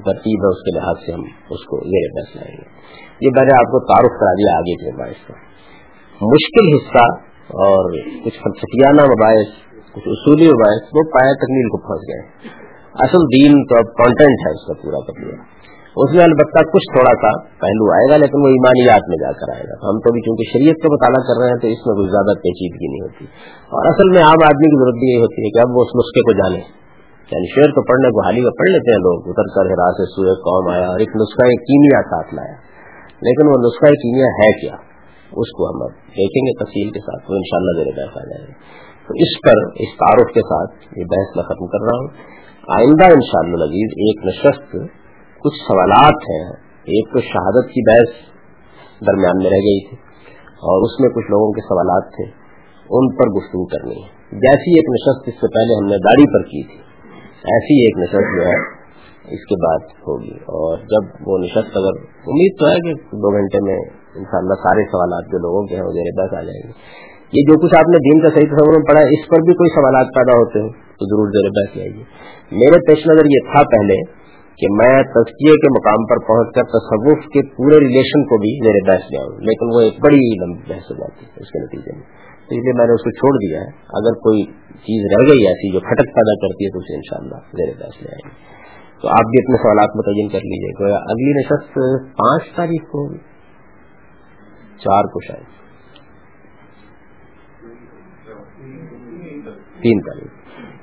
ترتیب 0.06 0.44
ہے، 0.44 0.50
اس 0.50 0.62
کے 0.62 0.80
لحاظ 0.80 1.06
سے 1.06 1.12
ہم 1.12 1.22
اس 1.50 1.66
کو 1.66 1.80
زیر 1.80 2.10
بحث 2.16 2.36
لائیں 2.36 2.58
گے۔ 2.58 2.86
یہ 3.22 3.30
میں 3.36 3.46
نے 3.46 3.54
آپ 3.56 3.72
کو 3.72 3.80
تعارف 3.80 4.20
کرا 4.20 4.34
دیا 4.34 4.58
آگے 4.58 4.76
کے 4.76 4.98
باعث 4.98 5.28
کا 5.28 5.34
مشکل 6.22 6.66
حصہ 6.76 7.06
اور 7.46 7.92
کچھ 8.26 8.38
فلسفیانہ 8.44 9.02
مباحث، 9.02 9.50
کچھ 9.94 10.08
اصولی 10.08 10.48
مباحث، 10.48 10.90
وہ 10.94 11.02
پایا 11.14 11.34
تکمیل 11.34 11.68
کو 11.68 11.78
پھنس 11.78 12.02
گئے۔ 12.02 12.22
اصل 13.00 13.18
دین 13.18 13.64
تو 13.64 13.76
اب 13.76 13.88
کانٹینٹ 13.94 14.38
ہے 14.48 14.52
اس 14.52 14.68
کا 14.68 14.74
پورا 14.74 15.00
کا 15.06 15.14
پورا۔ 15.22 15.56
اس 15.96 16.10
میں 16.16 16.24
البتہ 16.24 16.60
کچھ 16.60 16.88
تھوڑا 16.94 17.14
سا 17.22 17.32
پہلو 17.48 17.86
آئے 17.92 18.12
گا، 18.12 18.18
لیکن 18.18 18.42
وہ 18.42 18.48
ایمانیات 18.48 19.04
میں 19.08 19.18
جا 19.18 19.32
کر 19.32 19.56
آئے 19.56 19.64
گا۔ 19.64 19.76
ہم 19.90 20.00
تو 20.00 20.14
بھی 20.14 20.22
چونکہ 20.22 20.44
شریعت 20.54 20.84
کا 20.84 20.88
مطالعہ 20.94 21.22
کر 21.28 21.36
رہے 21.42 21.50
ہیں، 21.50 21.60
تو 21.62 21.68
اس 21.68 21.88
میں 21.88 21.96
کچھ 21.96 22.12
زیادہ 22.12 22.34
پیچیدگی 22.40 22.88
نہیں 22.88 23.04
ہوتی۔ 23.04 23.26
اور 23.76 23.86
اصل 23.86 24.10
میں 24.10 24.24
عام 24.24 24.40
آدمی 24.46 24.68
کی 24.70 24.78
ضرورت 24.82 25.00
یہ 25.04 25.18
ہوتی 25.22 25.40
ہے 25.46 25.50
کہ 25.50 25.60
اب 25.60 25.70
وہ 25.76 25.82
اس 25.82 25.92
نسخے 25.96 26.22
کو 26.22 26.32
جانے۔ 26.32 26.62
یعنی 27.32 27.56
شعر 27.56 27.72
تو 27.72 27.82
پڑھنے 27.82 28.10
کو 28.12 28.26
حالی 28.26 28.42
میں 28.42 28.52
پڑھ 28.52 28.70
لیتے 28.70 28.92
ہیں 28.92 29.00
لوگ۔ 29.00 29.18
اتر 29.26 29.48
کر 29.56 29.66
ہرا 29.66 29.92
سے 29.92 30.04
سوئے 30.16 30.34
قوم 30.34 30.66
آیا 30.74 30.88
اور 30.88 31.00
ایک 31.00 31.10
نسخہ 31.10 31.46
کیمیا 31.48 32.02
ساتھ 32.02 32.34
لایا۔ 32.34 32.75
لیکن 33.22 33.48
وہ 33.48 33.54
نسخہ 33.54 33.86
کیمیا 33.86 34.26
ہے 34.26 34.52
کیا؟ 34.62 34.76
اس 35.26 35.52
کو 35.52 35.70
ہم 35.70 35.84
اب 35.84 35.90
دیکھیں 35.92 36.46
گے 36.46 36.64
تفصیل 36.64 36.90
کے 36.90 37.00
ساتھ، 37.00 37.32
وہ 37.32 37.36
ان 37.36 37.42
شاء 37.42 37.58
اللہ 37.58 38.06
بحث 38.06 38.18
آ 38.18 38.30
جائے 38.30 38.48
گا۔ 38.48 38.54
تو 39.08 39.14
اس 39.14 39.42
پر، 39.42 39.66
اس 39.76 39.90
تعارف 39.98 40.34
کے 40.34 40.40
ساتھ 40.40 41.00
یہ 41.00 41.04
بحث 41.04 41.36
میں 41.36 41.44
ختم 41.44 41.68
کر 41.68 41.84
رہا 41.84 41.98
ہوں۔ 41.98 42.36
آئندہ 42.80 43.04
ان 43.04 43.22
شاء 43.22 43.50
اللہ 43.50 43.64
ایک 43.74 44.26
نشست، 44.26 44.72
کچھ 45.40 45.54
سوالات 45.54 46.14
ہیں۔ 46.14 46.66
ایک 46.86 47.14
تو 47.14 47.20
شہادت 47.20 47.68
کی 47.68 47.90
بحث 47.92 48.10
درمیان 49.08 49.38
میں 49.38 49.46
رہ 49.46 49.56
گئی 49.56 49.90
تھی 49.90 49.98
اور 50.46 50.82
اس 50.82 51.00
میں 51.00 51.10
کچھ 51.10 51.32
لوگوں 51.32 51.52
کے 51.52 51.62
سوالات 51.62 52.12
تھے، 52.16 52.24
ان 52.90 53.16
پر 53.16 53.28
گفتگو 53.30 53.66
کرنی 53.66 54.04
ہے۔ 54.04 54.08
جیسی 54.32 54.72
ایک 54.72 54.90
نشست 54.90 55.28
اس 55.28 55.34
سے 55.34 55.48
پہلے 55.48 55.74
ہم 55.78 55.86
نے 55.86 55.98
داڑھی 55.98 56.26
پر 56.34 56.44
کی 56.44 56.64
تھی، 56.64 56.78
ایسی 57.54 57.86
ایک 57.86 57.98
نشست 57.98 58.36
جو 58.36 58.48
ہے 58.48 58.85
اس 59.28 59.46
کے 59.46 59.56
بعد 59.68 59.92
ہوگی۔ 60.08 60.34
اور 60.34 60.78
جب 60.78 61.28
وہ 61.28 61.38
نشست 61.38 61.78
اگر 61.78 61.94
امید 62.28 62.60
تو 62.60 62.70
ہے 62.70 62.76
کہ 62.76 62.94
دو 63.04 63.32
گھنٹے 63.34 63.58
میں 63.64 63.78
انشاءاللہ 64.16 64.54
سارے 64.54 64.84
سوالات 64.84 65.26
جو 65.32 65.38
لوگوں 65.38 65.68
کے 65.68 65.76
ہیں 65.76 65.84
وہ 65.84 65.92
زیر 65.92 66.22
بحث 66.22 66.34
آ 66.34 66.42
جائیں 66.42 66.68
گے۔ 66.68 66.72
یہ 67.26 67.42
جو 67.42 67.60
کچھ 67.60 67.76
آپ 67.78 67.90
نے 67.90 67.98
دین 67.98 68.22
کا 68.22 68.30
صحیح 68.30 68.48
تصور 68.48 68.68
میں 68.68 68.86
پڑھا 68.86 69.02
اس 69.02 69.30
پر 69.30 69.38
بھی 69.42 69.54
کوئی 69.54 69.70
سوالات 69.70 70.08
پیدا 70.16 70.38
ہوتے 70.38 70.60
ہیں، 70.62 70.70
تو 70.70 71.06
ضرور 71.06 71.28
زیر 71.30 71.50
بحث 71.50 71.78
آئیے۔ 71.78 72.04
میرے 72.52 72.80
پیش 72.88 73.08
نظر 73.08 73.26
یہ 73.26 73.40
تھا 73.54 73.62
پہلے 73.64 74.26
کہ 74.60 74.68
میں 74.72 75.04
تزکیے 75.04 75.54
کے 75.54 75.68
مقام 75.68 76.06
پر 76.06 76.18
پہنچ 76.28 76.56
کر 76.56 76.64
تصوف 76.64 77.18
کے 77.18 77.42
پورے 77.56 77.76
ریلیشن 77.76 78.24
کو 78.24 78.38
بھی 78.38 78.68
میرے 78.68 78.88
بحث 78.88 79.02
لے 79.02 79.22
آؤں۔ 79.22 79.40
لیکن 79.40 79.76
وہ 79.76 79.82
ایک 79.82 79.94
بڑی 80.04 80.46
لمبی 80.46 80.74
بحث 80.74 80.92
ہو 80.92 80.96
جاتی 80.96 81.26
ہے 81.26 81.32
اس 81.36 81.52
کے 81.52 81.60
نتیجے 81.60 81.96
میں۔ 81.96 82.04
تو 82.48 82.56
اس 82.56 82.64
لیے 82.64 82.74
میں 82.78 82.86
نے 82.86 82.94
اس 82.94 83.02
کو 83.02 83.12
چھوڑ 83.12 83.38
دیا 83.38 83.60
ہے۔ 83.62 83.68
اگر 83.70 84.14
کوئی 84.14 84.44
چیز 84.70 85.12
رہ 85.12 85.34
گئی 85.34 85.48
ایسی 85.48 85.74
جو 85.74 85.80
کھٹک 85.80 86.16
پیدا 86.16 86.36
کرتی 86.36 86.66
ہے، 86.66 86.70
تو 86.70 86.80
اسے 86.80 86.96
ان 86.96 87.02
شاء 87.02 87.18
اللہ 87.18 87.36
میرے 87.36 87.72
بحث 87.72 88.04
لے 88.04 88.10
آئیں 88.10 88.30
گے 88.30 88.56
تو 89.02 89.08
آپ 89.08 89.26
بھی 89.26 89.40
اپنے 89.44 89.58
سوالات 89.58 89.96
متعین 89.96 90.30
کر 90.30 90.38
لیجیے 90.38 90.94
اگلی 90.96 91.40
نشست 91.40 91.74
پانچ 92.18 92.56
تاریخ 92.56 92.82
کو 92.92 93.08
ہوگی۔ 93.08 93.18
چار 94.78 95.04
کو 95.04 95.22
شاید۔ 95.28 95.46
تین 99.82 100.02
تاریخ۔ 100.02 100.32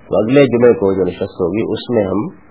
تو 0.08 0.18
اگلے 0.18 0.44
جمعے 0.44 0.74
کو 0.74 0.94
جو 0.94 1.04
نشست 1.04 1.40
ہوگی، 1.40 1.72
اس 1.72 1.90
میں 1.90 2.04
ہم 2.04 2.42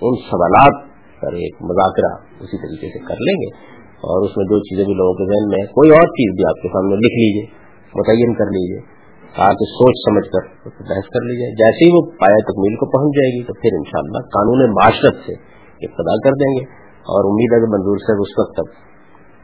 ان 0.00 0.14
سوالات 0.30 0.90
پر 1.20 1.32
ایک 1.32 1.54
مذاکرہ 1.62 2.42
اسی 2.42 2.56
طریقے 2.56 2.98
سے 2.98 3.04
کر 3.04 3.14
لیں 3.14 3.34
گے۔ 3.34 3.80
اور 4.00 4.24
اس 4.24 4.36
میں 4.36 4.44
جو 4.44 4.58
چیزیں 4.58 4.84
بھی 4.84 4.94
لوگوں 4.94 5.14
کے 5.14 5.24
ذہن 5.24 5.48
میں 5.48 5.66
کوئی 5.66 5.90
اور 5.90 6.06
چیز 6.06 6.34
بھی 6.34 6.44
آپ 6.48 6.62
کے 6.62 6.68
سامنے 6.68 6.94
لکھ 6.94 7.14
لیجیے 7.14 7.46
متعین 7.94 8.34
کر 8.34 8.44
لیجیے 8.44 8.99
آپ 9.38 9.52
سوچ 9.52 9.98
سمجھ 9.98 10.28
کر 10.28 10.46
بحث 10.64 11.08
کر 11.08 11.22
لیجیے 11.22 11.50
جیسے 11.54 11.86
ہی 11.86 11.90
وہ 11.96 12.10
پایا 12.10 12.38
تکمیل 12.44 12.76
کو 12.76 12.86
پہنچ 12.90 13.12
جائے 13.16 13.32
گی 13.34 13.44
تو 13.44 13.52
پھر 13.52 13.76
انشاءاللہ 13.76 14.18
قانون 14.18 14.70
معاشرت 14.70 15.14
سے 15.26 15.32
ابتدا 15.80 16.16
کر 16.24 16.30
دیں 16.30 16.50
گے 16.56 16.64
اور 17.10 17.24
امید 17.24 17.52
ہے 17.52 17.60
کہ 17.60 17.68
منظور 17.70 17.96
سے 17.96 18.16
اس 18.20 18.32
وقت 18.38 18.56
تک 18.56 18.72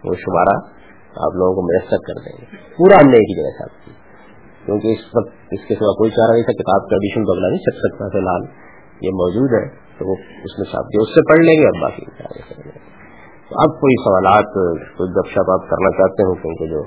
وہ 0.05 0.15
شمارہ 0.15 0.57
آپ 1.17 1.35
لوگوں 1.35 1.55
کو 1.55 1.63
میسر 1.63 1.97
کر 1.97 2.21
دیں 2.25 2.37
گے۔ 2.39 2.57
پورا 2.77 2.97
ہم 2.97 3.11
نے 3.11 3.17
ایک 3.17 3.31
ہی 3.31 3.43
جگہ 3.43 3.53
ساتھ 3.59 3.87
کی۔ 3.87 3.93
کیونکہ 4.65 4.89
اس 4.89 4.99
وقت 5.15 5.33
اس 5.51 5.69
کے 5.69 5.75
سوا 5.75 5.93
کوئی 5.99 6.11
چارہ 6.11 6.33
نہیں 6.33 6.43
تھا، 6.43 6.53
کتاب 6.53 6.89
کا 6.91 6.95
ایڈیشن 6.95 7.23
بدلا 7.23 7.49
نہیں 7.49 7.59
چل 7.59 7.79
سکتا، 7.79 8.09
فی 8.09 8.19
الحال 8.19 8.43
یہ 9.01 9.11
موجود 9.11 9.51
ہے 9.53 9.69
تو 9.99 10.09
وہ 10.11 10.17
اس 10.45 10.59
میں 10.59 10.73
صاحب 10.73 10.85
اس 11.01 11.09
سے 11.09 11.23
پڑھ 11.29 11.39
لیں 11.39 11.55
گے 11.55 11.65
اور 11.65 11.83
باقی 11.83 12.05
تو 13.49 13.59
اب 13.59 13.81
کوئی 13.81 13.95
سوالات، 14.05 14.45
کوئی 14.97 15.11
گپ 15.11 15.31
شپ 15.31 15.51
آپ 15.51 15.69
کرنا 15.71 15.91
چاہتے 15.91 16.23
ہوں 16.23 16.35
کیونکہ 16.35 16.67
جو 16.67 16.83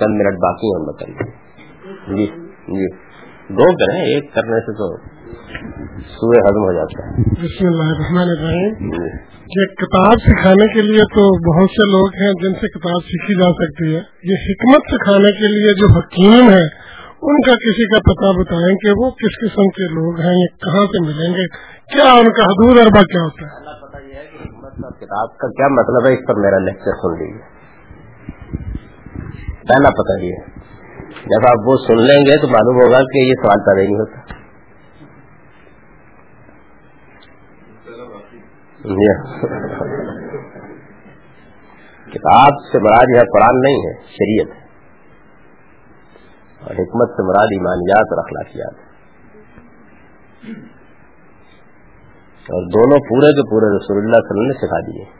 چند 0.00 0.18
منٹ 0.18 0.38
باقی 0.38 0.66
ہیں، 0.66 0.80
ہم 0.80 0.86
بتائیے۔ 0.86 1.49
جی 1.90 2.26
جی۔ 2.68 2.88
دو 3.54 3.74
کریں 3.76 4.00
ایک 4.02 4.34
کرنے 4.34 4.60
سے 4.60 4.72
تو 4.72 4.88
سورہ 6.10 6.42
ہضم 6.46 6.64
ہو 6.64 6.72
جاتا 6.72 7.06
ہے۔ 7.06 7.22
بسم 7.40 7.66
اللہ 7.66 7.90
الرحمن 7.90 8.28
الرحیم۔ 8.28 8.90
جی۔ 8.90 9.30
یہ 9.56 9.66
کتاب 9.74 10.14
سکھانے 10.26 10.66
کے 10.74 10.82
لیے 10.82 11.06
تو 11.14 11.24
بہت 11.48 11.70
سے 11.70 11.86
لوگ 11.90 12.20
ہیں 12.20 12.32
جن 12.42 12.52
سے 12.54 12.68
کتاب 12.68 13.00
سیکھی 13.06 13.34
جا 13.34 13.50
سکتی 13.52 13.94
ہے۔ 13.94 14.00
یہ 14.22 14.46
حکمت 14.50 14.94
سکھانے 14.94 15.32
کے 15.32 15.52
لیے 15.54 15.74
جو 15.74 15.86
حکیم 15.98 16.50
ہے 16.50 16.64
ان 17.22 17.40
کا 17.40 17.54
کسی 17.54 17.86
کا 17.86 17.98
پتہ 18.00 18.38
بتائیں 18.38 18.76
کہ 18.76 18.90
وہ 18.90 19.10
کس 19.10 19.40
قسم 19.40 19.68
کے 19.68 19.88
لوگ 19.94 20.20
ہیں 20.20 20.34
یہ 20.34 20.46
کہاں 20.60 20.86
سے 20.86 21.02
ملیں 21.06 21.34
گے 21.34 21.46
کیا 21.90 22.12
ان 22.12 22.32
کا 22.32 22.44
حدود 22.44 22.78
اربا 22.78 23.02
کیا 23.02 23.22
ہوتا 23.22 23.46
ہے؟ 23.46 23.80
کتاب 25.00 25.36
کا 25.38 25.48
کیا 25.48 25.68
مطلب 25.68 26.06
ہے 26.06 26.12
اس 26.12 26.26
پر 26.28 26.34
میرا 26.34 26.58
لیکچر 26.58 26.92
سن 26.92 27.18
لیجیے 27.18 27.48
پہلا 29.68 29.90
پتہ 29.90 30.22
یہ 30.24 30.59
جب 31.10 31.46
آپ 31.48 31.56
وہ 31.66 31.76
سن 31.86 31.96
لیں 31.96 32.20
گے 32.20 32.40
تو 32.40 32.48
معلوم 32.48 32.76
ہوگا 32.76 32.98
کہ 32.98 33.28
یہ 33.28 33.32
سوال 33.42 33.58
پیدا 33.58 33.88
نہیں 33.88 34.00
ہوتا۔ 34.00 34.40
کتاب 42.12 42.48
سے 42.72 42.78
مراد 42.78 43.04
یہ 43.14 43.20
قرآن 43.20 43.60
نہیں 43.60 43.74
ہے، 43.74 44.02
شریعت 44.02 44.56
ہے۔ 44.56 44.60
اور 46.60 46.70
حکمت 46.70 47.10
سے 47.10 47.28
مراد 47.28 47.46
ایمانیات 47.52 48.06
اور 48.12 48.24
اخلاقیات 48.24 48.90
اور 52.40 52.68
دونوں 52.68 52.98
پورے 52.98 53.32
کے 53.32 53.50
پورے 53.50 53.76
رسول 53.76 53.98
اللہ 53.98 54.16
صلی 54.16 54.18
اللہ 54.18 54.18
علیہ 54.18 54.30
وسلم 54.30 54.46
نے 54.46 54.52
سکھا 54.52 54.80
دیے۔ 54.80 55.19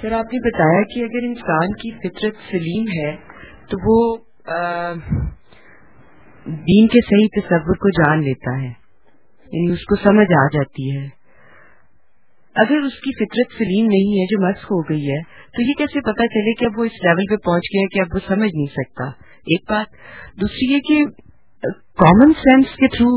سر، 0.00 0.12
آپ 0.12 0.32
نے 0.32 0.38
بتایا 0.44 0.82
کہ 0.90 1.02
اگر 1.04 1.24
انسان 1.26 1.72
کی 1.80 1.90
فطرت 1.96 2.36
سلیم 2.50 2.84
ہے، 2.92 3.10
تو 3.70 3.78
وہ 3.86 3.96
دین 6.68 6.86
کے 6.92 7.00
صحیح 7.06 7.28
تصور 7.34 7.80
کو 7.80 7.90
جان 7.96 8.22
لیتا 8.24 8.54
ہے 8.60 8.68
یعنی 8.68 9.72
اس 9.72 9.84
کو 9.84 9.96
سمجھ 10.02 10.32
آ 10.38 10.44
جاتی 10.52 10.84
ہے۔ 10.90 11.06
اگر 12.56 12.86
اس 12.86 12.94
کی 13.00 13.12
فطرت 13.18 13.52
سلیم 13.58 13.86
نہیں 13.86 14.14
ہے، 14.18 14.24
جو 14.30 14.38
مسق 14.40 14.70
ہو 14.70 14.78
گئی 14.88 15.10
ہے، 15.10 15.18
تو 15.56 15.62
یہ 15.62 15.74
کیسے 15.78 16.00
پتا 16.06 16.26
چلے 16.28 16.54
کہ 16.60 16.64
اب 16.64 16.78
وہ 16.78 16.84
اس 16.84 16.96
لیول 17.04 17.28
پہ 17.30 17.36
پہنچ 17.44 17.68
گیا 17.74 17.84
کہ 17.92 18.00
اب 18.00 18.14
وہ 18.14 18.20
سمجھ 18.26 18.50
نہیں 18.54 18.72
سکتا؟ 18.76 19.08
ایک 19.54 19.70
بات، 19.70 19.86
دوسری 20.40 20.72
یہ 20.72 20.80
کہ 20.88 21.04
کامن 22.02 22.32
سینس 22.40 22.74
کے 22.76 22.88
تھرو 22.96 23.12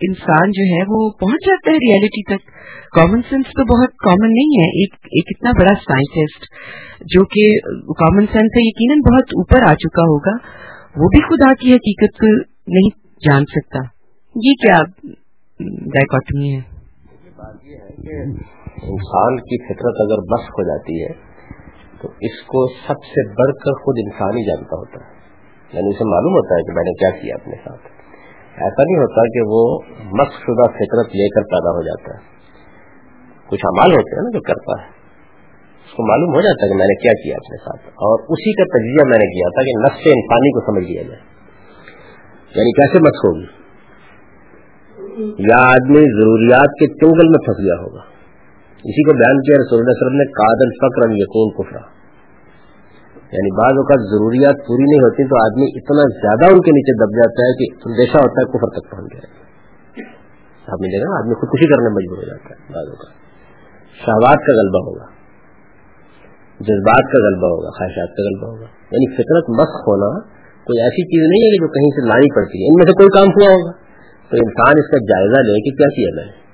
انسان 0.00 0.50
جو 0.50 0.64
ہے 0.68 0.80
وہ 0.88 0.98
پہنچ 1.20 1.46
جاتا 1.46 1.72
ہے 1.72 1.80
ریالٹی 1.82 2.22
تک. 2.26 2.50
کامن 2.92 3.22
سینس 3.28 3.54
تو 3.56 3.64
بہت 3.70 3.94
کامن 4.02 4.34
نہیں 4.34 4.52
ہے. 4.54 4.66
ایک 4.80 4.94
ایک 5.12 5.30
اتنا 5.30 5.52
بڑا 5.58 5.74
سائنٹسٹ 5.80 6.46
جو 7.14 7.24
کہ 7.34 7.46
کامن 8.00 8.26
سینس 8.32 8.54
سے 8.54 8.64
یقیناً 8.66 9.02
بہت 9.06 9.34
اوپر 9.36 9.66
آ 9.70 9.72
چکا 9.84 10.06
ہوگا، 10.10 10.34
وہ 10.96 11.08
بھی 11.08 11.22
خدا 11.24 11.52
کی 11.62 11.74
حقیقت 11.74 12.20
کو 12.20 12.32
نہیں 12.76 12.94
جان 13.22 13.48
سکتا. 13.54 13.82
یہ 14.34 14.60
کیا 14.64 14.78
ڈائکٹمی 15.96 16.54
ہے؟ 16.54 16.60
بات 17.36 17.66
یہ 17.66 17.82
ہے 17.82 17.92
کہ 18.04 18.20
انسان 18.92 19.42
کی 19.48 19.62
فطرت 19.66 20.06
اگر 20.06 20.24
بس 20.30 20.48
ہو 20.54 20.68
جاتی 20.68 21.00
ہے، 21.02 21.12
تو 22.00 22.14
اس 22.28 22.40
کو 22.46 22.68
سب 22.78 23.10
سے 23.10 23.28
بڑھ 23.36 23.52
کر 23.60 23.82
خود 23.82 24.00
انسان 24.04 24.38
ہی 24.38 24.46
جانتا 24.46 24.80
ہوتا 24.80 25.04
ہے. 25.04 25.12
یعنی 25.72 25.94
اسے 25.94 26.08
معلوم 26.10 26.40
ہوتا 26.40 26.58
ہے 26.58 26.66
کہ 26.66 26.74
میں 26.74 26.88
نے 26.88 26.98
کیا 27.02 27.10
کیا 27.20 27.38
اپنے 27.42 27.62
ساتھ. 27.64 27.94
ایسا 28.56 28.82
نہیں 28.82 28.96
ہوتا 28.96 29.22
کہ 29.28 29.40
وہ 29.46 29.78
مس 30.04 30.28
شدہ 30.28 30.66
فطرت 30.70 31.06
لے 31.06 31.28
کر 31.28 31.42
پیدا 31.42 31.70
ہو 31.70 31.82
جاتا 31.82 32.14
ہے۔ 32.14 32.36
کچھ 33.48 33.60
امال 33.64 33.90
ہوتے 33.92 34.16
ہیں 34.16 34.22
نا 34.22 34.30
جو 34.30 34.40
کرتا 34.40 34.82
ہے۔ 34.82 34.86
اس 35.86 35.92
کو 35.92 36.08
معلوم 36.08 36.34
ہو 36.34 36.40
جاتا 36.40 36.64
ہے 36.64 36.68
کہ 36.68 36.74
میں 36.74 36.86
نے 36.86 36.94
کیا 36.94 37.12
کیا 37.12 37.36
اپنے 37.36 37.56
ساتھ۔ 37.56 37.86
اور 37.86 38.20
اسی 38.28 38.52
کا 38.52 38.64
تجزیہ 38.64 39.10
میں 39.10 39.18
نے 39.18 39.26
کیا 39.26 39.48
تھا 39.48 39.62
کہ 39.62 39.78
نفس 39.80 40.00
انسانی 40.14 40.50
کو 40.50 40.60
سمجھ 40.66 40.90
لیا 40.90 41.02
جائے۔ 41.02 41.20
یعنی 42.56 42.72
کیسے 42.72 42.98
مس 42.98 43.24
ہوگی؟ 43.24 43.66
یا 45.38 45.56
آدمی 45.58 46.20
ضروریات 46.20 46.70
کے 46.78 46.86
چنگل 46.86 47.28
میں 47.28 47.38
پھنس 47.38 47.58
گیا 47.58 47.74
ہوگا۔ 47.74 48.00
اسی 48.84 49.02
کو 49.02 49.12
بیان 49.12 49.42
کیا 49.42 49.56
رسول 49.56 49.78
اللہ 49.78 49.90
علیہ 49.90 50.06
وسلم 50.06 50.16
نے 50.16 50.32
قادل 50.32 50.70
فقر 50.70 51.10
یقین 51.10 51.50
کفرا۔ 51.50 51.95
یعنی 53.32 53.50
بعض 53.56 53.74
اوقات 53.76 54.00
ضروریات 54.00 54.56
پوری 54.66 54.82
نہیں 54.82 55.00
ہوتی 55.00 55.22
تو 55.24 55.36
آدمی 55.44 55.66
اتنا 55.76 56.04
زیادہ 56.20 56.54
ان 56.54 56.60
کے 56.60 56.70
نیچے 56.70 56.92
دب 57.04 57.10
جاتا 57.10 57.40
ہے 57.46 57.52
کہ 57.52 57.88
اندیشہ 57.88 58.18
ہوتا 58.18 58.40
ہے 58.40 58.46
کفر 58.46 58.80
تک 58.80 58.90
پہنچ 58.90 59.12
جائے۔ 59.12 59.46
آپ 60.66 60.80
نے 60.80 60.86
دیکھا، 60.88 61.18
آدمی 61.18 61.34
خودکشی 61.34 61.68
کرنے 61.68 61.88
مجبور 61.88 62.16
ہو 62.16 62.22
جاتا 62.22 62.50
ہے 62.50 62.72
بعض 62.72 62.86
اوقات۔ 62.88 63.14
شہبات 63.96 64.46
کا 64.46 64.52
غلبہ 64.52 64.80
ہوگا، 64.86 65.06
جذبات 66.60 67.12
کا 67.12 67.18
غلبہ 67.26 67.46
ہوگا، 67.46 67.68
خواہشات 67.68 68.16
کا 68.16 68.22
غلبہ 68.22 68.46
ہوگا۔ 68.46 68.66
یعنی 68.92 69.14
فطرت 69.14 69.50
مست 69.50 69.88
ہونا 69.88 70.28
کوئی 70.64 70.82
ایسی 70.82 71.02
چیز 71.02 71.30
نہیں 71.30 71.44
ہے 71.44 71.50
کہ 71.50 71.66
جو 71.66 71.68
کہیں 71.68 71.90
سے 71.90 72.08
لانی 72.08 72.34
پڑتی 72.34 72.62
ہے۔ 72.62 72.66
ان 72.66 72.74
میں 72.78 72.86
سے 72.86 72.92
کوئی 72.92 73.08
کام 73.08 73.28
ہوا 73.28 73.54
ہوگا۔ 73.54 73.86
تو 74.30 74.36
انسان 74.36 74.74
اس 74.78 74.90
کا 74.90 74.98
جائزہ 74.98 75.40
لے 75.40 75.60
کہ 75.60 75.76
کیا 75.76 75.88
کیا 75.88 76.10
جائے؟ 76.16 76.46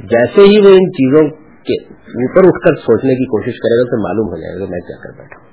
جیسے 0.00 0.40
ہی 0.40 0.60
وہ 0.60 0.68
ان 0.68 0.90
چیزوں 0.92 1.37
کے 1.62 1.76
اوپر 1.92 2.48
اٹھ 2.48 2.68
کر 2.68 2.74
سوچنے 2.74 3.14
کی 3.14 3.24
کوشش 3.24 3.56
کرے 3.58 3.76
گا 3.78 3.90
تو 3.90 4.02
معلوم 4.02 4.26
ہو 4.26 4.36
جائے 4.36 4.54
گا 4.54 4.70
میں 4.70 4.80
کیا 4.80 4.96
کر 5.02 5.18
بیٹھا 5.18 5.40
ہوں۔ 5.40 5.48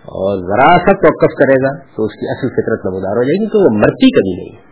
اور 0.00 0.38
ذرا 0.38 0.70
سا 0.70 0.92
توقف 0.92 1.34
کرے 1.34 1.62
گا 1.62 1.78
تو 1.96 2.04
اس 2.04 2.12
کی 2.12 2.26
اصل 2.30 2.48
فطرت 2.48 2.86
نمودار 2.86 3.16
ہو 3.16 3.22
جائے 3.22 3.40
گی 3.40 3.48
تو 3.48 3.58
وہ 3.60 3.78
مرتی 3.78 4.10
کبھی 4.10 4.34
نہیں۔ 4.36 4.70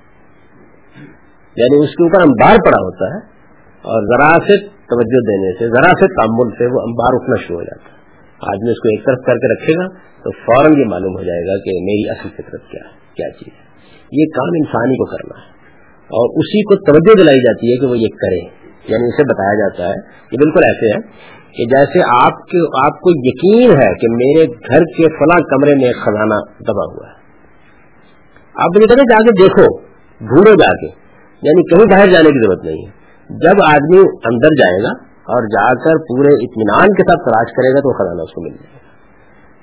یعنی 1.57 1.85
اس 1.85 1.91
کے 1.91 2.05
اوپر 2.05 2.23
امبار 2.23 2.57
پڑا 2.57 2.81
ہوتا 2.81 3.05
ہے 3.05 3.39
اور 3.79 4.03
ذرا 4.03 4.31
سے 4.47 4.67
توجہ 4.69 5.21
دینے 5.21 5.59
سے، 5.59 5.69
ذرا 5.69 5.89
سے 5.89 6.07
تعمل 6.07 6.51
سے 6.51 6.65
وہ 6.65 6.81
امبار 6.81 7.15
اٹھنا 7.15 7.37
شروع 7.47 7.59
ہو 7.59 7.65
جاتا 7.65 7.93
ہے۔ 7.93 7.99
آدمی 8.41 8.71
اس 8.71 8.79
کو 8.79 8.89
ایک 8.89 9.07
طرف 9.07 9.27
کر 9.27 9.35
کے 9.35 9.55
رکھے 9.55 9.73
گا 9.73 9.89
تو 9.99 10.31
فوراً 10.31 10.81
یہ 10.81 10.85
معلوم 10.85 11.19
ہو 11.19 11.23
جائے 11.23 11.41
گا 11.41 11.57
کہ 11.57 11.71
میری 11.81 12.11
اصل 12.11 12.29
فطرت 12.29 12.71
کیا 12.71 12.89
ہے، 12.89 12.91
کیا 13.15 13.29
چیز 13.31 13.53
ہے۔ 13.53 13.69
یہ 14.13 14.25
کام 14.37 14.49
انسانی 14.49 14.95
کو 14.95 15.05
کرنا 15.05 15.41
ہے 15.41 15.59
اور 15.99 16.39
اسی 16.39 16.63
کو 16.63 16.75
توجہ 16.75 17.23
دلائی 17.23 17.39
جاتی 17.39 17.73
ہے 17.73 17.79
کہ 17.79 17.87
وہ 17.87 17.99
یہ 17.99 18.09
کرے۔ 18.09 18.58
یعنی 18.89 19.09
اسے 19.09 19.23
بتایا 19.23 19.55
جاتا 19.55 19.85
ہے 19.85 19.95
یہ 20.33 20.37
بالکل 20.39 20.61
ایسے 20.65 20.97
ہے 20.97 21.29
کہ 21.57 21.65
جیسے 21.65 22.25
آپ 22.25 22.47
کے 22.47 22.87
آپ 22.87 23.01
کو 23.01 23.11
یقین 23.11 23.71
ہے 23.71 23.95
کہ 23.95 24.07
میرے 24.11 24.47
گھر 24.47 24.81
کے 24.85 25.19
فلاں 25.19 25.41
کمرے 25.51 25.75
میں 25.75 25.85
ایک 25.85 25.97
خزانہ 25.97 26.35
دبا 26.61 26.85
ہوا 26.85 27.09
ہے۔ 27.09 27.19
آپ 28.55 28.77
مجھے 28.77 28.87
کہتے 28.87 29.01
جا 29.01 29.19
کے 29.19 29.43
دیکھو، 29.43 29.79
ڈھونڈو 30.19 30.51
جا 30.51 30.71
کے۔ 30.71 30.87
یعنی 31.43 31.63
کہیں 31.63 31.97
باہر 31.97 32.13
جانے 32.13 32.31
کی 32.31 32.47
ضرورت 32.47 32.65
نہیں 32.65 32.87
ہے۔ 32.87 32.99
جب 33.31 33.63
آدمی 33.67 33.99
اندر 33.99 34.49
جائے 34.59 34.83
گا 34.83 34.91
اور 35.09 35.43
جا 35.43 35.75
کر 35.75 35.99
پورے 35.99 36.45
اطمینان 36.45 36.87
کے 36.95 37.03
ساتھ 37.03 37.19
تلاش 37.19 37.53
کرے 37.53 37.75
گا 37.75 37.81
تو 37.81 37.99
خزانہ 37.99 38.23
اس 38.23 38.31
کو 38.31 38.43
مل 38.43 38.51
جائے 38.51 38.73
گا۔ 38.73 38.89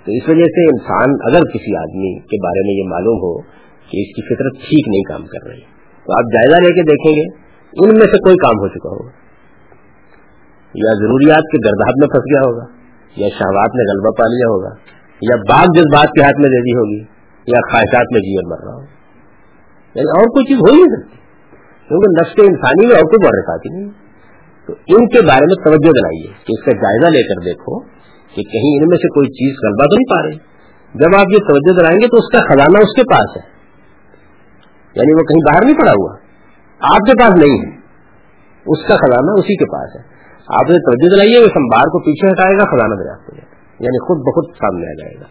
تو 0.06 0.12
اس 0.12 0.30
وجہ 0.30 0.46
سے 0.46 0.70
انسان 0.70 1.10
اگر 1.28 1.40
کسی 1.40 1.78
آدمی 1.78 2.20
کے 2.20 2.44
بارے 2.44 2.68
میں 2.68 2.84
یہ 2.84 2.90
معلوم 2.90 3.18
ہو 3.18 3.42
کہ 3.90 3.98
اس 3.98 4.16
کی 4.16 4.36
فطرت 4.36 4.62
ٹھیک 4.62 4.88
نہیں 4.88 5.04
کام 5.04 5.28
کر 5.28 5.48
رہی، 5.48 5.62
تو 6.06 6.14
آپ 6.14 6.34
جائزہ 6.34 6.56
لے 6.56 6.74
کے 6.74 6.82
دیکھیں 6.82 7.12
گے۔ 7.12 7.45
ان 7.84 7.90
میں 7.90 8.06
سے 8.06 8.18
کوئی 8.18 8.36
کام 8.36 8.60
ہو 8.60 8.68
چکا 8.68 8.90
ہوگا۔ 8.90 9.12
یا 10.76 10.94
ضروریات 10.94 11.44
کے 11.52 11.58
گرداب 11.58 11.94
میں 11.98 12.08
پھنس 12.08 12.24
گیا 12.34 12.42
ہوگا، 12.42 12.66
یا 13.16 13.28
شہوات 13.30 13.70
میں 13.76 13.86
غلبہ 13.94 14.12
پا 14.18 14.24
لیا 14.24 14.48
ہوگا، 14.48 14.70
یا 15.22 15.36
باغ 15.36 15.66
جذبات 15.76 16.08
کے 16.08 16.24
ہاتھ 16.24 16.40
میں 16.40 16.50
دے 16.50 16.62
دی 16.62 16.78
ہوگی، 16.78 17.00
یا 17.48 17.60
خواہشات 17.72 18.06
میں 18.12 18.22
جیون 18.22 18.50
مر 18.50 18.66
رہا 18.66 18.74
ہوگا۔ 18.74 18.96
یعنی 19.96 20.10
اور 20.10 20.24
کوئی 20.24 20.46
چیز 20.46 20.58
ہو 20.58 20.74
ہی 20.74 20.82
نہیں 20.82 20.96
سکتی۔ 20.96 21.18
کیونکہ 21.88 22.22
نفس 22.22 22.50
انسانی 22.50 22.86
میں 22.88 22.96
اور 22.96 23.04
کوئی 23.04 23.28
محرک 23.28 23.50
آتی 23.50 23.70
نہیں۔ 23.70 23.92
تو 24.68 24.74
ان 24.74 25.08
کے 25.08 25.28
بارے 25.28 25.46
میں 25.46 25.66
توجہ 25.66 25.92
دلائیے 25.92 26.28
کہ 26.28 26.50
اس 26.50 26.66
کا 26.66 26.72
جائزہ 26.72 27.18
لے 27.18 27.24
کر 27.24 27.46
دیکھو 27.46 27.80
کہ 28.36 28.44
کہیں 28.44 28.82
ان 28.82 28.90
میں 28.90 28.98
سے 28.98 29.08
کوئی 29.08 29.28
چیز 29.28 29.56
غلبہ 29.64 29.86
تو 29.86 29.96
نہیں 29.96 30.16
پا 30.16 30.28
رہی۔ 30.28 30.56
جب 30.94 31.20
آپ 31.20 31.28
یہ 31.34 31.38
توجہ 31.38 31.80
دلائیں 31.80 32.00
گے 32.02 32.08
تو 32.08 32.18
اس 32.18 32.32
کا 32.32 32.40
خزانہ 32.40 32.78
اس 32.78 32.96
کے 32.96 33.02
پاس 33.02 33.38
ہے۔ 33.38 33.56
یعنی 34.96 35.14
وہ 35.14 35.24
کہیں 35.24 35.54
باہر 35.54 35.66
نہیں 35.66 35.82
پڑا 35.82 35.92
ہوا۔ 35.92 36.25
آپ 36.80 36.98
کے 36.98 37.22
پاس 37.22 37.46
نہیں 37.46 37.58
ہے۔ 37.60 37.76
اس 38.66 38.88
کا 38.88 38.96
خزانہ 38.96 39.32
اسی 39.32 39.56
کے 39.58 39.66
پاس 39.66 39.96
ہے۔ 39.96 40.02
آپ 40.48 40.70
نے 40.70 40.76
توجہ 40.76 41.16
دلائیے 41.16 41.40
وہ 41.40 41.48
سمبار 41.54 41.84
کو 41.84 42.00
پیچھے 42.00 42.28
ہٹائے 42.28 42.56
گا، 42.56 42.66
خزانہ 42.66 42.94
دریافت 42.96 43.30
ہو 43.30 43.36
جائے 43.36 43.50
گا۔ 43.50 43.56
یعنی 43.80 44.00
خود 44.08 44.18
بخود 44.18 44.56
سامنے 44.56 44.88
آ 44.88 44.94
جائے 44.94 45.16
گا۔ 45.16 45.26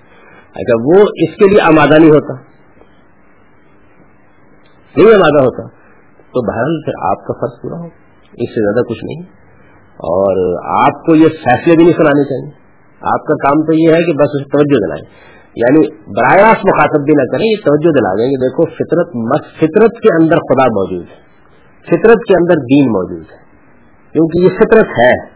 اچھا 0.55 0.75
وہ 0.85 1.01
اس 1.01 1.37
کے 1.37 1.51
لیے 1.51 1.61
آمادہ 1.61 1.99
نہیں 1.99 2.11
ہوتا، 2.11 2.35
نہیں 4.97 5.07
آمادہ 5.07 5.45
ہوتا، 5.45 5.69
تو 6.19 6.53
بہرحال 6.53 6.83
پھر 6.85 6.93
آپ 7.11 7.27
کا 7.27 7.33
فرض 7.33 7.63
پورا 7.63 7.81
ہو۔ 7.81 7.87
اس 8.33 8.51
سے 8.51 8.73
زیادہ 8.73 8.87
کچھ 8.87 9.05
نہیں۔ 9.05 9.23
اور 9.95 10.55
آپ 10.85 11.07
کو 11.07 11.15
یہ 11.15 11.29
فیصلے 11.29 11.77
بھی 11.77 11.85
نہیں 11.85 11.97
سنانے 11.97 12.25
چاہیے۔ 12.25 12.65
آپ 13.01 13.27
کا 13.27 13.35
کام 13.35 13.63
تو 13.63 13.73
یہ 13.73 13.89
ہے 13.89 14.07
کہ 14.07 14.13
بس 14.13 14.29
اسے 14.35 14.45
توجہ 14.45 14.87
دلائیں۔ 14.87 15.35
یعنی 15.57 15.87
براہ 15.89 16.35
راست 16.35 16.67
مخاطب 16.67 17.05
بھی 17.05 17.13
نہ 17.13 17.33
کریں، 17.33 17.47
یہ 17.47 17.57
توجہ 17.65 17.93
دلا 17.93 18.13
دیں 18.13 18.31
کہ 18.31 18.37
دیکھو، 18.37 18.65
فطرت 18.65 19.09
فطرت 19.57 20.03
کے 20.03 20.23
اندر 20.23 20.37
خدا 20.37 20.65
موجود 20.65 21.03
ہے۔ 21.03 21.25
فطرت 21.87 22.17
کے 22.29 22.35
اندر 22.39 22.55
دین 22.55 22.89
موجود 22.89 23.33
ہے، 23.33 23.37
کیونکہ 24.13 24.39
یہ 24.39 24.49
فطرت 24.49 24.85
ہے۔ 24.85 25.35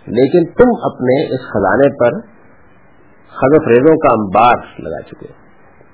لیکن 0.00 0.44
تم 0.44 0.70
اپنے 0.82 1.34
اس 1.34 1.40
خزانے 1.40 1.96
پر 1.98 2.18
حضف 3.30 3.68
ریزوں 3.68 3.96
کا 3.96 4.12
انبار 4.12 4.56
لگا 4.78 5.02
چکے 5.02 5.26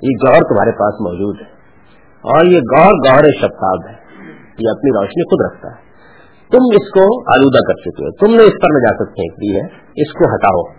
یہ 0.03 0.15
گور 0.27 0.49
تمہارے 0.49 0.71
پاس 0.71 0.95
موجود 1.01 1.37
ہے۔ 1.41 1.47
اور 2.17 2.47
یہ 2.47 2.59
گور 2.59 2.93
گور 2.93 3.25
شفتاب 3.41 3.89
ہے۔ 3.89 3.95
یہ 4.59 4.71
اپنی 4.71 5.01
روشنی 5.01 5.25
خود 5.25 5.53
رکھتا 5.53 5.69
ہے۔ 5.69 5.87
تم 6.53 6.65
اس 6.71 6.91
کو 6.91 7.33
آلودہ 7.33 7.59
کر 7.59 7.75
چکے 7.75 8.05
ہو۔ 8.05 8.11
تم 8.11 8.27
نے 8.27 8.45
اس 8.45 8.53
پر 8.53 8.75
نجاست 8.75 9.17
پھینک 9.17 9.33
دی 9.33 9.57
ہے۔ 9.57 9.67
اس 10.03 10.13
کو 10.13 10.35
ہٹاؤ۔ 10.35 10.73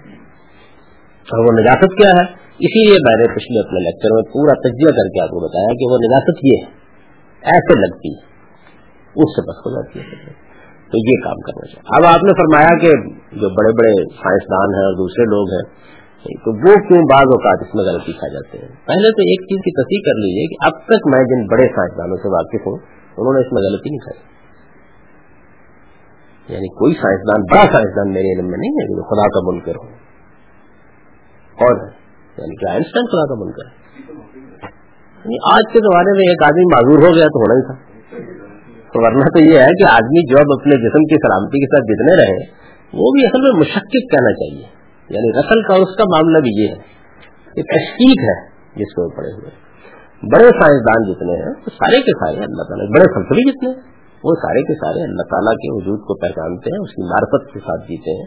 اور 1.27 1.45
وہ 1.45 1.59
نجاست 1.59 1.97
کیا 1.97 2.09
ہے؟ 2.09 2.23
اسی 2.59 2.85
لیے 2.85 2.97
میں 3.09 3.17
نے 3.17 3.35
پچھلے 3.35 3.67
اپنے 3.67 3.79
لیکچر 3.79 4.09
میں 4.13 4.23
پورا 4.33 4.53
تجزیہ 4.53 4.91
کر 4.91 5.09
کے 5.09 5.21
آپ 5.21 5.29
کو 5.29 5.39
بتایا 5.39 5.67
کہ 5.67 5.91
وہ 5.91 5.97
نجاست 5.97 6.39
یہ 6.43 6.65
ہے۔ 6.65 6.86
ایسے 7.47 7.79
لگتی 7.79 8.09
ہے 8.09 8.21
اس 9.15 9.29
سے 9.35 9.41
بس 9.41 9.57
ہو 9.57 9.71
جاتی 9.75 9.99
ہے۔ 9.99 10.47
تو 10.91 11.11
یہ 11.11 11.23
کام 11.23 11.35
کرنا 11.35 11.65
چاہیے۔ 11.67 11.97
اب 11.97 12.15
آپ 12.15 12.23
نے 12.23 12.33
فرمایا 12.33 12.77
کہ 12.77 12.89
جو 13.41 13.49
بڑے 13.49 13.71
بڑے 13.71 14.03
سائنسدان 14.03 14.75
ہیں 14.75 14.85
اور 14.85 14.93
دوسرے 14.93 15.23
لوگ 15.23 15.47
ہیں، 15.47 15.87
تو 16.17 16.51
وہ 16.51 16.87
کیوں 16.87 17.01
بعض 17.01 17.25
اوقات 17.25 17.67
اس 17.67 17.75
میں 17.75 17.83
غلطی 17.83 18.11
کھا 18.11 18.27
جاتے 18.27 18.57
ہیں؟ 18.57 18.67
پہلے 18.67 19.11
تو 19.11 19.21
ایک 19.21 19.41
چیز 19.41 19.59
کی 19.61 19.71
تصدیق 19.71 20.05
کر 20.05 20.17
لیجیے 20.19 20.47
کہ 20.47 20.65
اب 20.65 20.85
تک 20.85 21.15
میں 21.15 21.23
جن 21.23 21.47
بڑے 21.47 21.67
سائنسدانوں 21.75 22.17
سے 22.17 22.27
واقف 22.27 22.67
ہوں، 22.67 22.77
انہوں 23.17 23.33
نے 23.33 23.47
اس 23.47 23.53
میں 23.53 23.61
غلطی 23.61 23.89
نہیں 23.89 23.97
کھائی۔ 23.97 24.37
یعنی 26.53 26.67
کوئی 26.67 26.93
سائنسدان، 26.93 27.41
بڑا 27.41 27.73
سائنسدان 27.73 28.13
میرے 28.13 28.37
علم 28.37 28.47
میں 28.47 28.57
نہیں 28.57 28.71
ہے 28.71 28.87
جو 28.87 29.03
خدا 29.03 29.27
کا 29.27 29.51
منکر 29.51 29.75
ہو۔ 29.75 30.07
کون 31.59 31.79
ہے 31.79 31.91
یعنی 32.37 32.55
کہ 32.55 32.71
آئنسٹائن 32.71 33.05
خدا 33.05 33.25
کا 33.27 33.45
منکر 33.45 33.65
ہے۔ 33.65 33.87
آج 35.35 35.73
کے 35.73 35.79
زمانے 35.79 36.11
میں 36.11 36.19
ایک 36.19 36.43
آدمی 36.43 36.63
معذور 36.63 37.09
ہو 37.09 37.15
گیا 37.15 37.25
تو 37.25 37.39
ہونا 37.39 37.53
ہی 37.53 37.65
تھا۔ 37.65 37.97
تو 38.93 39.05
ورنہ 39.05 39.25
تو 39.25 39.39
یہ 39.39 39.59
ہے 39.59 39.67
کہ 39.67 39.85
آدمی 39.91 40.31
جو 40.31 40.37
اب 40.39 40.59
اپنے 40.59 40.75
جسم 40.75 40.99
کی 40.99 41.15
سلامتی 41.15 41.59
کے 41.59 41.75
ساتھ 41.75 41.83
جتنے 41.83 42.23
رہے، 42.23 42.45
وہ 42.93 43.11
بھی 43.11 43.25
اصل 43.25 43.41
میں 43.41 43.59
مشقت 43.59 44.11
کہنا 44.11 44.31
چاہیے۔ 44.31 44.77
یعنی 45.09 45.39
رسل 45.39 45.61
کا 45.61 45.73
اس 45.73 45.97
کا 45.97 46.03
معاملہ 46.03 46.37
بھی 46.37 46.63
یہ 46.63 46.67
ہے 46.67 46.97
کہ 47.55 47.61
تشکیق 47.61 48.19
ہے 48.19 48.47
جس 48.75 48.93
کو 48.93 49.09
پڑے 49.09 49.31
ہوئے۔ 49.33 49.67
بڑے 50.23 50.43
سائنسدان 50.43 51.11
جتنے 51.11 51.33
ہیں، 51.33 51.49
وہ 51.49 51.69
سارے 51.69 52.01
کے 52.01 52.11
سارے 52.17 52.43
اللہ 52.43 52.63
تعالیٰ 52.63 52.87
بڑے 52.87 53.13
فلسفی 53.15 53.51
جتنے 53.51 53.69
ہیں، 53.69 53.77
وہ 54.23 54.33
سارے 54.33 54.61
کے 54.61 54.73
سارے 54.73 55.03
اللہ 55.03 55.21
تعالیٰ 55.29 55.53
کے 55.53 55.75
وجود 55.75 55.99
کو 55.99 56.13
پہچانتے 56.13 56.75
ہیں، 56.75 56.79
اس 56.81 56.91
کی 56.91 57.09
معرفت 57.09 57.53
کے 57.53 57.59
ساتھ 57.59 57.81
جیتے 57.81 58.11
ہیں۔ 58.11 58.25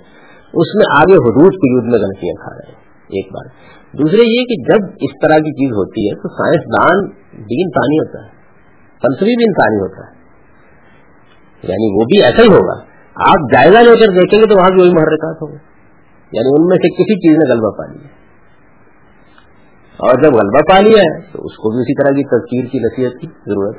اس 0.54 0.74
میں 0.74 0.86
آگے 0.98 1.14
حدود 1.14 1.52
کی 1.52 1.74
یوز 1.74 1.84
میں 1.84 1.98
غلطیاں 1.98 2.34
کھا 2.34 2.56
رہے 2.56 2.68
ہیں۔ 2.68 2.80
ایک 3.00 3.32
بار۔ 3.32 3.79
دوسرے 3.98 4.20
یہ 4.20 4.44
کہ 4.44 4.56
جب 4.62 4.84
اس 5.00 5.10
طرح 5.22 5.36
کی 5.36 5.52
چیز 5.52 5.72
ہوتی 5.72 6.08
ہے 6.08 6.14
تو 6.14 6.28
سائنسدان 6.28 7.08
بھی 7.32 7.62
انسانی 7.62 7.98
ہوتا 7.98 8.24
ہے، 8.24 8.30
فلسفی 9.02 9.36
بھی 9.36 9.44
انسانی 9.48 9.76
ہوتا 9.76 10.10
ہے۔ 10.10 10.20
یعنی 11.62 12.00
وہ 12.00 12.04
بھی 12.04 12.22
ایسا 12.22 12.42
ہی 12.42 12.48
ہوگا۔ 12.48 12.90
آپ 13.14 13.52
جائزہ 13.52 13.78
لے 13.78 14.06
کر 14.06 14.12
دیکھیں 14.12 14.40
گے 14.40 14.46
تو 14.46 14.56
وہاں 14.56 14.68
بھی 14.68 14.80
وہی 14.80 14.90
محرکات 14.90 15.36
ہوں 15.42 15.52
گے۔ 15.52 15.58
یعنی 16.32 16.48
ان 16.48 16.66
میں 16.66 16.76
سے 16.76 16.88
کسی 16.88 17.14
چیز 17.14 17.38
نے 17.38 17.52
غلبہ 17.52 17.70
پا 17.70 17.92
لیا۔ 17.92 18.08
اور 19.96 20.22
جب 20.22 20.30
غلبہ 20.32 20.74
پا 20.74 20.80
لیا 20.80 20.98
ہے 20.98 21.20
تو 21.20 21.42
اس 21.42 21.56
کو 21.56 21.70
بھی 21.70 21.80
اسی 21.80 22.02
طرح 22.02 22.10
کی 22.10 22.24
تذکیر 22.24 22.64
کی 22.72 22.78
نصیحت 22.78 23.20
کی 23.20 23.26
ضرورت 23.26 23.76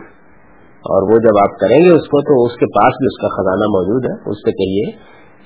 اور 0.82 1.14
وہ 1.14 1.20
جب 1.20 1.38
آپ 1.39 1.59
کریں 1.59 1.78
گے 1.78 1.89
اس 1.89 2.07
کو 2.07 2.22
تو 2.22 2.45
اس 2.45 2.59
کے 2.59 2.66
پاس 2.66 2.93
بھی 2.99 3.05
اس 3.05 3.22
کا 3.22 3.28
خزانہ 3.28 3.66
موجود 3.66 4.05
ہے۔ 4.05 4.30
اس 4.30 4.38
سے 4.38 4.51
کہیے 4.51 4.91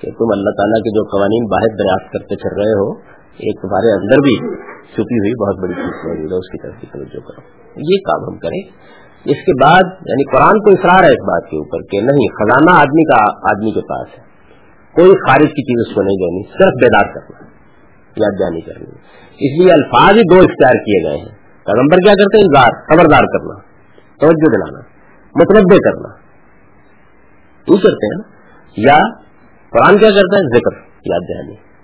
کہ 0.01 0.11
تم 0.11 0.25
اللہ 0.31 0.49
تعالیٰ 0.49 0.81
کے 0.81 0.89
جو 0.89 1.03
قوانین 1.03 1.45
باہر 1.45 1.75
دریافت 1.75 2.13
کرتے 2.13 2.35
چل 2.35 2.55
رہے 2.55 2.73
ہو 2.73 3.15
ایک 3.35 3.61
تمہارے 3.61 3.93
اندر 3.93 4.17
بھی 4.17 4.37
چھپی 4.85 5.15
ہوئی 5.15 5.45
بہت 5.45 5.63
بڑی 5.63 5.73
چیز 5.73 6.07
موجود 6.07 6.31
ہے 6.31 6.37
اس 6.37 6.49
کی 6.51 6.57
طرف 6.57 6.93
توجہ 6.93 7.27
کرو۔ 7.27 7.41
یہ 7.77 7.97
کام 7.97 8.33
ہم 8.33 8.39
کریں۔ 8.39 8.95
اس 9.25 9.37
کے 9.45 9.63
بعد 9.63 9.83
یعنی 9.83 10.35
قرآن 10.35 10.59
کو 10.59 10.71
اصرار 10.71 11.03
ہے 11.03 11.09
اس 11.09 11.23
بات 11.23 11.49
کے 11.49 11.57
اوپر 11.57 11.77
کہ 11.91 11.97
نہیں، 11.97 12.27
خزانہ 12.27 12.79
آدمی 12.79 13.03
کا، 13.03 13.23
آدمی 13.23 13.71
کے 13.71 13.81
پاس 13.81 14.07
ہے۔ 14.19 14.23
کوئی 14.95 15.07
خارج 15.07 15.47
کی 15.47 15.63
چیز 15.63 15.87
اس 15.87 15.95
کو 15.95 16.01
نہیں 16.01 16.17
دینی 16.17 16.43
صرف 16.47 16.73
بیدار 16.81 17.13
کرنا، 17.13 17.45
یاد 18.17 18.39
جانی 18.39 18.61
کرنی۔ 18.61 18.91
اس 19.29 19.63
لیے 19.63 19.73
الفاظ 19.73 20.15
ہی 20.15 20.21
دو 20.21 20.35
اختیار 20.35 20.71
کیے 20.71 21.09
گئے 21.09 21.17
ہیں۔ 21.17 21.35
پیغمبر 21.65 21.97
کیا 21.97 22.13
کرتے 22.13 22.37
ہیں؟ 22.37 22.69
خبردار 22.69 23.23
کرنا، 23.23 23.59
توجہ 24.19 24.55
دلانا 24.55 24.79
متنوع 25.35 25.77
کرنا۔ 25.77 26.25
یہ 27.67 27.77
کرتے 27.83 28.15
ہیں 28.15 28.23
یا 28.77 28.97
قرآن 29.69 29.97
کیا 29.97 30.09
کرتا 30.09 30.37
ہے؟ 30.37 30.59
ذکر، 30.59 30.77
یاد 31.05 31.19
دہانی 31.19 31.74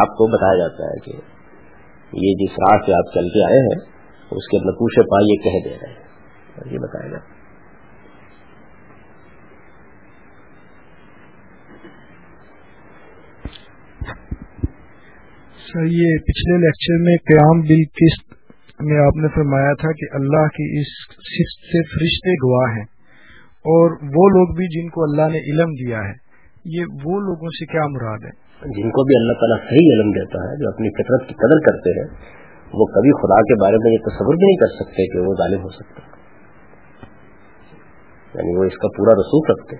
آپ 0.00 0.08
کو 0.08 0.26
بتایا 0.26 0.58
جاتا 0.58 0.84
ہے 0.84 0.98
کہ 1.04 1.10
یہ 2.12 2.34
جس 2.34 2.52
راہ 2.52 2.78
سے 2.86 2.92
آپ 2.92 3.14
چل 3.14 3.28
کے 3.28 3.44
آئے 3.44 3.60
ہیں، 3.60 3.80
اس 4.30 4.48
کے 4.48 4.58
نقوش 4.58 4.92
پا 4.96 5.22
یہ 5.22 5.36
کہہ 5.42 5.70
دے 5.70 5.76
رہے 5.82 5.92
ہیں۔ 5.92 6.72
یہ 6.72 6.78
بتایا 6.78 7.10
جاتا 7.10 7.42
سر، 15.66 15.84
یہ 15.84 16.16
پچھلے 16.16 16.56
لیکچر 16.56 17.02
میں 17.02 17.16
قیام 17.16 17.60
بل 17.60 17.84
قسط 17.92 18.32
میں 18.80 18.98
آپ 19.06 19.16
نے 19.16 19.28
فرمایا 19.28 19.74
تھا 19.74 19.92
کہ 19.92 20.06
اللہ 20.14 20.48
کی 20.48 20.80
اس 20.80 20.90
صفت 21.10 21.64
سے 21.64 21.82
فرشتے 21.82 22.32
گواہ 22.32 22.76
ہیں۔ 22.76 22.84
اور 23.72 23.90
وہ 23.90 24.28
لوگ 24.28 24.56
بھی 24.56 24.66
جن 24.66 24.88
کو 24.88 25.02
اللہ 25.02 25.22
نے 25.22 25.38
علم 25.38 25.70
دیا 25.70 25.98
ہے، 25.98 26.12
یہ 26.64 26.80
وہ 27.04 27.20
لوگوں 27.20 27.48
سے 27.48 27.66
کیا 27.66 27.80
مراد 27.80 28.18
ہے؟ 28.24 28.41
جن 28.62 28.90
کو 28.90 29.04
بھی 29.04 29.16
اللہ 29.16 29.32
تعالیٰ 29.32 29.58
صحیح 29.68 29.88
علم 29.92 30.10
دیتا 30.10 30.40
ہے، 30.42 30.56
جو 30.56 30.68
اپنی 30.68 30.88
فطرت 30.88 31.28
کی 31.28 31.34
قدر 31.34 31.60
کرتے 31.60 32.00
ہیں، 32.00 32.08
وہ 32.72 32.84
کبھی 32.86 33.12
خدا 33.12 33.40
کے 33.42 33.54
بارے 33.60 33.76
میں 33.76 33.92
یہ 33.92 33.98
تصور 33.98 34.34
بھی 34.34 34.46
نہیں 34.46 34.56
کر 34.56 34.66
سکتے 34.66 35.06
کہ 35.06 35.18
وہ 35.18 35.34
ظالم 35.34 35.62
ہو 35.62 35.68
سکتے 35.68 36.10
یعنی 38.34 38.56
وہ 38.56 38.64
اس 38.64 38.76
کا 38.76 38.88
پورا 38.88 39.12
رسوخ 39.12 39.50
رکھتے 39.50 39.76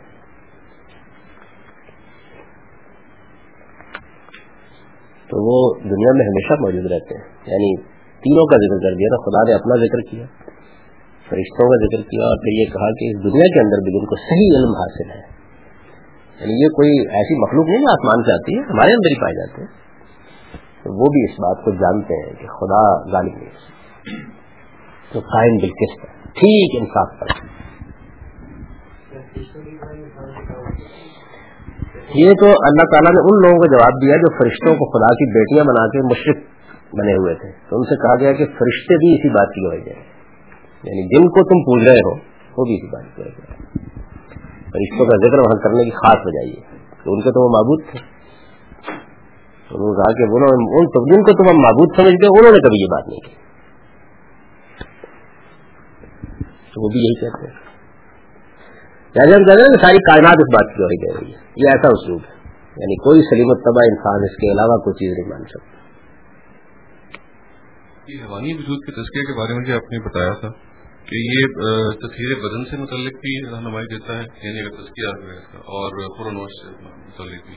تو 5.26 5.44
وہ 5.44 5.74
دنیا 5.84 6.12
میں 6.12 6.26
ہمیشہ 6.26 6.52
موجود 6.60 6.92
رہتے 6.92 7.14
ہیں۔ 7.14 7.52
یعنی 7.52 7.76
تینوں 8.22 8.46
کا 8.46 8.56
ذکر 8.56 8.82
کر 8.82 8.94
دیا 8.94 9.08
تھا، 9.08 9.22
خدا 9.22 9.42
نے 9.42 9.54
اپنا 9.54 9.76
ذکر 9.76 10.00
کیا، 10.10 10.26
فرشتوں 11.28 11.68
کا 11.68 11.76
ذکر 11.76 12.02
کیا، 12.02 12.24
اور 12.24 12.36
پھر 12.36 12.58
یہ 12.60 12.64
کہا 12.64 12.90
کہ 12.98 13.08
اس 13.12 13.22
دنیا 13.24 13.46
کے 13.54 13.60
اندر 13.60 13.76
بھی 13.76 13.92
جن 13.92 14.04
کو 14.04 14.16
صحیح 14.16 14.58
علم 14.58 14.74
حاصل 14.82 15.10
ہے 15.10 15.31
یعنی 16.40 16.54
یہ 16.62 16.74
کوئی 16.76 16.92
ایسی 17.18 17.38
مخلوق 17.42 17.68
نہیں 17.68 17.88
آسمان 17.90 18.22
سے 18.22 18.32
آتی 18.32 18.56
ہے، 18.56 18.62
ہمارے 18.68 18.92
اندر 18.92 19.14
ہی 19.14 19.20
پائے 19.20 19.34
جاتے 19.34 19.62
ہیں 19.62 19.70
تو 20.82 20.92
وہ 21.00 21.08
بھی 21.10 21.24
اس 21.24 21.34
بات 21.40 21.64
کو 21.64 21.74
جانتے 21.80 22.20
ہیں 22.22 22.32
کہ 22.40 22.46
خدا 22.52 22.82
غالب 23.12 23.34
نہیں 23.36 24.20
تو 25.12 25.20
قائم 25.32 25.56
بالکش 25.56 25.92
ٹھیک 26.34 26.76
انصاف 26.80 27.18
پر۔ 27.20 27.34
یہ 32.14 32.32
تو 32.40 32.48
اللہ 32.68 32.88
تعالیٰ 32.92 33.12
نے 33.12 33.20
ان 33.22 33.38
لوگوں 33.42 33.58
کو 33.58 33.68
جواب 33.72 34.00
دیا 34.02 34.16
جو 34.16 34.30
فرشتوں 34.38 34.74
کو 34.74 34.88
خدا 34.90 35.12
کی 35.14 35.28
بیٹیاں 35.34 35.64
بنا 35.64 35.86
کے 35.86 36.02
مشرق 36.06 36.42
بنے 36.94 37.14
ہوئے 37.16 37.34
تھے۔ 37.34 37.50
تو 37.68 37.78
ان 37.78 37.84
سے 37.90 37.96
کہا 38.02 38.16
گیا 38.20 38.32
کہ 38.32 38.46
فرشتے 38.58 38.98
بھی 39.04 39.12
اسی 39.14 39.30
بات 39.38 39.54
کی 39.54 39.66
وجہ 39.66 39.94
یعنی 40.88 41.08
جن 41.08 41.28
کو 41.28 41.44
تم 41.50 41.62
پوچھ 41.62 41.84
رہے 41.84 42.04
ہو، 42.08 42.14
وہ 42.56 42.64
بھی 42.64 42.74
اسی 42.74 42.90
بات 42.92 43.16
کی 43.16 43.22
وجہ 43.22 43.90
فرشتوں 44.72 45.06
کا 45.06 45.28
ذکر 45.28 45.38
وہاں 45.38 45.62
کرنے 45.62 45.84
کی 45.84 45.90
خاص 45.90 46.16
وجہ 46.24 46.48
یہ 46.48 46.60
کہ 46.80 47.10
ان 47.10 47.20
کے 47.20 47.30
تو 47.30 47.44
وہ 47.44 47.48
معبود 47.48 47.82
تھے۔ 47.90 48.22
انہوں 49.70 49.88
نے 49.88 49.96
کہا 49.96 50.12
کہ 50.12 50.22
ان 50.22 51.14
جن 51.14 51.22
کو 51.22 51.42
تم 51.42 51.50
ہم 51.50 51.62
معبود 51.62 51.88
سمجھتے 51.96 52.26
انہوں 52.26 52.52
نے 52.52 52.58
کبھی 52.58 52.80
یہ 52.80 52.86
بات 52.86 53.08
نہیں 53.08 53.20
کی۔ 53.20 53.34
تو 56.74 56.84
وہ 56.84 56.88
بھی 56.88 57.00
یہی 57.00 57.14
کہتے 57.20 57.46
ہیں۔ 57.46 57.72
یعنی 59.14 59.32
ہم 59.32 59.44
کہتے 59.44 59.62
ہیں 59.62 59.82
ساری 59.82 59.98
کائنات 59.98 60.36
اس 60.38 60.54
بات 60.54 60.76
کی 60.76 60.82
وجہ 60.82 60.96
دے 60.96 61.20
رہی 61.20 61.32
ہے، 61.32 61.38
یہ 61.56 61.68
ایسا 61.68 61.88
اسلوب 61.88 62.20
ہے۔ 62.30 62.34
یعنی 62.76 62.96
کوئی 62.96 63.20
سلیمت 63.20 63.56
تباہ 63.56 63.88
انسان 63.90 64.24
اس 64.24 64.36
کے 64.36 64.52
علاوہ 64.52 64.76
کوئی 64.78 64.94
چیز 64.94 65.18
نہیں 65.18 65.30
مان 65.30 65.44
سکتا۔ 65.44 65.82
یہ 68.08 68.18
حیوانی 68.22 68.52
وجود 68.54 68.78
کے 68.86 68.92
تذکرے 68.92 69.22
کے 69.22 69.38
بارے 69.38 69.54
میں 69.54 69.64
جو 69.64 69.74
آپ 69.74 69.92
نے 69.92 69.98
بتایا 69.98 70.32
تھا۔ 70.40 70.71
کہ 71.06 71.16
یہ 71.16 71.46
تصویر 71.90 72.34
بدن 72.40 72.64
سے 72.70 72.76
متعلق 72.76 73.12
بھی 73.12 73.34
رہنمائی 73.52 73.86
دیتا 73.86 74.12
ہے 74.18 74.24
یعنی 74.42 74.60
اگر 74.60 74.70
تذکیہ 74.70 75.08
اور 75.58 75.90
قرنوش 76.18 76.50
سے 76.62 76.68
متعلق 76.84 77.46
بھی 77.46 77.56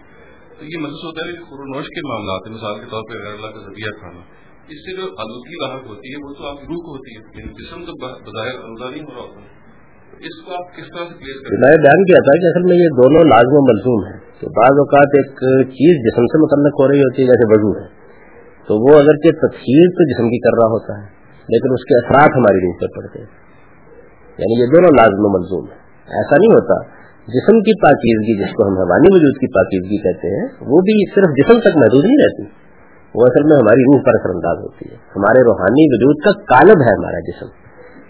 تو 0.59 0.65
یہ 0.65 0.77
محسوس 0.79 1.03
ہوتا 1.03 1.27
ہے 1.27 1.31
کہ 1.31 1.43
قرنوش 1.43 1.85
کے 1.85 2.07
معاملات 2.07 2.51
مثال 2.51 2.75
کے 2.79 2.91
طور 2.91 3.03
پہ 3.09 3.13
غیر 3.17 3.33
اللہ 3.33 3.47
کا 3.47 3.59
ذریعہ 3.59 3.99
کھانا۔ 3.99 4.19
اس 4.67 4.79
سے 4.85 4.95
جو 4.95 5.01
آلودگی 5.01 5.67
لاحق 5.67 5.85
ہوتی 5.87 6.07
ہے، 6.11 6.27
وہ 6.27 6.33
تو 6.33 6.47
آپ 6.47 6.55
روح 6.55 6.83
ہوتی 6.91 7.11
ہے 7.15 7.39
یعنی 7.39 7.53
جسم 7.53 7.85
تو 7.85 7.91
بظاہر 8.01 8.55
آلودہ 8.55 8.91
نہیں 8.91 9.03
ہو 9.03 9.13
رہا 9.15 9.21
ہوتا۔ 9.21 9.41
اس 10.19 10.45
کو 10.45 10.53
آپ 10.53 10.71
کس 10.71 10.85
طرح 10.85 11.05
سے 11.07 11.13
کلیئر 11.19 11.37
کریں 11.43 11.59
میں 11.59 11.77
بیان 11.77 12.05
کیا 12.05 12.15
تھا 12.15 12.39
کہ 12.39 12.45
اصل 12.45 12.63
میں 12.63 12.77
یہ 12.77 12.87
دونوں 13.03 13.23
لازم 13.23 13.55
و 13.55 13.65
ملزوم 13.65 14.13
ہیں۔ 14.13 14.19
کہ 14.39 14.47
بعض 14.47 14.71
اوقات 14.71 15.09
ایک 15.13 15.29
چیز 15.67 15.93
جسم 16.05 16.25
سے 16.25 16.37
متعلق 16.37 16.73
ہو 16.81 16.91
رہی 16.91 16.99
ہوتی 16.99 17.21
ہے، 17.21 17.27
جیسے 17.27 17.45
وضو 17.47 17.79
ہے۔ 17.79 17.87
تو 18.67 18.73
وہ 18.83 18.99
اگرچہ 18.99 19.29
تفصیل 19.29 19.89
تو 19.89 20.03
جسم 20.09 20.29
کی 20.29 20.39
کر 20.39 20.57
رہا 20.57 20.67
ہوتا 20.67 20.93
ہے۔ 21.01 21.14
لیکن 21.49 21.73
اس 21.73 21.83
کے 21.83 21.97
اثرات 21.97 22.29
ہماری 22.35 22.59
روح 22.65 22.73
پر 22.81 22.87
پڑتے 22.97 23.19
ہیں۔ 23.19 23.45
یعنی 24.37 24.61
یہ 24.61 24.65
دونوں 24.65 24.89
لازم 24.89 25.25
و 25.25 25.39
ملزوم 25.39 25.65
ہے 25.65 25.75
ایسا 25.99 26.35
نہیں 26.37 26.53
ہوتا۔ 26.53 27.05
جسم 27.27 27.59
کی 27.59 27.81
پاکیزگی، 27.81 28.43
جس 28.43 28.53
کو 28.53 28.67
ہم 28.67 28.77
حوانی 28.77 29.15
وجود 29.15 29.35
کی 29.37 29.47
پاکیزگی 29.53 29.97
کہتے 29.97 30.27
ہیں، 30.27 30.47
وہ 30.61 30.77
بھی 30.81 31.11
صرف 31.15 31.25
جسم 31.25 31.59
تک 31.59 31.77
محدود 31.77 32.05
نہیں 32.05 32.17
رہتی۔ 32.25 32.65
وہ 33.15 33.25
اصل 33.25 33.43
میں 33.43 33.57
ہماری 33.57 33.81
روح 33.81 34.01
پر 34.01 34.11
اثر 34.13 34.29
انداز 34.29 34.57
ہوتی 34.63 34.85
ہے۔ 34.91 34.95
ہمارے 34.95 35.39
روحانی 35.41 35.83
وجود 35.93 36.15
کا 36.23 36.31
کالب 36.31 36.81
ہے 36.81 36.93
ہمارا 36.93 37.19
جسم۔ 37.19 37.47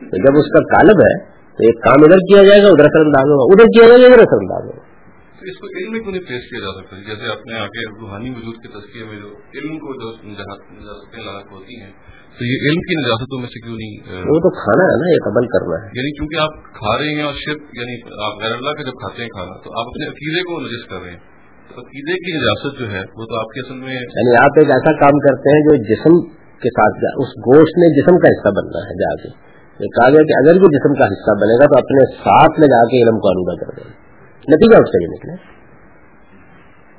تو 0.10 0.18
جب 0.18 0.38
اس 0.38 0.52
کا 0.52 0.60
کالب 0.60 1.00
ہے، 1.00 1.26
تو 1.26 1.64
ایک 1.64 1.84
کام 1.84 2.00
ادھر 2.00 2.18
کیا 2.18 2.44
جائے 2.44 2.62
گا، 2.62 2.68
ادھر 2.68 2.86
اثر 2.86 3.06
انداز 3.06 3.26
ہوگا۔ 3.26 3.54
ادھر 3.54 3.66
کیا 3.66 3.88
جائے 3.88 4.02
گا، 4.02 4.06
ادھر 4.06 4.24
اثر 4.24 4.38
انداز 4.42 4.64
ہوگا۔ 4.66 4.96
اس 5.42 5.58
کو 5.58 5.68
علم 5.78 5.92
میں 5.92 6.00
کیوں 6.00 6.12
نہیں 6.12 6.22
پیش 6.22 6.50
کیا 6.50 6.60
جا 6.60 6.82
سکتا؟ 6.82 6.98
جیسے 6.98 7.32
اپنے 7.32 7.54
آگے 7.60 8.02
روحانی 8.02 8.30
وجود 8.30 8.56
کے 8.56 8.68
تذکیے 8.68 9.04
میں 9.06 9.20
جو 9.20 9.28
علم 9.28 9.80
کو 9.80 9.94
جو 9.94 10.30
نجاستیں 10.30 11.24
ہوتی 11.52 11.82
ہیں 11.82 11.92
تو 12.38 12.46
یہ 12.46 12.64
علم 12.68 12.82
کی 12.82 12.96
نجاستوں 13.00 13.38
میں 13.40 13.48
سے 13.48 13.60
کیوں 13.60 13.76
نہیں 13.76 14.24
وہ 14.30 14.40
تو 14.40 14.50
کھانا 14.56 14.86
ہے 14.86 14.96
نا 15.02 15.12
ایک 15.12 15.28
عمل 15.32 15.46
کرنا 15.48 15.78
ہے۔ 15.84 15.88
یعنی 15.94 16.12
چونکہ 16.18 16.36
آپ 16.36 16.56
کھا 16.74 16.98
رہے 16.98 17.14
ہیں 17.16 17.24
اور 17.24 17.34
شرک 17.34 17.62
یعنی 17.74 17.96
آپ 18.26 18.42
غیر 18.44 18.52
اللہ 18.52 18.70
کا 18.70 18.84
جب 18.84 18.92
کھاتے 18.92 19.22
ہیں 19.22 19.30
کھانا 19.30 19.56
تو 19.64 19.80
آپ 19.80 19.86
اپنے 19.86 20.08
عقیدے 20.08 20.44
کو 20.44 20.60
نجس 20.62 20.90
کر 20.90 21.00
رہے 21.04 21.12
ہیں۔ 21.12 21.22
تو 21.70 21.82
عقیدے 21.82 22.14
کی 22.14 22.38
نجاست 22.38 22.80
جو 22.80 22.92
ہے 22.92 23.00
وہ 23.00 23.26
تو 23.26 23.40
آپ 23.40 23.48
کے 23.48 23.60
اصل 23.60 23.80
میں 23.80 23.94
یعنی 23.94 24.36
آپ 24.36 24.52
ایک 24.58 24.70
ایسا 24.72 24.92
کام 24.98 25.18
کرتے 25.20 25.56
ہیں 25.56 25.62
جو 25.62 25.76
جسم 25.84 26.20
کے 26.62 26.70
ساتھ 26.70 27.06
اس 27.18 27.34
گوشت 27.48 27.78
میں 27.78 27.90
جسم 27.96 28.18
کا 28.18 28.28
حصہ 28.28 28.54
بننا 28.56 28.84
ہے 28.86 28.96
جا 29.00 29.16
کے۔ 29.16 29.30
یہ 29.80 29.88
کہا 29.88 30.10
گیا 30.10 30.22
کہ 30.22 30.36
اگر 30.38 30.54
بھی 30.54 30.68
جسم 30.68 30.94
کا 30.94 31.06
حصہ 31.06 31.34
بنے 31.40 31.56
گا 31.56 31.66
تو 31.66 31.78
اپنے 31.78 32.06
ساتھ 32.20 32.60
میں 32.60 32.68
جا 32.68 32.84
کے 32.84 33.02
علم 33.04 33.18
کو 33.20 33.30
آلودہ 33.30 33.66
کر 33.66 33.74
دیں 33.78 33.90
نتیجہ 34.48 34.78
اس 34.78 34.92
کا 34.92 35.04
یہ 35.04 35.08
نکلے 35.08 35.34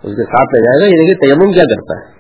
اس 0.05 0.17
کے 0.17 0.23
ساتھ 0.23 0.55
لے 0.55 0.61
جائے 0.61 0.81
گا 0.81 0.87
یہ 0.87 0.97
دیکھیے 0.97 1.15
تیمم 1.15 1.53
کیا 1.53 1.65
کرتا 1.65 1.99
ہے۔ 2.01 2.16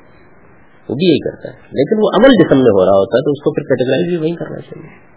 وہ 0.88 0.94
بھی 0.94 1.06
یہی 1.06 1.18
کرتا 1.18 1.48
ہے۔ 1.48 1.56
لیکن 1.56 1.96
وہ 1.98 2.10
عمل 2.16 2.28
جسم 2.28 2.56
میں 2.56 2.72
ہو 2.72 2.84
رہا 2.84 2.98
ہوتا 2.98 3.16
ہے 3.16 3.24
تو 3.24 3.30
اس 3.30 3.42
کو 3.42 3.52
پھر 3.52 3.62
کیٹیگرائز 3.62 4.06
بھی 4.08 4.16
وہی 4.16 4.34
کرنا 4.34 4.58
چاہیے۔ 4.58 5.16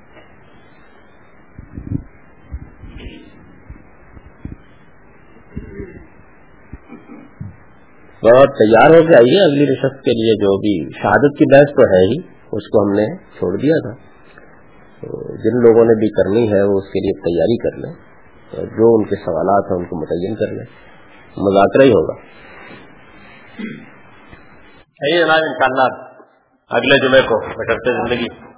بہت 8.23 8.49
تیار 8.49 8.89
ہو 8.89 9.07
کے 9.07 9.15
آئیے۔ 9.15 9.43
اگلی 9.43 9.63
نشست 9.63 10.03
کے 10.03 10.11
لیے 10.11 10.33
جو 10.35 10.59
بھی 10.59 10.93
شہادت 11.01 11.37
کی 11.37 11.53
بحث 11.53 11.75
تو 11.75 11.81
ہے 11.81 12.05
ہی، 12.05 12.17
اس 12.51 12.67
کو 12.67 12.83
ہم 12.83 12.95
نے 12.95 13.17
چھوڑ 13.17 13.57
دیا 13.57 13.75
تھا۔ 13.81 14.09
جن 15.35 15.59
لوگوں 15.59 15.85
نے 15.85 15.99
بھی 15.99 16.09
کرنی 16.09 16.53
ہے، 16.53 16.63
وہ 16.63 16.77
اس 16.77 16.83
کے 16.83 16.99
لیے 16.99 17.13
تیاری 17.13 17.57
کر 17.57 17.77
لیں۔ 17.77 18.09
جو 18.77 18.95
ان 18.95 19.03
کے 19.03 19.15
سوالات 19.15 19.71
ہیں، 19.71 19.77
ان 19.77 19.85
کو 19.85 20.01
متعین 20.01 20.35
کر 20.35 20.51
لیں۔ 20.51 20.65
مذاکرہ 21.37 21.83
ہی 21.83 21.89
ہوگا۔ 21.89 22.13
جناب 25.07 25.39
ان 25.41 25.53
شاء 25.53 25.65
اللہ۔ 25.65 26.09
اگلے 26.69 27.07
جمعے 27.07 27.21
کو۔ 27.21 27.39
بٹرتے 27.39 27.93
زندگی۔ 27.93 28.48